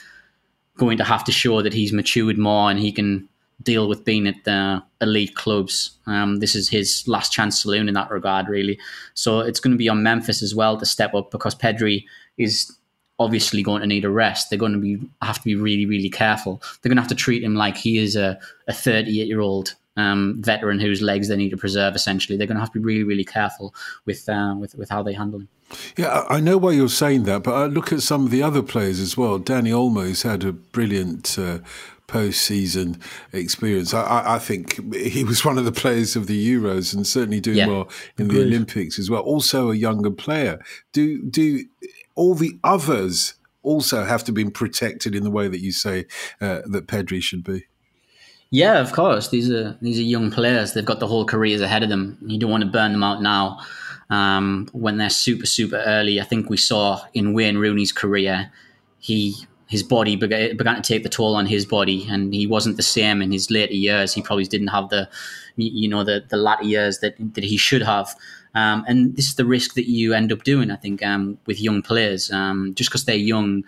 going 0.77 0.99
to 0.99 1.05
have 1.05 1.25
to 1.25 1.33
show 1.33 1.63
that 1.63 1.73
he's 1.73 1.93
matured 1.93 2.39
more 2.39 2.71
and 2.71 2.79
he 2.79 2.93
can 2.93 3.29
deal 3.63 3.89
with 3.89 4.05
being 4.05 4.27
at 4.27 4.45
the 4.45 4.83
elite 5.01 5.35
clubs. 5.35 5.93
Um, 6.07 6.37
this 6.37 6.55
is 6.55 6.69
his 6.69 7.07
last 7.09 7.33
chance 7.33 7.63
saloon 7.63 7.89
in 7.89 7.95
that 7.95 8.11
regard, 8.11 8.49
really. 8.49 8.79
So 9.15 9.41
it's 9.41 9.61
going 9.61 9.73
to 9.73 9.79
be 9.79 9.89
on 9.89 10.03
Memphis 10.03 10.43
as 10.43 10.55
well 10.55 10.77
to 10.77 10.87
step 10.87 11.15
up 11.15 11.31
because 11.31 11.55
Pedri 11.55 12.05
is 12.37 12.77
obviously 13.19 13.63
going 13.63 13.81
to 13.81 13.87
need 13.87 14.05
a 14.05 14.11
rest. 14.11 14.51
They're 14.51 14.59
going 14.59 14.75
to 14.75 14.79
be 14.79 14.99
have 15.23 15.39
to 15.39 15.45
be 15.45 15.55
really, 15.55 15.87
really 15.87 16.11
careful. 16.11 16.61
They're 16.83 16.91
going 16.91 16.97
to 16.97 17.03
have 17.03 17.09
to 17.09 17.15
treat 17.15 17.43
him 17.43 17.55
like 17.55 17.77
he 17.77 17.99
is 17.99 18.15
a, 18.15 18.39
a 18.69 18.75
38 18.75 19.27
year 19.27 19.41
old 19.41 19.75
um, 19.97 20.37
veteran 20.41 20.81
whose 20.81 21.03
legs 21.03 21.29
they 21.29 21.37
need 21.37 21.51
to 21.51 21.57
preserve. 21.57 21.95
Essentially, 21.95 22.37
they're 22.37 22.47
going 22.47 22.57
to 22.57 22.61
have 22.61 22.73
to 22.73 22.79
be 22.79 22.85
really, 22.85 23.05
really 23.05 23.25
careful 23.25 23.75
with 24.05 24.29
uh, 24.29 24.55
with 24.59 24.75
with 24.75 24.89
how 24.91 25.03
they 25.03 25.13
handle 25.13 25.41
him. 25.41 25.49
Yeah, 25.97 26.25
I 26.29 26.41
know 26.41 26.59
why 26.59 26.73
you're 26.73 26.89
saying 26.89 27.25
that, 27.25 27.43
but 27.43 27.55
I 27.55 27.67
look 27.67 27.93
at 27.93 28.03
some 28.03 28.25
of 28.25 28.31
the 28.31 28.43
other 28.43 28.63
players 28.63 29.01
as 29.01 29.17
well. 29.17 29.41
Dani 29.41 29.75
Olmo's 29.75 30.23
had 30.23 30.45
a 30.45 30.53
brilliant 30.53 31.37
uh, 31.39 31.59
post-season 32.07 33.01
experience. 33.33 33.93
I, 33.93 34.37
I, 34.37 34.39
think 34.39 34.95
he 34.95 35.25
was 35.25 35.45
one 35.45 35.59
of 35.59 35.65
the 35.65 35.73
players 35.73 36.15
of 36.15 36.29
the 36.29 36.55
Euros 36.55 36.95
and 36.95 37.05
certainly 37.05 37.41
doing 37.41 37.57
yeah. 37.57 37.67
well 37.67 37.89
in 38.17 38.29
the 38.29 38.41
Olympics 38.41 38.97
as 38.99 39.11
well. 39.11 39.23
Also, 39.23 39.73
a 39.73 39.75
younger 39.75 40.11
player. 40.13 40.63
Do 40.93 41.23
do 41.23 41.65
all 42.15 42.35
the 42.35 42.59
others 42.63 43.35
also 43.63 44.05
have 44.05 44.23
to 44.25 44.33
be 44.33 44.45
protected 44.45 45.15
in 45.15 45.25
the 45.25 45.31
way 45.31 45.49
that 45.49 45.61
you 45.61 45.73
say 45.73 46.07
uh, 46.41 46.61
that 46.67 46.87
Pedri 46.87 47.21
should 47.21 47.43
be? 47.43 47.67
Yeah, 48.51 48.79
of 48.79 48.93
course. 48.93 49.29
These 49.29 49.51
are 49.51 49.77
these 49.83 49.99
are 49.99 50.03
young 50.03 50.31
players. 50.31 50.73
They've 50.73 50.85
got 50.85 51.01
the 51.01 51.07
whole 51.07 51.25
careers 51.25 51.61
ahead 51.61 51.83
of 51.83 51.89
them. 51.89 52.17
You 52.27 52.39
don't 52.39 52.51
want 52.51 52.63
to 52.65 52.71
burn 52.71 52.93
them 52.93 53.03
out 53.03 53.21
now 53.21 53.59
um, 54.11 54.69
when 54.73 54.99
they're 54.99 55.11
super 55.11 55.47
super 55.47 55.83
early. 55.85 56.21
I 56.21 56.25
think 56.25 56.49
we 56.49 56.57
saw 56.57 57.03
in 57.13 57.33
Wayne 57.33 57.59
Rooney's 57.59 57.93
career, 57.93 58.51
he 58.99 59.35
his 59.69 59.83
body 59.83 60.15
began, 60.15 60.57
began 60.57 60.77
to 60.77 60.83
take 60.83 61.03
the 61.03 61.09
toll 61.09 61.35
on 61.35 61.47
his 61.47 61.67
body, 61.67 62.07
and 62.09 62.33
he 62.33 62.47
wasn't 62.47 62.77
the 62.77 62.85
same 62.85 63.21
in 63.21 63.33
his 63.33 63.51
later 63.51 63.75
years. 63.75 64.13
He 64.13 64.23
probably 64.23 64.45
didn't 64.45 64.69
have 64.69 64.91
the 64.91 65.09
you 65.57 65.89
know 65.89 66.05
the 66.05 66.25
the 66.29 66.37
latter 66.37 66.65
years 66.65 67.01
that 67.01 67.17
that 67.35 67.45
he 67.45 67.57
should 67.57 67.83
have. 67.83 68.15
Um, 68.55 68.85
and 68.89 69.17
this 69.17 69.27
is 69.27 69.35
the 69.35 69.45
risk 69.45 69.75
that 69.75 69.87
you 69.87 70.15
end 70.15 70.33
up 70.33 70.43
doing, 70.43 70.71
I 70.71 70.77
think, 70.77 71.05
um, 71.05 71.37
with 71.47 71.61
young 71.61 71.83
players. 71.83 72.31
Um, 72.31 72.75
just 72.75 72.89
because 72.89 73.05
they're 73.05 73.15
young, 73.15 73.65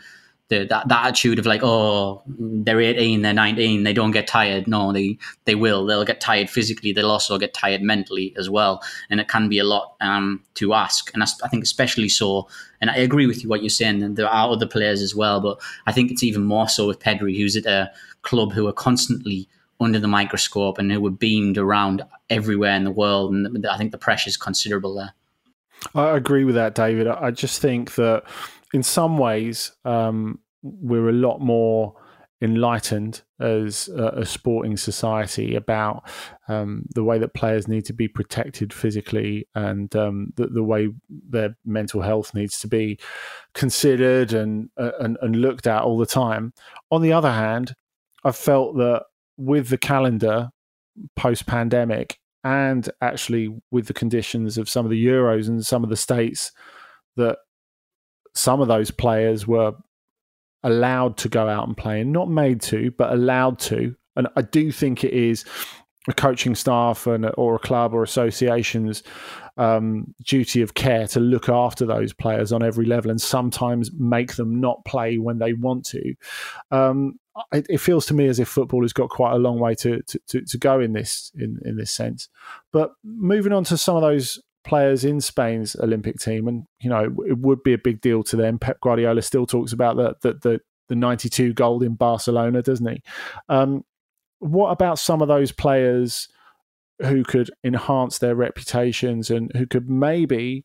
the, 0.48 0.64
that, 0.64 0.88
that 0.88 1.06
attitude 1.06 1.38
of 1.38 1.46
like, 1.46 1.62
oh, 1.62 2.22
they're 2.26 2.80
18, 2.80 3.22
they're 3.22 3.34
19, 3.34 3.82
they 3.82 3.92
don't 3.92 4.12
get 4.12 4.26
tired. 4.26 4.66
No, 4.66 4.92
they, 4.92 5.18
they 5.44 5.54
will. 5.54 5.84
They'll 5.84 6.04
get 6.04 6.20
tired 6.20 6.48
physically. 6.48 6.92
They'll 6.92 7.10
also 7.10 7.38
get 7.38 7.52
tired 7.52 7.82
mentally 7.82 8.34
as 8.38 8.48
well. 8.48 8.82
And 9.10 9.20
it 9.20 9.28
can 9.28 9.48
be 9.48 9.58
a 9.58 9.64
lot 9.64 9.94
um, 10.00 10.42
to 10.54 10.72
ask. 10.72 11.10
And 11.12 11.22
I 11.22 11.48
think 11.48 11.62
especially 11.62 12.08
so, 12.08 12.48
and 12.80 12.90
I 12.90 12.96
agree 12.96 13.26
with 13.26 13.42
you 13.42 13.48
what 13.48 13.62
you're 13.62 13.68
saying, 13.68 14.02
and 14.02 14.16
there 14.16 14.28
are 14.28 14.50
other 14.50 14.66
players 14.66 15.02
as 15.02 15.14
well, 15.14 15.40
but 15.40 15.60
I 15.86 15.92
think 15.92 16.10
it's 16.10 16.22
even 16.22 16.44
more 16.44 16.68
so 16.68 16.86
with 16.86 17.00
Pedri, 17.00 17.36
who's 17.36 17.56
at 17.56 17.66
a 17.66 17.90
club 18.22 18.52
who 18.52 18.66
are 18.66 18.72
constantly 18.72 19.48
under 19.80 19.98
the 19.98 20.08
microscope 20.08 20.78
and 20.78 20.90
who 20.90 21.00
were 21.00 21.10
beamed 21.10 21.58
around 21.58 22.02
everywhere 22.30 22.74
in 22.74 22.84
the 22.84 22.90
world. 22.90 23.32
And 23.32 23.66
I 23.66 23.76
think 23.76 23.92
the 23.92 23.98
pressure 23.98 24.28
is 24.28 24.36
considerable 24.36 24.94
there. 24.94 25.12
I 25.94 26.16
agree 26.16 26.44
with 26.44 26.56
that, 26.56 26.74
David. 26.74 27.06
I 27.06 27.30
just 27.30 27.60
think 27.60 27.94
that 27.94 28.24
in 28.72 28.82
some 28.82 29.18
ways 29.18 29.72
um, 29.84 30.40
we're 30.62 31.08
a 31.08 31.12
lot 31.12 31.40
more 31.40 31.94
enlightened 32.40 33.22
as 33.40 33.88
a, 33.88 34.20
a 34.20 34.26
sporting 34.26 34.76
society 34.76 35.56
about 35.56 36.08
um, 36.48 36.84
the 36.94 37.02
way 37.02 37.18
that 37.18 37.34
players 37.34 37.66
need 37.66 37.84
to 37.84 37.92
be 37.92 38.06
protected 38.06 38.72
physically 38.72 39.48
and 39.54 39.94
um, 39.96 40.32
the, 40.36 40.46
the, 40.46 40.62
way 40.62 40.88
their 41.08 41.56
mental 41.64 42.00
health 42.00 42.34
needs 42.34 42.60
to 42.60 42.68
be 42.68 42.98
considered 43.54 44.32
and, 44.32 44.70
uh, 44.76 44.92
and, 45.00 45.18
and 45.20 45.36
looked 45.36 45.66
at 45.66 45.82
all 45.82 45.98
the 45.98 46.06
time. 46.06 46.52
On 46.90 47.02
the 47.02 47.12
other 47.12 47.32
hand, 47.32 47.74
I 48.24 48.30
felt 48.30 48.76
that 48.76 49.04
with 49.36 49.68
the 49.68 49.78
calendar 49.78 50.50
post 51.16 51.46
pandemic 51.46 52.18
and 52.44 52.88
actually 53.00 53.52
with 53.70 53.86
the 53.86 53.94
conditions 53.94 54.58
of 54.58 54.68
some 54.68 54.86
of 54.86 54.90
the 54.90 55.06
Euros 55.06 55.48
and 55.48 55.64
some 55.66 55.82
of 55.82 55.90
the 55.90 55.96
states 55.96 56.52
that 57.16 57.38
some 58.34 58.60
of 58.60 58.68
those 58.68 58.90
players 58.90 59.46
were 59.46 59.74
allowed 60.62 61.16
to 61.18 61.28
go 61.28 61.48
out 61.48 61.66
and 61.66 61.76
play 61.76 62.00
and 62.00 62.12
not 62.12 62.28
made 62.28 62.60
to, 62.62 62.90
but 62.92 63.12
allowed 63.12 63.58
to. 63.58 63.94
And 64.16 64.28
I 64.36 64.42
do 64.42 64.72
think 64.72 65.04
it 65.04 65.12
is 65.12 65.44
a 66.08 66.12
coaching 66.12 66.54
staff 66.54 67.06
and 67.06 67.30
or 67.36 67.56
a 67.56 67.60
club 67.60 67.94
or 67.94 68.02
association's 68.02 69.02
um, 69.56 70.14
duty 70.24 70.62
of 70.62 70.74
care 70.74 71.06
to 71.08 71.20
look 71.20 71.48
after 71.48 71.84
those 71.84 72.12
players 72.12 72.52
on 72.52 72.62
every 72.62 72.86
level 72.86 73.10
and 73.10 73.20
sometimes 73.20 73.90
make 73.92 74.36
them 74.36 74.60
not 74.60 74.84
play 74.84 75.18
when 75.18 75.38
they 75.38 75.52
want 75.52 75.84
to. 75.86 76.14
Um, 76.70 77.18
it, 77.52 77.66
it, 77.68 77.78
feels 77.78 78.06
to 78.06 78.14
me 78.14 78.26
as 78.26 78.38
if 78.38 78.48
football 78.48 78.82
has 78.82 78.92
got 78.92 79.10
quite 79.10 79.32
a 79.32 79.38
long 79.38 79.58
way 79.58 79.74
to, 79.76 80.00
to, 80.02 80.20
to, 80.28 80.40
to 80.42 80.58
go 80.58 80.80
in 80.80 80.92
this 80.92 81.30
in, 81.36 81.58
in 81.64 81.76
this 81.76 81.90
sense. 81.90 82.28
But 82.72 82.92
moving 83.04 83.52
on 83.52 83.64
to 83.64 83.76
some 83.76 83.96
of 83.96 84.02
those 84.02 84.40
players 84.64 85.04
in 85.04 85.20
Spain's 85.20 85.76
Olympic 85.76 86.18
team, 86.18 86.48
and 86.48 86.64
you 86.80 86.90
know 86.90 87.04
it 87.26 87.38
would 87.38 87.62
be 87.62 87.72
a 87.72 87.78
big 87.78 88.00
deal 88.00 88.22
to 88.24 88.36
them. 88.36 88.58
Pep 88.58 88.80
Guardiola 88.80 89.22
still 89.22 89.46
talks 89.46 89.72
about 89.72 89.96
the 89.96 90.14
the 90.22 90.38
the, 90.40 90.60
the 90.88 90.96
92 90.96 91.52
gold 91.54 91.82
in 91.82 91.94
Barcelona, 91.94 92.62
doesn't 92.62 92.86
he? 92.86 93.02
Um, 93.48 93.84
what 94.40 94.70
about 94.70 94.98
some 94.98 95.20
of 95.22 95.28
those 95.28 95.52
players 95.52 96.28
who 97.00 97.24
could 97.24 97.50
enhance 97.64 98.18
their 98.18 98.34
reputations 98.34 99.30
and 99.30 99.50
who 99.56 99.66
could 99.66 99.88
maybe 99.88 100.64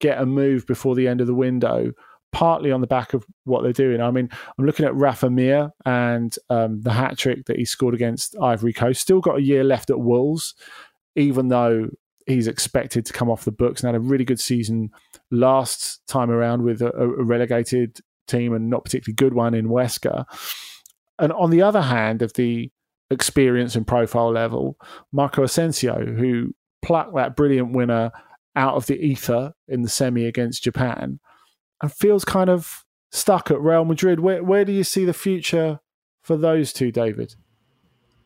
get 0.00 0.20
a 0.20 0.26
move 0.26 0.66
before 0.66 0.94
the 0.94 1.08
end 1.08 1.20
of 1.20 1.26
the 1.26 1.34
window? 1.34 1.92
partly 2.32 2.72
on 2.72 2.80
the 2.80 2.86
back 2.86 3.12
of 3.14 3.24
what 3.44 3.62
they're 3.62 3.72
doing. 3.72 4.00
I 4.00 4.10
mean, 4.10 4.28
I'm 4.58 4.64
looking 4.64 4.86
at 4.86 4.94
Rafa 4.94 5.30
Mir 5.30 5.70
and 5.84 6.34
um, 6.48 6.80
the 6.80 6.92
hat 6.92 7.18
trick 7.18 7.44
that 7.44 7.58
he 7.58 7.64
scored 7.64 7.94
against 7.94 8.34
Ivory 8.40 8.72
Coast. 8.72 9.02
Still 9.02 9.20
got 9.20 9.36
a 9.36 9.42
year 9.42 9.62
left 9.62 9.90
at 9.90 10.00
Wolves, 10.00 10.54
even 11.14 11.48
though 11.48 11.88
he's 12.26 12.46
expected 12.46 13.06
to 13.06 13.12
come 13.12 13.30
off 13.30 13.44
the 13.44 13.52
books 13.52 13.82
and 13.82 13.88
had 13.88 13.94
a 13.94 14.00
really 14.04 14.24
good 14.24 14.40
season 14.40 14.90
last 15.30 16.06
time 16.06 16.30
around 16.30 16.62
with 16.62 16.82
a, 16.82 16.90
a 16.92 17.24
relegated 17.24 18.00
team 18.26 18.52
and 18.52 18.70
not 18.70 18.84
particularly 18.84 19.14
good 19.14 19.34
one 19.34 19.54
in 19.54 19.68
Huesca. 19.68 20.24
And 21.18 21.32
on 21.32 21.50
the 21.50 21.62
other 21.62 21.82
hand, 21.82 22.22
of 22.22 22.32
the 22.34 22.70
experience 23.10 23.76
and 23.76 23.86
profile 23.86 24.32
level, 24.32 24.76
Marco 25.12 25.42
Asensio, 25.42 26.04
who 26.04 26.54
plucked 26.82 27.14
that 27.14 27.36
brilliant 27.36 27.72
winner 27.72 28.10
out 28.56 28.74
of 28.74 28.86
the 28.86 28.98
ether 29.00 29.54
in 29.68 29.82
the 29.82 29.88
semi 29.88 30.26
against 30.26 30.64
Japan 30.64 31.20
and 31.80 31.92
feels 31.92 32.24
kind 32.24 32.50
of 32.50 32.84
stuck 33.10 33.50
at 33.50 33.60
Real 33.60 33.84
Madrid. 33.84 34.20
Where 34.20 34.42
where 34.42 34.64
do 34.64 34.72
you 34.72 34.84
see 34.84 35.04
the 35.04 35.14
future 35.14 35.80
for 36.22 36.36
those 36.36 36.72
two, 36.72 36.90
David? 36.90 37.34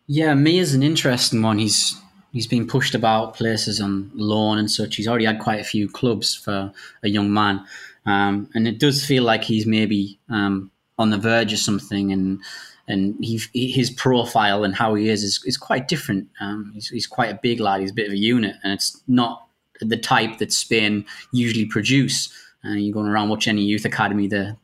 Yeah, 0.06 0.34
Mir 0.34 0.62
is 0.62 0.74
an 0.74 0.82
interesting 0.82 1.42
one. 1.42 1.58
He's 1.58 2.00
he's 2.36 2.46
been 2.46 2.66
pushed 2.66 2.94
about 2.94 3.34
places 3.34 3.80
on 3.80 4.10
loan 4.14 4.58
and 4.58 4.70
such. 4.70 4.96
He's 4.96 5.08
already 5.08 5.24
had 5.24 5.38
quite 5.38 5.58
a 5.58 5.64
few 5.64 5.88
clubs 5.88 6.34
for 6.34 6.70
a 7.02 7.08
young 7.08 7.32
man, 7.32 7.64
um, 8.04 8.50
and 8.54 8.68
it 8.68 8.78
does 8.78 9.06
feel 9.06 9.22
like 9.22 9.42
he's 9.42 9.66
maybe 9.66 10.18
um, 10.28 10.70
on 10.98 11.08
the 11.08 11.16
verge 11.16 11.54
of 11.54 11.58
something. 11.58 12.12
And 12.12 12.42
and 12.88 13.16
he, 13.24 13.40
his 13.54 13.88
profile 13.90 14.64
and 14.64 14.74
how 14.74 14.94
he 14.94 15.08
is 15.08 15.24
is, 15.24 15.42
is 15.46 15.56
quite 15.56 15.88
different. 15.88 16.28
Um, 16.38 16.72
he's, 16.74 16.88
he's 16.88 17.06
quite 17.06 17.32
a 17.32 17.40
big 17.42 17.58
lad. 17.58 17.80
He's 17.80 17.90
a 17.90 17.94
bit 17.94 18.06
of 18.06 18.12
a 18.12 18.18
unit, 18.18 18.56
and 18.62 18.74
it's 18.74 19.02
not 19.08 19.46
the 19.80 19.96
type 19.96 20.36
that 20.38 20.52
Spain 20.52 21.06
usually 21.32 21.64
produce. 21.64 22.30
Uh, 22.66 22.74
you're 22.74 22.92
going 22.92 23.08
around 23.08 23.30
watch 23.30 23.48
any 23.48 23.62
youth 23.62 23.86
academy, 23.86 24.26
the 24.26 24.58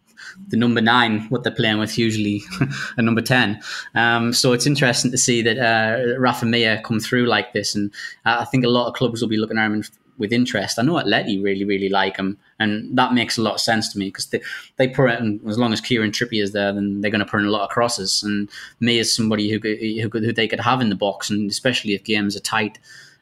the 0.49 0.57
number 0.57 0.80
nine, 0.80 1.20
what 1.28 1.43
they're 1.43 1.53
playing 1.53 1.78
with, 1.78 1.99
usually 1.99 2.43
a 2.97 3.03
number 3.03 3.20
10. 3.20 3.61
Um, 3.95 4.33
so 4.33 4.53
it's 4.53 4.66
interesting 4.66 5.11
to 5.11 5.18
see 5.18 5.43
that 5.43 5.59
uh, 5.59 6.18
Rafa 6.18 6.47
Mir 6.47 6.80
come 6.85 7.01
through 7.01 7.26
like 7.26 7.53
this. 7.53 7.74
And 7.74 7.93
I 8.24 8.45
think 8.45 8.64
a 8.64 8.68
lot 8.68 8.89
of 8.89 8.95
clubs 8.95 9.20
will 9.20 9.28
be 9.28 9.37
looking 9.37 9.59
at 9.59 9.66
him 9.66 9.83
with 10.18 10.33
interest. 10.33 10.78
I 10.78 10.83
know 10.83 10.95
Atleti 10.95 11.43
really, 11.43 11.64
really 11.64 11.89
like 11.89 12.16
him, 12.16 12.39
and 12.59 12.97
that 12.97 13.12
makes 13.12 13.39
a 13.39 13.43
lot 13.43 13.55
of 13.55 13.61
sense 13.61 13.93
to 13.93 13.99
Mir 13.99 14.09
because 14.09 14.26
they 14.26 14.41
they 14.76 14.89
put 14.89 15.11
in 15.11 15.41
as 15.49 15.59
long 15.59 15.72
as 15.72 15.80
Kieran 15.80 16.11
Trippier 16.11 16.43
is 16.43 16.53
there, 16.53 16.72
then 16.72 17.01
they're 17.01 17.11
going 17.11 17.24
to 17.24 17.30
put 17.30 17.41
in 17.41 17.47
a 17.47 17.51
lot 17.51 17.64
of 17.64 17.70
crosses. 17.70 18.22
And 18.22 18.49
me 18.80 18.99
as 18.99 19.14
somebody 19.14 19.51
who 19.51 19.59
who, 19.59 20.09
could, 20.09 20.24
who 20.24 20.33
they 20.33 20.49
could 20.49 20.61
have 20.61 20.80
in 20.80 20.91
the 20.91 20.95
box, 20.95 21.30
and 21.30 21.51
especially 21.51 21.95
if 21.95 22.05
games 22.05 22.37
are 22.37 22.41
tight 22.41 22.78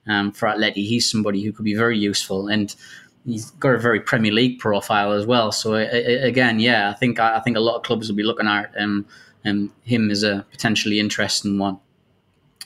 um, 0.07 0.33
for 0.33 0.49
Atleti, 0.49 0.87
he's 0.87 1.11
somebody 1.11 1.43
who 1.43 1.53
could 1.53 1.65
be 1.65 1.75
very 1.75 1.99
useful 1.99 2.49
and. 2.49 2.75
He's 3.27 3.51
got 3.53 3.75
a 3.75 3.79
very 3.79 4.01
Premier 4.01 4.33
League 4.33 4.59
profile 4.59 5.13
as 5.13 5.27
well. 5.27 5.53
So 5.53 5.75
again, 5.75 6.59
yeah, 6.59 6.91
I 6.91 6.95
think 6.95 7.21
I 7.21 7.41
think 7.41 7.57
a 7.57 7.61
lot 7.61 7.77
of 7.77 7.83
clubs 7.83 8.09
will 8.09 8.17
be 8.17 8.23
looking 8.23 8.47
at 8.47 8.73
um, 8.79 9.07
um, 9.45 9.73
him 9.83 10.11
as 10.11 10.23
a 10.23 10.47
potentially 10.51 10.99
interesting 10.99 11.59
one. 11.59 11.79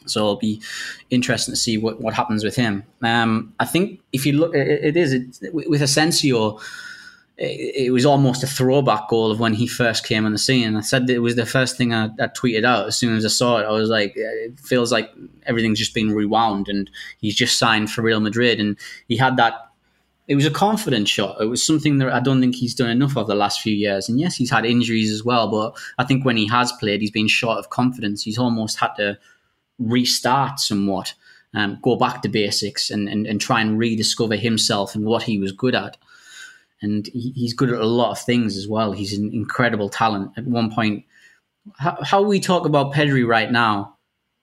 So 0.06 0.20
it'll 0.20 0.36
be 0.36 0.62
interesting 1.10 1.52
to 1.52 1.56
see 1.56 1.78
what, 1.78 2.00
what 2.00 2.14
happens 2.14 2.44
with 2.44 2.56
him. 2.56 2.84
Um, 3.02 3.54
I 3.58 3.64
think 3.64 4.00
if 4.12 4.26
you 4.26 4.34
look, 4.34 4.54
it, 4.54 4.84
it 4.84 4.96
is 4.96 5.12
it, 5.12 5.54
with 5.54 5.82
Asensio. 5.82 6.60
It, 7.36 7.86
it, 7.86 7.90
was 7.90 8.06
almost 8.06 8.44
a 8.44 8.46
throwback 8.46 9.08
goal 9.08 9.32
of 9.32 9.40
when 9.40 9.54
he 9.54 9.66
first 9.66 10.06
came 10.06 10.24
on 10.24 10.30
the 10.30 10.38
scene. 10.38 10.76
I 10.76 10.82
said 10.82 11.10
it 11.10 11.18
was 11.18 11.34
the 11.34 11.44
first 11.44 11.76
thing 11.76 11.92
I, 11.92 12.04
I, 12.20 12.28
tweeted 12.28 12.64
out 12.64 12.86
as 12.86 12.96
soon 12.96 13.16
as 13.16 13.24
I 13.24 13.28
saw 13.28 13.58
it. 13.58 13.64
I 13.64 13.72
was 13.72 13.88
like, 13.88 14.12
it 14.14 14.60
feels 14.60 14.92
like 14.92 15.10
everything's 15.44 15.80
just 15.80 15.94
been 15.94 16.12
rewound, 16.12 16.68
and 16.68 16.88
he's 17.18 17.34
just 17.34 17.58
signed 17.58 17.90
for 17.90 18.02
Real 18.02 18.20
Madrid, 18.20 18.60
and 18.60 18.76
he 19.08 19.16
had 19.16 19.36
that. 19.38 19.63
It 20.26 20.36
was 20.36 20.46
a 20.46 20.50
confident 20.50 21.06
shot. 21.06 21.40
It 21.40 21.46
was 21.46 21.64
something 21.64 21.98
that 21.98 22.12
I 22.12 22.20
don't 22.20 22.40
think 22.40 22.54
he's 22.54 22.74
done 22.74 22.88
enough 22.88 23.16
of 23.16 23.26
the 23.26 23.34
last 23.34 23.60
few 23.60 23.74
years. 23.74 24.08
And 24.08 24.18
yes, 24.18 24.36
he's 24.36 24.50
had 24.50 24.64
injuries 24.64 25.10
as 25.10 25.22
well, 25.22 25.48
but 25.48 25.76
I 25.98 26.04
think 26.04 26.24
when 26.24 26.36
he 26.36 26.48
has 26.48 26.72
played, 26.72 27.02
he's 27.02 27.10
been 27.10 27.28
short 27.28 27.58
of 27.58 27.70
confidence. 27.70 28.22
He's 28.22 28.38
almost 28.38 28.78
had 28.78 28.94
to 28.96 29.18
restart 29.78 30.60
somewhat, 30.60 31.12
um, 31.54 31.78
go 31.82 31.96
back 31.96 32.22
to 32.22 32.28
basics 32.28 32.90
and, 32.90 33.08
and, 33.08 33.26
and 33.26 33.40
try 33.40 33.60
and 33.60 33.78
rediscover 33.78 34.36
himself 34.36 34.94
and 34.94 35.04
what 35.04 35.22
he 35.24 35.38
was 35.38 35.52
good 35.52 35.74
at. 35.74 35.98
And 36.80 37.06
he, 37.08 37.32
he's 37.34 37.54
good 37.54 37.70
at 37.70 37.80
a 37.80 37.86
lot 37.86 38.12
of 38.12 38.18
things 38.18 38.56
as 38.56 38.66
well. 38.66 38.92
He's 38.92 39.16
an 39.16 39.30
incredible 39.32 39.90
talent. 39.90 40.32
At 40.36 40.46
one 40.46 40.70
point, 40.70 41.04
how, 41.78 41.98
how 42.02 42.22
we 42.22 42.40
talk 42.40 42.66
about 42.66 42.94
Pedri 42.94 43.26
right 43.26 43.50
now 43.50 43.93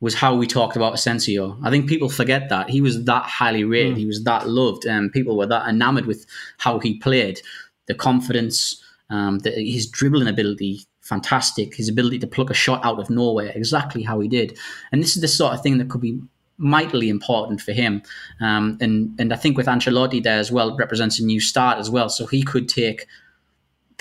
was 0.02 0.16
how 0.16 0.36
we 0.36 0.48
talked 0.48 0.76
about 0.76 0.96
Asensio. 0.96 1.58
I 1.64 1.70
think 1.70 1.88
people 1.88 2.10
forget 2.10 2.50
that. 2.50 2.70
He 2.70 2.82
was 2.82 3.06
that 3.06 3.24
highly 3.24 3.64
rated, 3.64 3.96
mm. 3.96 4.00
he 4.00 4.06
was 4.06 4.24
that 4.24 4.50
loved, 4.50 4.86
and 4.86 5.12
people 5.12 5.38
were 5.38 5.46
that 5.46 5.70
enamored 5.70 6.08
with 6.08 6.26
how 6.58 6.80
he 6.80 6.98
played. 6.98 7.40
The 7.86 7.94
confidence, 7.94 8.84
um, 9.10 9.40
the, 9.40 9.52
his 9.52 9.88
dribbling 9.88 10.28
ability, 10.28 10.82
fantastic. 11.02 11.76
His 11.76 11.88
ability 11.88 12.20
to 12.20 12.28
pluck 12.28 12.50
a 12.50 12.56
shot 12.56 12.84
out 12.84 13.00
of 13.00 13.10
nowhere, 13.10 13.52
exactly 13.54 14.02
how 14.02 14.20
he 14.20 14.28
did. 14.28 14.58
And 14.92 15.02
this 15.02 15.16
is 15.16 15.22
the 15.22 15.28
sort 15.28 15.54
of 15.54 15.62
thing 15.62 15.78
that 15.78 15.90
could 15.90 16.02
be 16.02 16.20
mightily 16.58 17.10
important 17.10 17.62
for 17.62 17.72
him. 17.72 18.02
Um, 18.40 18.78
and 18.82 19.20
and 19.20 19.34
I 19.34 19.36
think 19.36 19.58
with 19.58 19.68
Ancelotti 19.68 20.22
there 20.24 20.40
as 20.40 20.52
well 20.52 20.76
represents 20.76 21.20
a 21.20 21.26
new 21.26 21.40
start 21.40 21.78
as 21.78 21.90
well. 21.90 22.10
So 22.10 22.26
he 22.26 22.44
could 22.44 22.68
take 22.68 23.08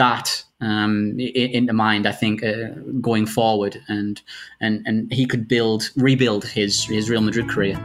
that 0.00 0.42
um, 0.62 1.20
into 1.20 1.74
mind. 1.74 2.06
I 2.06 2.12
think 2.12 2.42
uh, 2.42 2.70
going 3.00 3.26
forward, 3.26 3.82
and 3.86 4.20
and 4.60 4.82
and 4.86 5.12
he 5.12 5.26
could 5.26 5.46
build 5.46 5.90
rebuild 5.94 6.44
his 6.46 6.84
his 6.84 7.10
Real 7.10 7.20
Madrid 7.20 7.50
career. 7.50 7.76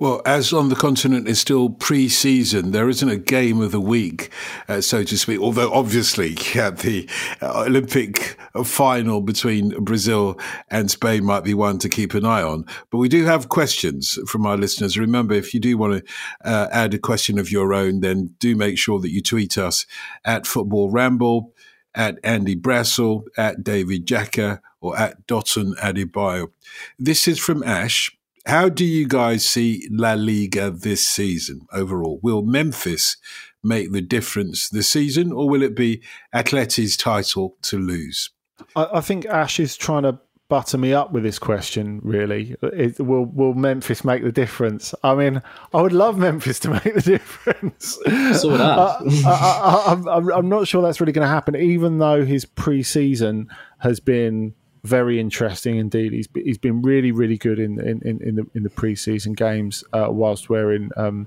Well, 0.00 0.22
as 0.24 0.52
on 0.52 0.68
the 0.68 0.76
continent 0.76 1.26
is 1.26 1.40
still 1.40 1.70
pre-season, 1.70 2.70
there 2.70 2.88
isn't 2.88 3.08
a 3.08 3.16
game 3.16 3.60
of 3.60 3.72
the 3.72 3.80
week, 3.80 4.30
uh, 4.68 4.80
so 4.80 5.02
to 5.02 5.18
speak. 5.18 5.40
Although 5.40 5.72
obviously, 5.72 6.36
yeah, 6.54 6.70
the 6.70 7.08
uh, 7.42 7.64
Olympic 7.64 8.38
final 8.64 9.20
between 9.20 9.70
Brazil 9.82 10.38
and 10.70 10.88
Spain 10.88 11.24
might 11.24 11.42
be 11.42 11.52
one 11.52 11.78
to 11.78 11.88
keep 11.88 12.14
an 12.14 12.24
eye 12.24 12.42
on. 12.42 12.64
But 12.90 12.98
we 12.98 13.08
do 13.08 13.24
have 13.24 13.48
questions 13.48 14.20
from 14.28 14.46
our 14.46 14.56
listeners. 14.56 14.96
Remember, 14.96 15.34
if 15.34 15.52
you 15.52 15.58
do 15.58 15.76
want 15.76 16.04
to 16.04 16.12
uh, 16.48 16.68
add 16.70 16.94
a 16.94 16.98
question 16.98 17.36
of 17.36 17.50
your 17.50 17.74
own, 17.74 17.98
then 17.98 18.36
do 18.38 18.54
make 18.54 18.78
sure 18.78 19.00
that 19.00 19.10
you 19.10 19.20
tweet 19.20 19.58
us 19.58 19.84
at 20.24 20.46
Football 20.46 20.90
Ramble, 20.90 21.52
at 21.92 22.20
Andy 22.22 22.54
Brassell, 22.54 23.24
at 23.36 23.64
David 23.64 24.06
Jacker, 24.06 24.62
or 24.80 24.96
at 24.96 25.26
Dotun 25.26 25.74
Adebayo. 25.78 26.52
This 27.00 27.26
is 27.26 27.40
from 27.40 27.64
Ash. 27.64 28.16
How 28.48 28.70
do 28.70 28.82
you 28.82 29.06
guys 29.06 29.46
see 29.46 29.86
La 29.90 30.14
Liga 30.14 30.70
this 30.70 31.06
season 31.06 31.66
overall? 31.70 32.18
Will 32.22 32.40
Memphis 32.40 33.18
make 33.62 33.92
the 33.92 34.00
difference 34.00 34.70
this 34.70 34.88
season, 34.88 35.32
or 35.32 35.50
will 35.50 35.62
it 35.62 35.76
be 35.76 36.02
Atleti's 36.34 36.96
title 36.96 37.58
to 37.60 37.76
lose? 37.76 38.30
I, 38.74 38.88
I 38.94 39.00
think 39.02 39.26
Ash 39.26 39.60
is 39.60 39.76
trying 39.76 40.04
to 40.04 40.18
butter 40.48 40.78
me 40.78 40.94
up 40.94 41.12
with 41.12 41.24
this 41.24 41.38
question. 41.38 42.00
Really, 42.02 42.56
it, 42.62 42.98
will 42.98 43.26
will 43.26 43.52
Memphis 43.52 44.02
make 44.02 44.22
the 44.22 44.32
difference? 44.32 44.94
I 45.04 45.14
mean, 45.14 45.42
I 45.74 45.82
would 45.82 45.92
love 45.92 46.16
Memphis 46.16 46.58
to 46.60 46.70
make 46.84 46.94
the 46.94 47.02
difference. 47.02 47.98
So 48.40 48.50
would 48.50 48.62
I. 48.62 48.98
Uh, 49.26 50.20
I, 50.32 50.38
am 50.38 50.48
not 50.48 50.66
sure 50.66 50.80
that's 50.80 51.02
really 51.02 51.12
going 51.12 51.26
to 51.26 51.28
happen, 51.28 51.54
even 51.54 51.98
though 51.98 52.24
his 52.24 52.46
preseason 52.46 53.48
has 53.80 54.00
been 54.00 54.54
very 54.84 55.20
interesting 55.20 55.76
indeed. 55.76 56.12
He's 56.12 56.28
he's 56.34 56.58
been 56.58 56.82
really 56.82 57.12
really 57.12 57.36
good 57.36 57.58
in 57.58 57.80
in, 57.80 58.00
in 58.22 58.34
the 58.36 58.46
in 58.54 58.62
the 58.62 58.70
preseason 58.70 59.36
games 59.36 59.84
uh, 59.92 60.08
whilst 60.10 60.48
wearing 60.48 60.90
um, 60.96 61.26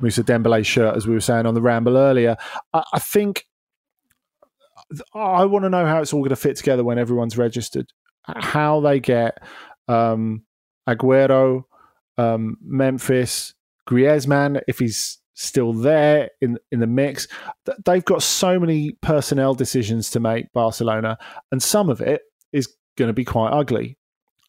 Moussa 0.00 0.22
Dembele's 0.22 0.66
shirt, 0.66 0.96
as 0.96 1.06
we 1.06 1.14
were 1.14 1.20
saying 1.20 1.46
on 1.46 1.54
the 1.54 1.62
ramble 1.62 1.96
earlier. 1.96 2.36
I, 2.72 2.82
I 2.94 2.98
think 2.98 3.46
I 5.14 5.44
want 5.44 5.64
to 5.64 5.70
know 5.70 5.86
how 5.86 6.00
it's 6.00 6.12
all 6.12 6.20
going 6.20 6.30
to 6.30 6.36
fit 6.36 6.56
together 6.56 6.84
when 6.84 6.98
everyone's 6.98 7.38
registered. 7.38 7.92
How 8.24 8.80
they 8.80 8.98
get 8.98 9.38
um, 9.88 10.42
Aguero, 10.88 11.64
um, 12.18 12.56
Memphis, 12.60 13.54
Griezmann, 13.88 14.60
if 14.66 14.78
he's 14.78 15.18
still 15.36 15.72
there 15.72 16.30
in 16.40 16.58
in 16.72 16.80
the 16.80 16.86
mix. 16.86 17.28
They've 17.84 18.04
got 18.04 18.22
so 18.22 18.58
many 18.58 18.92
personnel 19.02 19.54
decisions 19.54 20.10
to 20.10 20.20
make, 20.20 20.52
Barcelona, 20.52 21.18
and 21.52 21.62
some 21.62 21.88
of 21.88 22.00
it 22.00 22.22
is 22.52 22.74
going 22.96 23.08
to 23.08 23.14
be 23.14 23.24
quite 23.24 23.50
ugly. 23.50 23.98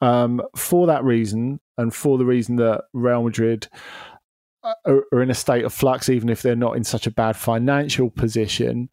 Um, 0.01 0.41
for 0.55 0.87
that 0.87 1.03
reason, 1.03 1.59
and 1.77 1.93
for 1.93 2.17
the 2.17 2.25
reason 2.25 2.57
that 2.57 2.83
Real 2.93 3.23
Madrid 3.23 3.67
uh, 4.63 4.73
are, 4.85 5.03
are, 5.11 5.21
in 5.21 5.31
a 5.31 5.35
state 5.35 5.65
of 5.65 5.73
flux, 5.73 6.09
even 6.09 6.29
if 6.29 6.41
they're 6.41 6.55
not 6.55 6.77
in 6.77 6.83
such 6.83 7.07
a 7.07 7.11
bad 7.11 7.35
financial 7.35 8.09
position, 8.09 8.89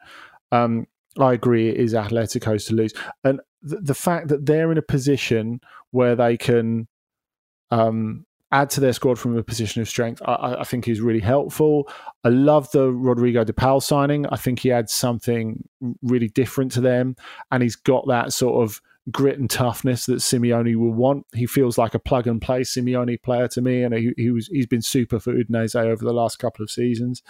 um, 0.53 0.87
I 1.19 1.33
agree 1.33 1.69
it 1.69 1.77
is 1.77 1.95
Atletico's 1.95 2.67
to 2.67 2.75
lose. 2.75 2.93
And 3.23 3.41
th- 3.69 3.83
the 3.83 3.95
fact 3.95 4.29
that 4.29 4.47
they're 4.47 4.73
in 4.73 4.79
a 4.79 4.83
position 4.83 5.61
where 5.91 6.17
they 6.17 6.37
can 6.37 6.89
um, 7.71 8.25
add 8.55 8.71
to 8.71 8.81
their 8.81 8.93
squad 8.93 9.19
from 9.19 9.37
a 9.37 9.43
position 9.43 9.83
of 9.83 9.89
strength, 9.89 10.23
I, 10.25 10.57
I, 10.61 10.65
think 10.65 10.87
is 10.87 11.01
really 11.01 11.21
helpful. 11.21 11.89
I 12.23 12.29
love 12.29 12.71
the 12.71 12.91
Rodrigo 12.93 13.45
de 13.45 13.53
Paul 13.53 13.81
signing. 13.81 14.27
I 14.27 14.37
think 14.37 14.61
he 14.61 14.71
adds 14.71 14.95
something 14.95 15.69
really 16.03 16.29
different 16.29 16.73
to 16.73 16.81
them, 16.81 17.17
and 17.51 17.63
he's 17.63 17.77
got 17.77 18.07
that 18.09 18.33
sort 18.33 18.63
of 18.63 18.81
grit 19.11 19.39
and 19.39 19.51
toughness 19.51 20.07
that 20.07 20.17
Simeone 20.17 20.77
will 20.77 20.93
want. 20.93 21.27
He 21.35 21.47
feels 21.47 21.77
like 21.77 21.95
a 21.95 21.99
plug 21.99 22.27
and 22.27 22.41
play 22.41 22.63
Simeone 22.63 23.23
player 23.23 23.49
to 23.49 23.61
me, 23.61 23.83
and 23.83 23.95
he, 23.95 24.13
he 24.17 24.31
was 24.31 24.49
he's 24.49 24.67
been 24.67 24.83
super 24.83 25.19
for 25.19 25.35
Udinese 25.35 25.77
over 25.77 26.05
the 26.05 26.13
last 26.13 26.39
couple 26.39 26.63
of 26.63 26.71
seasons. 26.71 27.23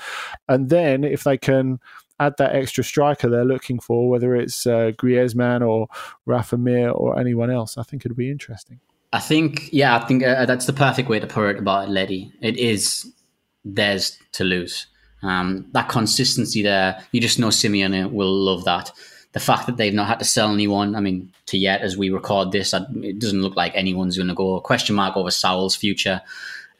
And 0.49 0.71
then 0.71 1.05
if 1.05 1.25
they 1.25 1.37
can 1.37 1.81
add 2.21 2.35
that 2.39 2.55
extra 2.55 2.85
striker 2.85 3.29
they're 3.29 3.45
looking 3.45 3.81
for, 3.81 4.09
whether 4.09 4.37
it's 4.37 4.67
uh, 4.67 4.93
Griezmann 4.97 5.67
or 5.67 5.89
Rafa 6.27 6.57
Mir 6.57 6.91
or 6.91 7.19
anyone 7.19 7.51
else, 7.51 7.77
I 7.77 7.83
think 7.83 8.05
it'd 8.05 8.17
be 8.17 8.31
interesting. 8.31 8.81
I 9.13 9.21
think, 9.21 9.73
yeah, 9.73 9.97
I 9.97 10.01
think 10.07 10.25
uh, 10.25 10.45
that's 10.45 10.67
the 10.67 10.73
perfect 10.73 11.09
way 11.09 11.21
to 11.21 11.27
put 11.27 11.51
it 11.51 11.59
about 11.59 11.89
Letty. 11.89 12.33
It 12.41 12.57
is 12.57 13.13
theirs 13.65 14.19
to 14.33 14.45
lose. 14.45 14.87
Um, 15.23 15.67
that 15.73 15.89
consistency 15.89 16.63
there, 16.63 17.03
you 17.13 17.21
just 17.21 17.39
know 17.39 17.49
Simeone 17.49 18.13
will 18.13 18.33
love 18.33 18.65
that 18.65 18.91
the 19.35 19.41
fact 19.41 19.67
that 19.67 19.77
they've 19.77 19.93
not 19.93 20.07
had 20.07 20.21
to 20.21 20.25
sell 20.25 20.53
anyone, 20.53 20.95
I 20.95 21.01
mean, 21.01 21.31
to 21.47 21.59
yet 21.59 21.83
as 21.83 21.97
we 21.97 22.09
record 22.09 22.53
this, 22.53 22.73
it 22.73 23.19
doesn't 23.19 23.43
look 23.43 23.57
like 23.57 23.73
anyone's 23.75 24.17
going 24.17 24.29
to 24.29 24.35
go 24.35 24.61
question 24.61 24.95
mark 24.95 25.17
over 25.17 25.31
Saul's 25.31 25.77
future. 25.77 26.23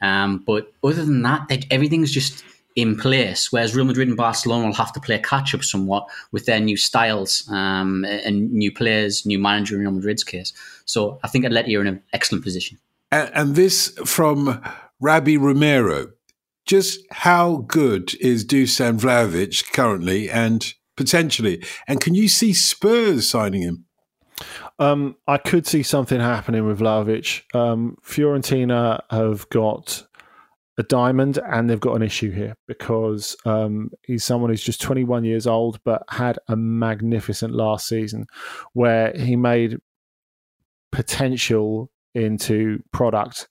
Um, 0.01 0.37
but 0.37 0.71
other 0.83 1.05
than 1.05 1.21
that, 1.23 1.47
they, 1.49 1.61
everything's 1.69 2.11
just 2.11 2.43
in 2.75 2.97
place. 2.97 3.51
Whereas 3.51 3.75
Real 3.75 3.85
Madrid 3.85 4.07
and 4.07 4.17
Barcelona 4.17 4.67
will 4.67 4.73
have 4.73 4.93
to 4.93 5.01
play 5.01 5.19
catch 5.19 5.53
up 5.53 5.63
somewhat 5.63 6.07
with 6.31 6.45
their 6.45 6.61
new 6.61 6.77
styles 6.77 7.47
um, 7.49 8.05
and 8.05 8.51
new 8.51 8.71
players, 8.71 9.25
new 9.25 9.39
manager 9.39 9.75
in 9.75 9.81
Real 9.81 9.91
Madrid's 9.91 10.23
case. 10.23 10.53
So 10.85 11.19
I 11.23 11.27
think 11.27 11.45
Atleti 11.45 11.77
are 11.77 11.81
in 11.81 11.87
an 11.87 12.03
excellent 12.13 12.43
position. 12.43 12.77
And, 13.11 13.31
and 13.33 13.55
this 13.55 13.89
from 14.05 14.61
Rabbi 14.99 15.35
Romero. 15.35 16.11
Just 16.65 17.01
how 17.11 17.57
good 17.67 18.15
is 18.19 18.43
Dusan 18.43 18.99
Vlahovic 18.99 19.71
currently, 19.71 20.31
and 20.31 20.73
potentially. 20.95 21.63
And 21.87 22.01
can 22.01 22.15
you 22.15 22.27
see 22.27 22.53
Spurs 22.53 23.29
signing 23.29 23.61
him? 23.61 23.85
Um, 24.79 25.15
I 25.27 25.37
could 25.37 25.65
see 25.65 25.83
something 25.83 26.19
happening 26.19 26.65
with 26.65 26.79
Vlahovic. 26.79 27.43
Um, 27.55 27.97
Fiorentina 28.03 29.01
have 29.09 29.47
got 29.49 30.05
a 30.77 30.83
diamond 30.83 31.39
and 31.49 31.69
they've 31.69 31.79
got 31.79 31.95
an 31.95 32.01
issue 32.01 32.31
here 32.31 32.57
because 32.67 33.37
um, 33.45 33.91
he's 34.03 34.25
someone 34.25 34.49
who's 34.49 34.63
just 34.63 34.81
21 34.81 35.23
years 35.23 35.47
old 35.47 35.79
but 35.85 36.03
had 36.09 36.37
a 36.49 36.55
magnificent 36.55 37.53
last 37.53 37.87
season 37.87 38.25
where 38.73 39.13
he 39.13 39.37
made 39.37 39.77
potential 40.91 41.89
into 42.13 42.81
product 42.91 43.47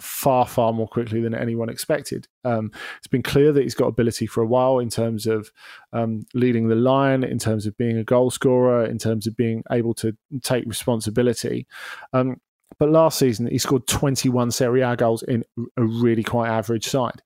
far, 0.00 0.46
far 0.46 0.72
more 0.72 0.88
quickly 0.88 1.20
than 1.20 1.34
anyone 1.34 1.68
expected. 1.68 2.28
Um, 2.44 2.70
it's 2.98 3.06
been 3.06 3.22
clear 3.22 3.52
that 3.52 3.62
he's 3.62 3.74
got 3.74 3.86
ability 3.86 4.26
for 4.26 4.42
a 4.42 4.46
while 4.46 4.78
in 4.78 4.88
terms 4.88 5.26
of 5.26 5.50
um, 5.92 6.26
leading 6.34 6.68
the 6.68 6.74
line, 6.74 7.24
in 7.24 7.38
terms 7.38 7.66
of 7.66 7.76
being 7.76 7.98
a 7.98 8.04
goal 8.04 8.30
scorer, 8.30 8.84
in 8.84 8.98
terms 8.98 9.26
of 9.26 9.36
being 9.36 9.62
able 9.70 9.94
to 9.94 10.16
take 10.42 10.64
responsibility. 10.66 11.66
Um, 12.12 12.40
but 12.78 12.90
last 12.90 13.18
season, 13.18 13.46
he 13.46 13.58
scored 13.58 13.86
21 13.86 14.50
Serie 14.50 14.82
A 14.82 14.96
goals 14.96 15.22
in 15.22 15.44
a 15.76 15.82
really 15.82 16.22
quite 16.22 16.48
average 16.48 16.86
side. 16.86 17.22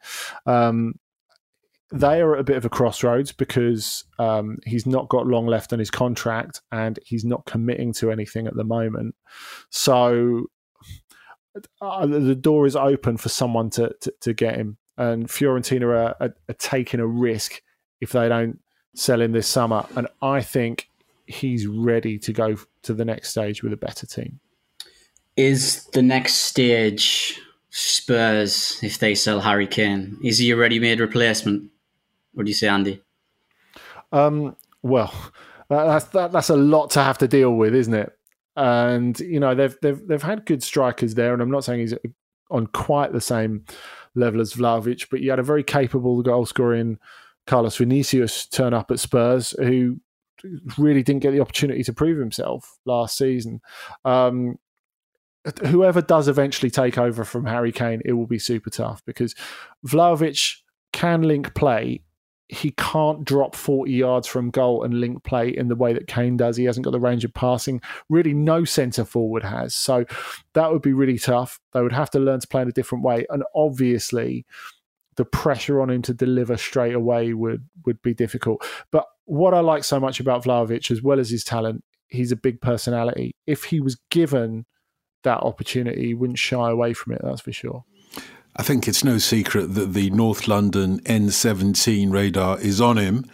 Um, 0.46 0.94
they 1.92 2.22
are 2.22 2.34
at 2.34 2.40
a 2.40 2.44
bit 2.44 2.56
of 2.56 2.64
a 2.64 2.70
crossroads 2.70 3.32
because 3.32 4.04
um, 4.18 4.56
he's 4.64 4.86
not 4.86 5.10
got 5.10 5.26
long 5.26 5.46
left 5.46 5.74
on 5.74 5.78
his 5.78 5.90
contract 5.90 6.62
and 6.72 6.98
he's 7.04 7.24
not 7.24 7.44
committing 7.44 7.92
to 7.92 8.10
anything 8.10 8.46
at 8.46 8.56
the 8.56 8.64
moment. 8.64 9.14
So 9.68 10.46
uh, 11.80 12.06
the 12.06 12.34
door 12.34 12.66
is 12.66 12.76
open 12.76 13.16
for 13.16 13.28
someone 13.28 13.70
to, 13.70 13.94
to, 14.00 14.14
to 14.20 14.32
get 14.32 14.56
him. 14.56 14.76
And 14.96 15.28
Fiorentina 15.28 15.82
are, 15.84 16.16
are, 16.20 16.34
are, 16.48 16.54
taking 16.58 17.00
a 17.00 17.06
risk 17.06 17.62
if 18.00 18.12
they 18.12 18.28
don't 18.28 18.60
sell 18.94 19.20
him 19.20 19.32
this 19.32 19.48
summer. 19.48 19.86
And 19.96 20.06
I 20.20 20.42
think 20.42 20.88
he's 21.26 21.66
ready 21.66 22.18
to 22.18 22.32
go 22.32 22.56
to 22.82 22.94
the 22.94 23.04
next 23.04 23.30
stage 23.30 23.62
with 23.62 23.72
a 23.72 23.76
better 23.76 24.06
team. 24.06 24.40
Is 25.36 25.84
the 25.86 26.02
next 26.02 26.34
stage 26.34 27.40
Spurs 27.70 28.78
if 28.82 28.98
they 28.98 29.14
sell 29.14 29.40
Harry 29.40 29.66
Kane? 29.66 30.18
Is 30.22 30.38
he 30.38 30.50
a 30.50 30.56
ready 30.56 30.78
made 30.78 31.00
replacement? 31.00 31.70
What 32.34 32.44
do 32.44 32.50
you 32.50 32.54
say, 32.54 32.68
Andy? 32.68 33.00
Um, 34.12 34.56
well, 34.82 35.12
that's 35.70 36.04
that, 36.06 36.32
that's 36.32 36.50
a 36.50 36.56
lot 36.56 36.90
to 36.90 37.02
have 37.02 37.18
to 37.18 37.28
deal 37.28 37.54
with, 37.54 37.74
isn't 37.74 37.94
it? 37.94 38.12
And 38.56 39.18
you 39.20 39.40
know 39.40 39.54
they've 39.54 39.76
they've 39.80 40.06
they've 40.06 40.22
had 40.22 40.44
good 40.44 40.62
strikers 40.62 41.14
there, 41.14 41.32
and 41.32 41.42
I'm 41.42 41.50
not 41.50 41.64
saying 41.64 41.80
he's 41.80 41.94
on 42.50 42.66
quite 42.68 43.12
the 43.12 43.20
same 43.20 43.64
level 44.14 44.40
as 44.40 44.52
Vlahovic, 44.52 45.08
but 45.10 45.20
you 45.20 45.30
had 45.30 45.38
a 45.38 45.44
very 45.44 45.64
capable 45.64 46.22
goal 46.22 46.44
scoring 46.44 46.98
Carlos 47.46 47.76
Vinicius 47.76 48.46
turn 48.46 48.74
up 48.74 48.90
at 48.90 49.00
Spurs, 49.00 49.54
who 49.58 49.98
really 50.78 51.02
didn't 51.02 51.22
get 51.22 51.32
the 51.32 51.40
opportunity 51.40 51.82
to 51.82 51.92
prove 51.92 52.18
himself 52.18 52.78
last 52.84 53.16
season. 53.16 53.60
Um, 54.04 54.58
whoever 55.66 56.02
does 56.02 56.28
eventually 56.28 56.70
take 56.70 56.98
over 56.98 57.24
from 57.24 57.46
Harry 57.46 57.72
Kane, 57.72 58.02
it 58.04 58.12
will 58.12 58.26
be 58.26 58.38
super 58.38 58.70
tough 58.70 59.02
because 59.04 59.34
Vlahovic 59.86 60.58
can 60.92 61.22
link 61.22 61.54
play 61.54 62.02
he 62.52 62.72
can't 62.72 63.24
drop 63.24 63.54
40 63.54 63.90
yards 63.90 64.28
from 64.28 64.50
goal 64.50 64.82
and 64.82 65.00
link 65.00 65.24
play 65.24 65.48
in 65.48 65.68
the 65.68 65.74
way 65.74 65.94
that 65.94 66.06
Kane 66.06 66.36
does. 66.36 66.58
He 66.58 66.64
hasn't 66.64 66.84
got 66.84 66.90
the 66.90 67.00
range 67.00 67.24
of 67.24 67.32
passing. 67.32 67.80
Really, 68.10 68.34
no 68.34 68.66
centre 68.66 69.06
forward 69.06 69.42
has. 69.42 69.74
So 69.74 70.04
that 70.52 70.70
would 70.70 70.82
be 70.82 70.92
really 70.92 71.18
tough. 71.18 71.58
They 71.72 71.80
would 71.80 71.92
have 71.92 72.10
to 72.10 72.18
learn 72.18 72.40
to 72.40 72.46
play 72.46 72.60
in 72.60 72.68
a 72.68 72.72
different 72.72 73.04
way. 73.04 73.24
And 73.30 73.42
obviously, 73.54 74.44
the 75.16 75.24
pressure 75.24 75.80
on 75.80 75.88
him 75.88 76.02
to 76.02 76.12
deliver 76.12 76.58
straight 76.58 76.94
away 76.94 77.32
would 77.32 77.66
would 77.86 78.02
be 78.02 78.12
difficult. 78.12 78.62
But 78.90 79.06
what 79.24 79.54
I 79.54 79.60
like 79.60 79.82
so 79.82 79.98
much 79.98 80.20
about 80.20 80.44
Vlahovic, 80.44 80.90
as 80.90 81.02
well 81.02 81.18
as 81.18 81.30
his 81.30 81.44
talent, 81.44 81.82
he's 82.08 82.32
a 82.32 82.36
big 82.36 82.60
personality. 82.60 83.34
If 83.46 83.64
he 83.64 83.80
was 83.80 83.96
given 84.10 84.66
that 85.24 85.40
opportunity, 85.40 86.08
he 86.08 86.14
wouldn't 86.14 86.38
shy 86.38 86.70
away 86.70 86.92
from 86.92 87.14
it. 87.14 87.22
That's 87.24 87.40
for 87.40 87.52
sure. 87.52 87.84
I 88.54 88.62
think 88.62 88.86
it's 88.86 89.02
no 89.02 89.18
secret 89.18 89.74
that 89.74 89.94
the 89.94 90.10
North 90.10 90.46
London 90.46 91.00
N17 91.00 92.12
radar 92.12 92.60
is 92.60 92.80
on 92.80 92.98
him. 92.98 93.24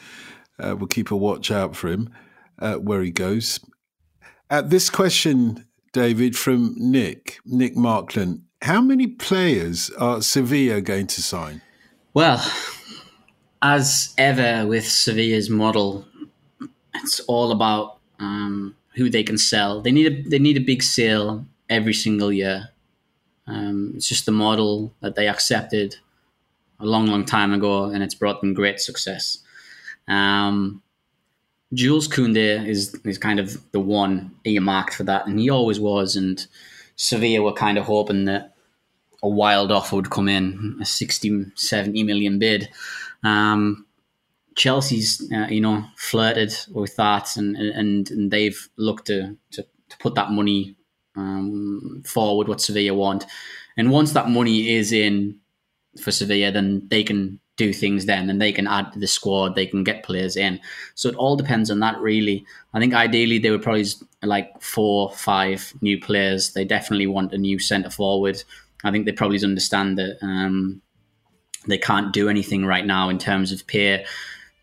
Uh, 0.58 0.76
we'll 0.76 0.86
keep 0.86 1.10
a 1.10 1.16
watch 1.16 1.50
out 1.50 1.74
for 1.74 1.88
him 1.88 2.10
uh, 2.58 2.76
where 2.76 3.02
he 3.02 3.10
goes. 3.10 3.60
At 4.48 4.70
this 4.70 4.90
question, 4.90 5.66
David, 5.92 6.36
from 6.36 6.74
Nick, 6.76 7.38
Nick 7.44 7.76
Markland, 7.76 8.42
how 8.62 8.80
many 8.80 9.06
players 9.06 9.90
are 9.98 10.22
Sevilla 10.22 10.80
going 10.80 11.06
to 11.08 11.22
sign? 11.22 11.62
Well, 12.14 12.44
as 13.62 14.14
ever 14.18 14.66
with 14.66 14.86
Sevilla's 14.86 15.50
model, 15.50 16.06
it's 16.94 17.20
all 17.20 17.52
about 17.52 17.98
um, 18.18 18.74
who 18.94 19.10
they 19.10 19.22
can 19.22 19.38
sell. 19.38 19.80
They 19.80 19.92
need 19.92 20.06
a 20.06 20.28
they 20.28 20.38
need 20.38 20.56
a 20.56 20.60
big 20.60 20.82
sale 20.82 21.46
every 21.68 21.94
single 21.94 22.32
year. 22.32 22.70
Um, 23.49 23.92
it's 23.96 24.09
just 24.09 24.26
the 24.26 24.32
model 24.32 24.94
that 25.01 25.14
they 25.14 25.26
accepted 25.26 25.96
a 26.80 26.86
long, 26.86 27.07
long 27.07 27.24
time 27.24 27.53
ago, 27.53 27.84
and 27.84 28.03
it's 28.03 28.14
brought 28.14 28.40
them 28.40 28.55
great 28.55 28.80
success. 28.80 29.38
Um, 30.07 30.82
Jules 31.72 32.09
Koundé 32.09 32.66
is 32.66 32.94
is 33.05 33.18
kind 33.18 33.40
of 33.40 33.70
the 33.72 33.80
one 33.80 34.34
earmarked 34.44 34.94
for 34.94 35.05
that, 35.05 35.26
and 35.26 35.38
he 35.38 35.51
always 35.51 35.80
was. 35.80 36.16
And 36.16 36.46
Sevilla 36.96 37.42
were 37.42 37.53
kind 37.53 37.78
of 37.78 37.84
hoping 37.84 38.24
that 38.26 38.55
a 39.22 39.28
wild 39.28 39.72
offer 39.72 39.96
would 39.96 40.11
come 40.11 40.28
in, 40.28 40.78
a 40.80 40.84
60, 40.84 41.46
70 41.55 42.03
million 42.05 42.38
bid. 42.38 42.68
Um, 43.22 43.86
Chelsea's, 44.57 45.30
uh, 45.32 45.46
you 45.49 45.61
know, 45.61 45.84
flirted 45.96 46.55
with 46.72 46.96
that, 46.96 47.36
and 47.36 47.57
and, 47.57 48.11
and 48.11 48.30
they've 48.30 48.68
looked 48.76 49.07
to, 49.07 49.36
to, 49.53 49.62
to 49.62 49.99
put 49.99 50.14
that 50.14 50.30
money 50.30 50.76
um, 51.18 52.02
forward 52.06 52.48
what 52.48 52.60
Sevilla 52.60 52.94
want. 52.94 53.26
And 53.76 53.90
once 53.90 54.12
that 54.12 54.28
money 54.28 54.74
is 54.74 54.92
in 54.92 55.38
for 56.00 56.10
Sevilla, 56.10 56.50
then 56.52 56.86
they 56.88 57.02
can 57.02 57.40
do 57.58 57.72
things 57.72 58.06
then 58.06 58.30
and 58.30 58.40
they 58.40 58.52
can 58.52 58.66
add 58.66 58.92
to 58.92 58.98
the 59.00 59.06
squad, 59.06 59.54
they 59.54 59.66
can 59.66 59.82
get 59.82 60.04
players 60.04 60.36
in. 60.36 60.60
So 60.94 61.08
it 61.08 61.16
all 61.16 61.36
depends 61.36 61.70
on 61.70 61.80
that, 61.80 61.98
really. 61.98 62.46
I 62.72 62.78
think 62.78 62.94
ideally 62.94 63.38
they 63.38 63.50
would 63.50 63.62
probably 63.62 63.84
like 64.22 64.62
four, 64.62 65.10
five 65.10 65.74
new 65.82 66.00
players. 66.00 66.52
They 66.52 66.64
definitely 66.64 67.08
want 67.08 67.32
a 67.34 67.38
new 67.38 67.58
centre 67.58 67.90
forward. 67.90 68.42
I 68.84 68.92
think 68.92 69.04
they 69.04 69.12
probably 69.12 69.42
understand 69.42 69.98
that 69.98 70.18
um, 70.22 70.80
they 71.66 71.78
can't 71.78 72.12
do 72.12 72.28
anything 72.28 72.64
right 72.64 72.86
now 72.86 73.08
in 73.08 73.18
terms 73.18 73.50
of 73.50 73.66
peer 73.66 74.04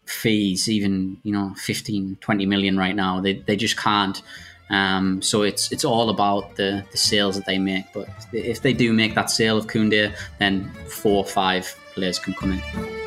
fees, 0.06 0.70
even, 0.70 1.18
you 1.24 1.34
know, 1.34 1.54
15, 1.58 2.18
20 2.22 2.46
million 2.46 2.78
right 2.78 2.96
now. 2.96 3.20
They, 3.20 3.34
they 3.34 3.58
just 3.58 3.78
can't. 3.78 4.22
Um, 4.70 5.22
so 5.22 5.44
it's 5.44 5.72
it's 5.72 5.86
all 5.86 6.10
about 6.10 6.56
the, 6.56 6.84
the 6.92 6.98
sales 6.98 7.36
that 7.36 7.46
they 7.46 7.58
make. 7.58 7.86
But 7.94 8.10
if 8.32 8.62
they 8.62 8.74
do 8.74 8.94
make 8.94 9.16
that 9.16 9.30
sale 9.30 9.58
of 9.58 9.68
Koundé, 9.68 10.16
then 10.40 10.72
four 10.88 11.18
or 11.18 11.26
five 11.26 11.78
players 11.94 12.20
can 12.20 12.34
come 12.34 12.54
in. 12.54 13.06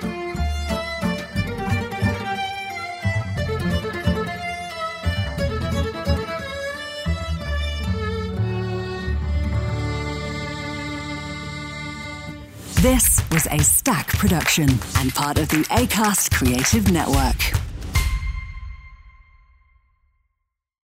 This 12.80 13.20
was 13.32 13.48
a 13.50 13.58
Stack 13.58 14.06
production 14.18 14.68
and 14.98 15.12
part 15.12 15.38
of 15.38 15.48
the 15.48 15.64
ACAST 15.64 16.30
Creative 16.32 16.92
Network. 16.92 17.67